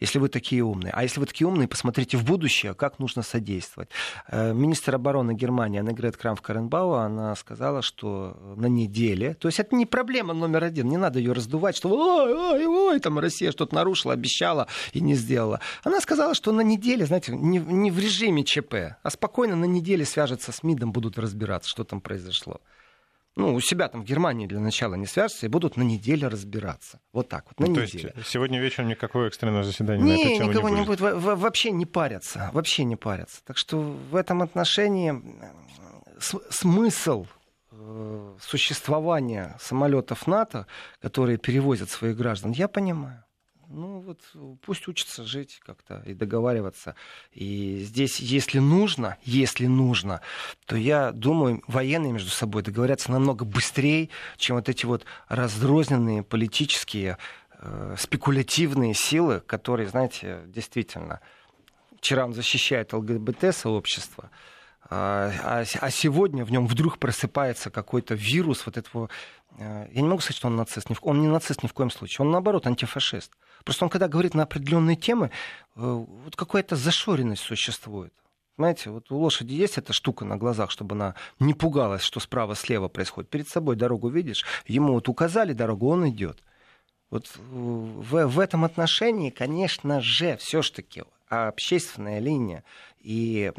если 0.00 0.18
вы 0.18 0.28
такие 0.28 0.62
умные. 0.62 0.92
А 0.92 1.02
если 1.02 1.20
вы 1.20 1.26
такие 1.26 1.48
умные, 1.48 1.68
посмотрите 1.68 2.16
в 2.16 2.24
будущее, 2.24 2.74
как 2.74 2.98
нужно 2.98 3.22
содействовать. 3.22 3.88
Э, 4.28 4.52
министр 4.52 4.96
обороны 4.96 5.32
Германии 5.32 5.80
Аннегрет 5.80 6.16
Крамф-Каренбауа, 6.16 7.04
она 7.04 7.34
сказала, 7.34 7.82
что 7.82 8.36
на 8.56 8.66
неделе, 8.66 9.34
то 9.34 9.48
есть 9.48 9.60
это 9.60 9.74
не 9.74 9.86
проблема 9.86 10.34
номер 10.34 10.64
один, 10.64 10.88
не 10.88 10.96
надо 10.96 11.18
ее 11.18 11.32
раздувать, 11.32 11.76
что 11.76 11.88
ой, 11.88 12.34
ой, 12.34 12.66
ой, 12.66 13.00
там 13.00 13.18
Россия 13.18 13.52
что-то 13.52 13.74
нарушила, 13.74 14.12
обещала 14.12 14.66
и 14.92 15.00
не 15.00 15.14
сделала. 15.14 15.60
Она 15.82 16.00
сказала, 16.00 16.34
что 16.34 16.52
на 16.52 16.60
неделе, 16.60 17.06
знаете, 17.06 17.32
не, 17.32 17.58
не 17.58 17.90
в 17.90 17.98
режиме 17.98 18.44
ЧП, 18.44 18.74
а 19.02 19.10
спокойно 19.10 19.56
на 19.56 19.64
неделе 19.64 20.04
свяжется 20.04 20.52
с 20.52 20.62
МИДом, 20.62 20.92
будут 20.92 21.18
разбираться, 21.18 21.70
что 21.70 21.84
там 21.84 22.00
произошло 22.00 22.60
ну, 23.36 23.54
у 23.54 23.60
себя 23.60 23.88
там 23.88 24.00
в 24.00 24.04
Германии 24.04 24.46
для 24.46 24.60
начала 24.60 24.94
не 24.94 25.06
свяжутся 25.06 25.46
и 25.46 25.48
будут 25.50 25.76
на 25.76 25.82
неделе 25.82 26.26
разбираться. 26.26 27.00
Вот 27.12 27.28
так 27.28 27.44
вот, 27.48 27.60
на 27.60 27.66
ну, 27.66 27.82
неделю. 27.82 28.10
То 28.10 28.18
есть 28.18 28.30
сегодня 28.30 28.58
вечером 28.58 28.88
никакого 28.88 29.26
экстренного 29.26 29.62
заседания 29.62 30.02
не, 30.02 30.12
на 30.12 30.20
эту 30.20 30.38
тему 30.38 30.50
никого 30.50 30.68
не 30.70 30.84
будет? 30.84 31.00
Не 31.00 31.06
будет. 31.10 31.22
Во 31.22 31.36
вообще 31.36 31.70
не 31.70 31.84
парятся. 31.84 32.50
Вообще 32.54 32.84
не 32.84 32.96
парятся. 32.96 33.42
Так 33.44 33.58
что 33.58 33.78
в 33.78 34.16
этом 34.16 34.40
отношении 34.40 35.22
смысл 36.18 37.26
э, 37.72 38.36
существование 38.40 39.54
самолетов 39.60 40.26
НАТО, 40.26 40.66
которые 41.02 41.36
перевозят 41.36 41.90
своих 41.90 42.16
граждан, 42.16 42.52
я 42.52 42.68
понимаю. 42.68 43.25
Ну 43.68 43.98
вот 44.00 44.20
пусть 44.62 44.86
учатся 44.86 45.24
жить 45.24 45.60
как-то 45.64 46.02
и 46.06 46.14
договариваться. 46.14 46.94
И 47.32 47.80
здесь, 47.80 48.20
если 48.20 48.60
нужно, 48.60 49.16
если 49.22 49.66
нужно, 49.66 50.20
то 50.66 50.76
я 50.76 51.10
думаю, 51.10 51.62
военные 51.66 52.12
между 52.12 52.30
собой 52.30 52.62
договорятся 52.62 53.10
намного 53.10 53.44
быстрее, 53.44 54.10
чем 54.36 54.56
вот 54.56 54.68
эти 54.68 54.86
вот 54.86 55.04
раздрозненные 55.28 56.22
политические, 56.22 57.18
э, 57.58 57.96
спекулятивные 57.98 58.94
силы, 58.94 59.40
которые, 59.40 59.88
знаете, 59.88 60.42
действительно, 60.46 61.20
вчера 61.98 62.24
он 62.24 62.34
защищает 62.34 62.92
ЛГБТ-сообщество, 62.92 64.30
а, 64.88 65.32
а, 65.42 65.64
а 65.80 65.90
сегодня 65.90 66.44
в 66.44 66.52
нем 66.52 66.68
вдруг 66.68 66.98
просыпается 66.98 67.70
какой-то 67.70 68.14
вирус 68.14 68.64
вот 68.64 68.76
этого... 68.76 69.10
Э, 69.58 69.88
я 69.90 70.00
не 70.00 70.06
могу 70.06 70.20
сказать, 70.20 70.36
что 70.36 70.46
он 70.46 70.54
нацист. 70.54 70.86
Он 71.02 71.20
не 71.20 71.26
нацист 71.26 71.64
ни 71.64 71.66
в 71.66 71.72
коем 71.72 71.90
случае. 71.90 72.24
Он, 72.24 72.30
наоборот, 72.30 72.68
антифашист. 72.68 73.32
Просто 73.66 73.84
он, 73.84 73.90
когда 73.90 74.06
говорит 74.06 74.34
на 74.34 74.44
определенные 74.44 74.94
темы, 74.94 75.32
э, 75.74 75.80
вот 75.80 76.36
какая-то 76.36 76.76
зашоренность 76.76 77.42
существует. 77.42 78.14
Знаете, 78.56 78.90
вот 78.90 79.10
у 79.10 79.16
лошади 79.18 79.54
есть 79.54 79.76
эта 79.76 79.92
штука 79.92 80.24
на 80.24 80.36
глазах, 80.36 80.70
чтобы 80.70 80.94
она 80.94 81.16
не 81.40 81.52
пугалась, 81.52 82.02
что 82.02 82.20
справа-слева 82.20 82.86
происходит. 82.86 83.28
Перед 83.28 83.48
собой 83.48 83.74
дорогу 83.74 84.08
видишь, 84.08 84.44
ему 84.68 84.92
вот 84.92 85.08
указали 85.08 85.52
дорогу, 85.52 85.88
он 85.88 86.08
идет. 86.08 86.44
Вот 87.10 87.26
в, 87.36 88.26
в 88.26 88.38
этом 88.38 88.64
отношении, 88.64 89.30
конечно 89.30 90.00
же, 90.00 90.36
все-таки 90.36 91.02
общественная 91.28 92.20
линия 92.20 92.62
и 93.00 93.52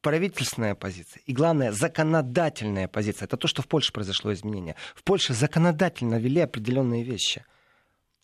правительственная 0.00 0.74
позиция 0.74 1.20
и, 1.26 1.34
главное, 1.34 1.70
законодательная 1.70 2.88
позиция. 2.88 3.26
Это 3.26 3.36
то, 3.36 3.46
что 3.46 3.60
в 3.60 3.68
Польше 3.68 3.92
произошло 3.92 4.32
изменение. 4.32 4.74
В 4.94 5.02
Польше 5.02 5.34
законодательно 5.34 6.18
ввели 6.18 6.40
определенные 6.40 7.02
вещи. 7.02 7.44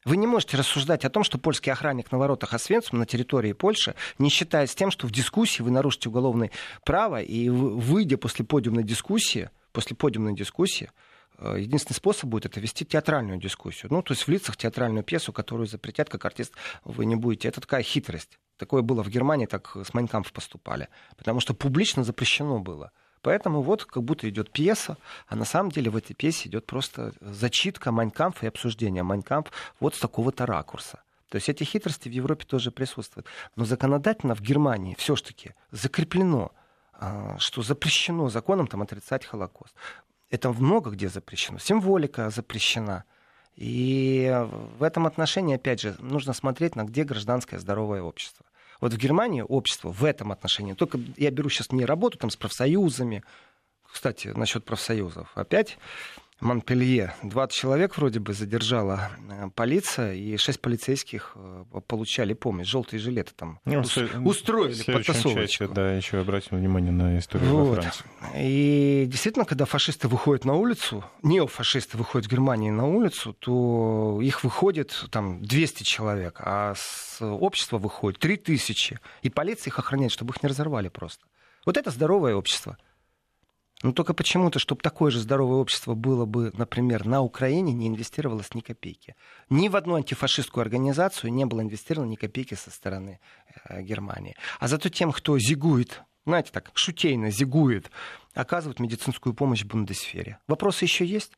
Вы 0.04 0.16
не 0.16 0.26
можете 0.26 0.56
рассуждать 0.56 1.04
о 1.04 1.10
том, 1.10 1.24
что 1.24 1.36
польский 1.36 1.70
охранник 1.70 2.10
на 2.10 2.18
воротах 2.18 2.54
Освенцим 2.54 2.98
на 2.98 3.06
территории 3.06 3.52
Польши 3.52 3.94
не 4.18 4.30
считает 4.30 4.70
с 4.70 4.74
тем, 4.74 4.90
что 4.90 5.06
в 5.06 5.10
дискуссии 5.10 5.62
вы 5.62 5.70
нарушите 5.70 6.08
уголовное 6.08 6.50
право, 6.86 7.20
и 7.20 7.50
выйдя 7.50 8.16
после 8.16 8.44
подиумной 8.44 8.82
дискуссии, 8.82 9.50
после 9.72 9.94
подиумной 9.94 10.34
дискуссии, 10.34 10.90
э, 11.36 11.56
единственный 11.58 11.96
способ 11.96 12.30
будет 12.30 12.46
это 12.46 12.60
вести 12.60 12.86
театральную 12.86 13.38
дискуссию. 13.38 13.92
Ну, 13.92 14.02
то 14.02 14.12
есть 14.12 14.26
в 14.26 14.30
лицах 14.30 14.56
театральную 14.56 15.04
пьесу, 15.04 15.34
которую 15.34 15.66
запретят 15.66 16.08
как 16.08 16.24
артист, 16.24 16.54
вы 16.84 17.04
не 17.04 17.16
будете. 17.16 17.48
Это 17.48 17.60
такая 17.60 17.82
хитрость. 17.82 18.38
Такое 18.56 18.80
было 18.80 19.02
в 19.04 19.08
Германии, 19.08 19.46
так 19.46 19.76
с 19.76 19.92
Майнкамф 19.92 20.32
поступали. 20.32 20.88
Потому 21.18 21.40
что 21.40 21.52
публично 21.52 22.04
запрещено 22.04 22.58
было. 22.58 22.90
Поэтому 23.22 23.62
вот 23.62 23.84
как 23.84 24.02
будто 24.02 24.28
идет 24.28 24.50
пьеса, 24.50 24.96
а 25.28 25.36
на 25.36 25.44
самом 25.44 25.70
деле 25.70 25.90
в 25.90 25.96
этой 25.96 26.14
пьесе 26.14 26.48
идет 26.48 26.66
просто 26.66 27.12
зачитка 27.20 27.92
Майнкамфа 27.92 28.46
и 28.46 28.48
обсуждение 28.48 29.02
Майнкамф 29.02 29.52
вот 29.78 29.94
с 29.94 29.98
такого-то 29.98 30.46
ракурса. 30.46 31.00
То 31.28 31.36
есть 31.36 31.48
эти 31.48 31.62
хитрости 31.62 32.08
в 32.08 32.12
Европе 32.12 32.44
тоже 32.44 32.70
присутствуют. 32.70 33.26
Но 33.56 33.64
законодательно 33.64 34.34
в 34.34 34.40
Германии 34.40 34.96
все-таки 34.98 35.54
закреплено, 35.70 36.52
а, 36.94 37.38
что 37.38 37.62
запрещено 37.62 38.28
законом 38.30 38.66
там, 38.66 38.82
отрицать 38.82 39.24
Холокост. 39.24 39.74
Это 40.30 40.50
много 40.50 40.90
где 40.90 41.08
запрещено. 41.08 41.58
Символика 41.58 42.30
запрещена. 42.30 43.04
И 43.54 44.32
в 44.78 44.82
этом 44.82 45.06
отношении, 45.06 45.56
опять 45.56 45.80
же, 45.80 45.94
нужно 45.98 46.32
смотреть 46.32 46.76
на 46.76 46.84
где 46.84 47.04
гражданское 47.04 47.58
здоровое 47.58 48.02
общество. 48.02 48.44
Вот 48.80 48.92
в 48.92 48.96
Германии 48.96 49.44
общество 49.46 49.90
в 49.90 50.04
этом 50.04 50.32
отношении, 50.32 50.74
только 50.74 50.98
я 51.16 51.30
беру 51.30 51.48
сейчас 51.48 51.72
не 51.72 51.84
работу 51.84 52.18
там 52.18 52.30
с 52.30 52.36
профсоюзами, 52.36 53.22
кстати, 53.90 54.28
насчет 54.28 54.64
профсоюзов, 54.64 55.30
опять 55.34 55.78
Монпелье. 56.40 57.14
20 57.22 57.54
человек 57.56 57.96
вроде 57.96 58.20
бы 58.20 58.32
задержала 58.32 59.10
э, 59.28 59.50
полиция, 59.54 60.14
и 60.14 60.36
6 60.36 60.60
полицейских 60.60 61.32
э, 61.34 61.64
получали 61.86 62.32
помощь. 62.32 62.66
Желтые 62.66 63.00
жилеты 63.00 63.32
там 63.36 63.60
ну, 63.64 63.80
ус- 63.80 63.96
устроили 64.24 64.82
потасовочку. 64.82 65.40
Чаще, 65.40 65.68
да, 65.68 65.92
еще 65.92 66.18
обратим 66.18 66.58
внимание 66.58 66.92
на 66.92 67.18
историю 67.18 67.50
вот. 67.50 67.68
во 67.68 67.74
Франции. 67.82 68.04
И 68.36 69.06
действительно, 69.06 69.44
когда 69.44 69.64
фашисты 69.64 70.08
выходят 70.08 70.44
на 70.44 70.54
улицу, 70.54 71.04
неофашисты 71.22 71.96
выходят 71.96 72.26
в 72.26 72.30
Германии 72.30 72.70
на 72.70 72.86
улицу, 72.86 73.34
то 73.34 74.20
их 74.22 74.42
выходит 74.42 75.06
там 75.10 75.42
200 75.42 75.82
человек, 75.82 76.40
а 76.40 76.74
с 76.76 77.20
общества 77.20 77.78
выходит 77.78 78.18
3000. 78.18 78.98
И 79.22 79.30
полиция 79.30 79.70
их 79.70 79.78
охраняет, 79.78 80.12
чтобы 80.12 80.34
их 80.34 80.42
не 80.42 80.48
разорвали 80.48 80.88
просто. 80.88 81.24
Вот 81.66 81.76
это 81.76 81.90
здоровое 81.90 82.34
общество. 82.34 82.78
Но 83.82 83.92
только 83.92 84.12
почему-то, 84.12 84.58
чтобы 84.58 84.82
такое 84.82 85.10
же 85.10 85.20
здоровое 85.20 85.58
общество 85.58 85.94
было 85.94 86.26
бы, 86.26 86.52
например, 86.54 87.06
на 87.06 87.22
Украине, 87.22 87.72
не 87.72 87.88
инвестировалось 87.88 88.54
ни 88.54 88.60
копейки. 88.60 89.16
Ни 89.48 89.68
в 89.68 89.76
одну 89.76 89.94
антифашистскую 89.94 90.62
организацию 90.62 91.32
не 91.32 91.46
было 91.46 91.62
инвестировано 91.62 92.10
ни 92.10 92.16
копейки 92.16 92.54
со 92.54 92.70
стороны 92.70 93.20
э, 93.68 93.82
Германии. 93.82 94.36
А 94.58 94.68
зато 94.68 94.90
тем, 94.90 95.12
кто 95.12 95.38
зигует, 95.38 96.02
знаете 96.26 96.50
так, 96.52 96.70
шутейно 96.74 97.30
зигует, 97.30 97.90
оказывают 98.34 98.80
медицинскую 98.80 99.34
помощь 99.34 99.62
в 99.62 99.66
бундесфере. 99.66 100.38
Вопросы 100.46 100.84
еще 100.84 101.06
есть? 101.06 101.32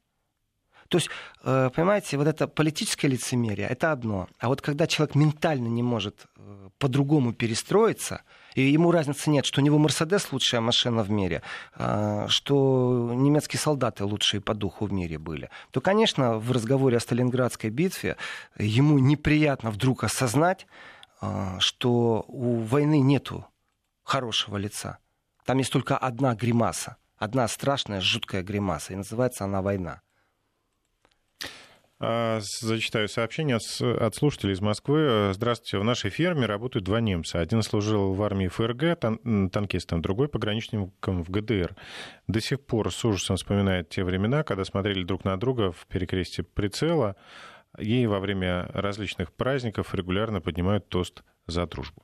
То 0.89 0.99
есть, 0.99 1.09
э, 1.45 1.71
понимаете, 1.75 2.19
вот 2.19 2.27
это 2.27 2.49
политическое 2.49 3.09
лицемерие, 3.09 3.69
это 3.69 3.93
одно. 3.93 4.29
А 4.39 4.49
вот 4.49 4.61
когда 4.61 4.89
человек 4.89 5.15
ментально 5.15 5.69
не 5.69 5.83
может 5.83 6.27
э, 6.37 6.69
по-другому 6.79 7.33
перестроиться, 7.33 8.23
и 8.55 8.63
ему 8.63 8.91
разницы 8.91 9.31
нет, 9.31 9.45
что 9.45 9.61
у 9.61 9.65
него 9.65 9.79
Мерседес 9.79 10.31
лучшая 10.33 10.61
машина 10.61 11.03
в 11.03 11.11
мире, 11.11 11.43
а, 11.75 12.27
что 12.29 13.11
немецкие 13.15 13.61
солдаты 13.61 14.05
лучшие 14.05 14.41
по 14.41 14.55
духу 14.55 14.87
в 14.87 14.93
мире 14.93 15.19
были, 15.19 15.51
то, 15.71 15.81
конечно, 15.81 16.39
в 16.39 16.53
разговоре 16.53 16.97
о 16.97 17.01
Сталинградской 17.01 17.71
битве 17.71 18.17
ему 18.59 18.99
неприятно 18.99 19.71
вдруг 19.71 20.05
осознать, 20.05 20.67
а, 21.21 21.59
что 21.61 22.25
у 22.29 22.61
войны 22.61 23.01
нету 23.01 23.47
хорошего 24.03 24.57
лица. 24.57 24.99
Там 25.45 25.59
есть 25.59 25.73
только 25.73 25.97
одна 25.97 26.35
гримаса, 26.35 26.97
одна 27.17 27.49
страшная, 27.49 28.01
жуткая 28.01 28.43
гримаса, 28.43 28.93
и 28.93 28.97
называется 28.97 29.45
она 29.45 29.63
война. 29.63 30.03
А, 32.05 32.41
зачитаю 32.41 33.09
сообщение 33.09 33.59
от 33.59 34.15
слушателей 34.17 34.55
из 34.55 34.61
Москвы. 34.61 35.31
Здравствуйте. 35.35 35.79
В 35.79 35.85
нашей 35.85 36.11
ферме 36.11 36.47
работают 36.47 36.85
два 36.85 37.01
немца. 37.01 37.39
Один 37.39 37.63
служил 37.63 38.13
в 38.13 38.21
армии 38.25 38.49
ФРГ 38.49 38.99
тан- 38.99 39.51
танкистом, 39.51 40.03
другой 40.03 40.27
пограничником 40.27 41.23
в 41.23 41.31
ГДР. 41.31 41.77
До 42.27 42.41
сих 42.41 42.61
пор 42.67 42.93
с 42.93 43.05
ужасом 43.05 43.37
вспоминает 43.37 43.89
те 43.89 44.03
времена, 44.03 44.43
когда 44.43 44.65
смотрели 44.65 45.05
друг 45.05 45.25
на 45.25 45.39
друга 45.39 45.71
в 45.71 45.87
перекрестие 45.87 46.43
прицела 46.43 47.15
и 47.79 48.09
во 48.09 48.19
время 48.19 48.69
различных 48.75 49.33
праздников 49.33 49.95
регулярно 49.95 50.41
поднимают 50.41 50.89
тост 50.89 51.23
за 51.47 51.67
дружбу. 51.69 52.03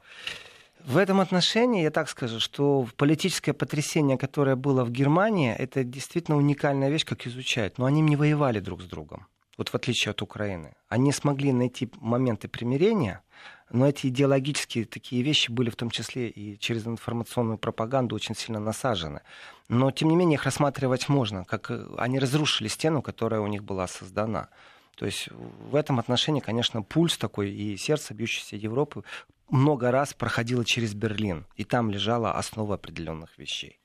В 0.84 0.96
этом 0.96 1.18
отношении 1.18 1.82
я 1.82 1.90
так 1.90 2.08
скажу, 2.08 2.38
что 2.38 2.86
политическое 2.96 3.52
потрясение, 3.52 4.16
которое 4.16 4.54
было 4.54 4.84
в 4.84 4.92
Германии, 4.92 5.52
это 5.52 5.82
действительно 5.82 6.36
уникальная 6.36 6.88
вещь, 6.88 7.04
как 7.04 7.26
изучать. 7.26 7.78
Но 7.78 7.84
они 7.84 8.00
не 8.00 8.14
воевали 8.14 8.60
друг 8.60 8.82
с 8.82 8.84
другом 8.84 9.26
вот 9.58 9.68
в 9.68 9.74
отличие 9.74 10.12
от 10.12 10.22
Украины. 10.22 10.74
Они 10.88 11.12
смогли 11.12 11.52
найти 11.52 11.90
моменты 12.00 12.48
примирения, 12.48 13.22
но 13.70 13.86
эти 13.86 14.06
идеологические 14.06 14.86
такие 14.86 15.22
вещи 15.22 15.50
были 15.50 15.68
в 15.68 15.76
том 15.76 15.90
числе 15.90 16.30
и 16.30 16.58
через 16.58 16.86
информационную 16.86 17.58
пропаганду 17.58 18.14
очень 18.14 18.34
сильно 18.34 18.60
насажены. 18.60 19.20
Но, 19.68 19.90
тем 19.90 20.08
не 20.08 20.16
менее, 20.16 20.36
их 20.36 20.44
рассматривать 20.44 21.10
можно, 21.10 21.44
как 21.44 21.70
э, 21.70 21.86
они 21.98 22.18
разрушили 22.18 22.68
стену, 22.68 23.02
которая 23.02 23.40
у 23.40 23.46
них 23.46 23.64
была 23.64 23.86
создана. 23.86 24.48
То 24.96 25.04
есть 25.04 25.28
в 25.30 25.74
этом 25.74 25.98
отношении, 25.98 26.40
конечно, 26.40 26.82
пульс 26.82 27.18
такой 27.18 27.50
и 27.50 27.76
сердце 27.76 28.14
бьющейся 28.14 28.56
Европы 28.56 29.04
много 29.50 29.90
раз 29.90 30.14
проходило 30.14 30.64
через 30.64 30.94
Берлин, 30.94 31.46
и 31.56 31.64
там 31.64 31.90
лежала 31.90 32.32
основа 32.32 32.76
определенных 32.76 33.38
вещей. 33.38 33.78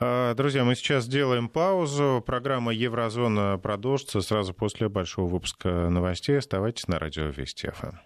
А, 0.00 0.34
друзья, 0.34 0.64
мы 0.64 0.74
сейчас 0.74 1.04
сделаем 1.04 1.48
паузу. 1.48 2.22
Программа 2.26 2.72
Еврозона 2.72 3.58
продолжится 3.58 4.20
сразу 4.22 4.52
после 4.52 4.88
большого 4.88 5.28
выпуска 5.28 5.88
новостей. 5.88 6.38
Оставайтесь 6.38 6.88
на 6.88 6.98
радио 6.98 7.26
Вести 7.26 7.70
ФМ. 7.70 7.96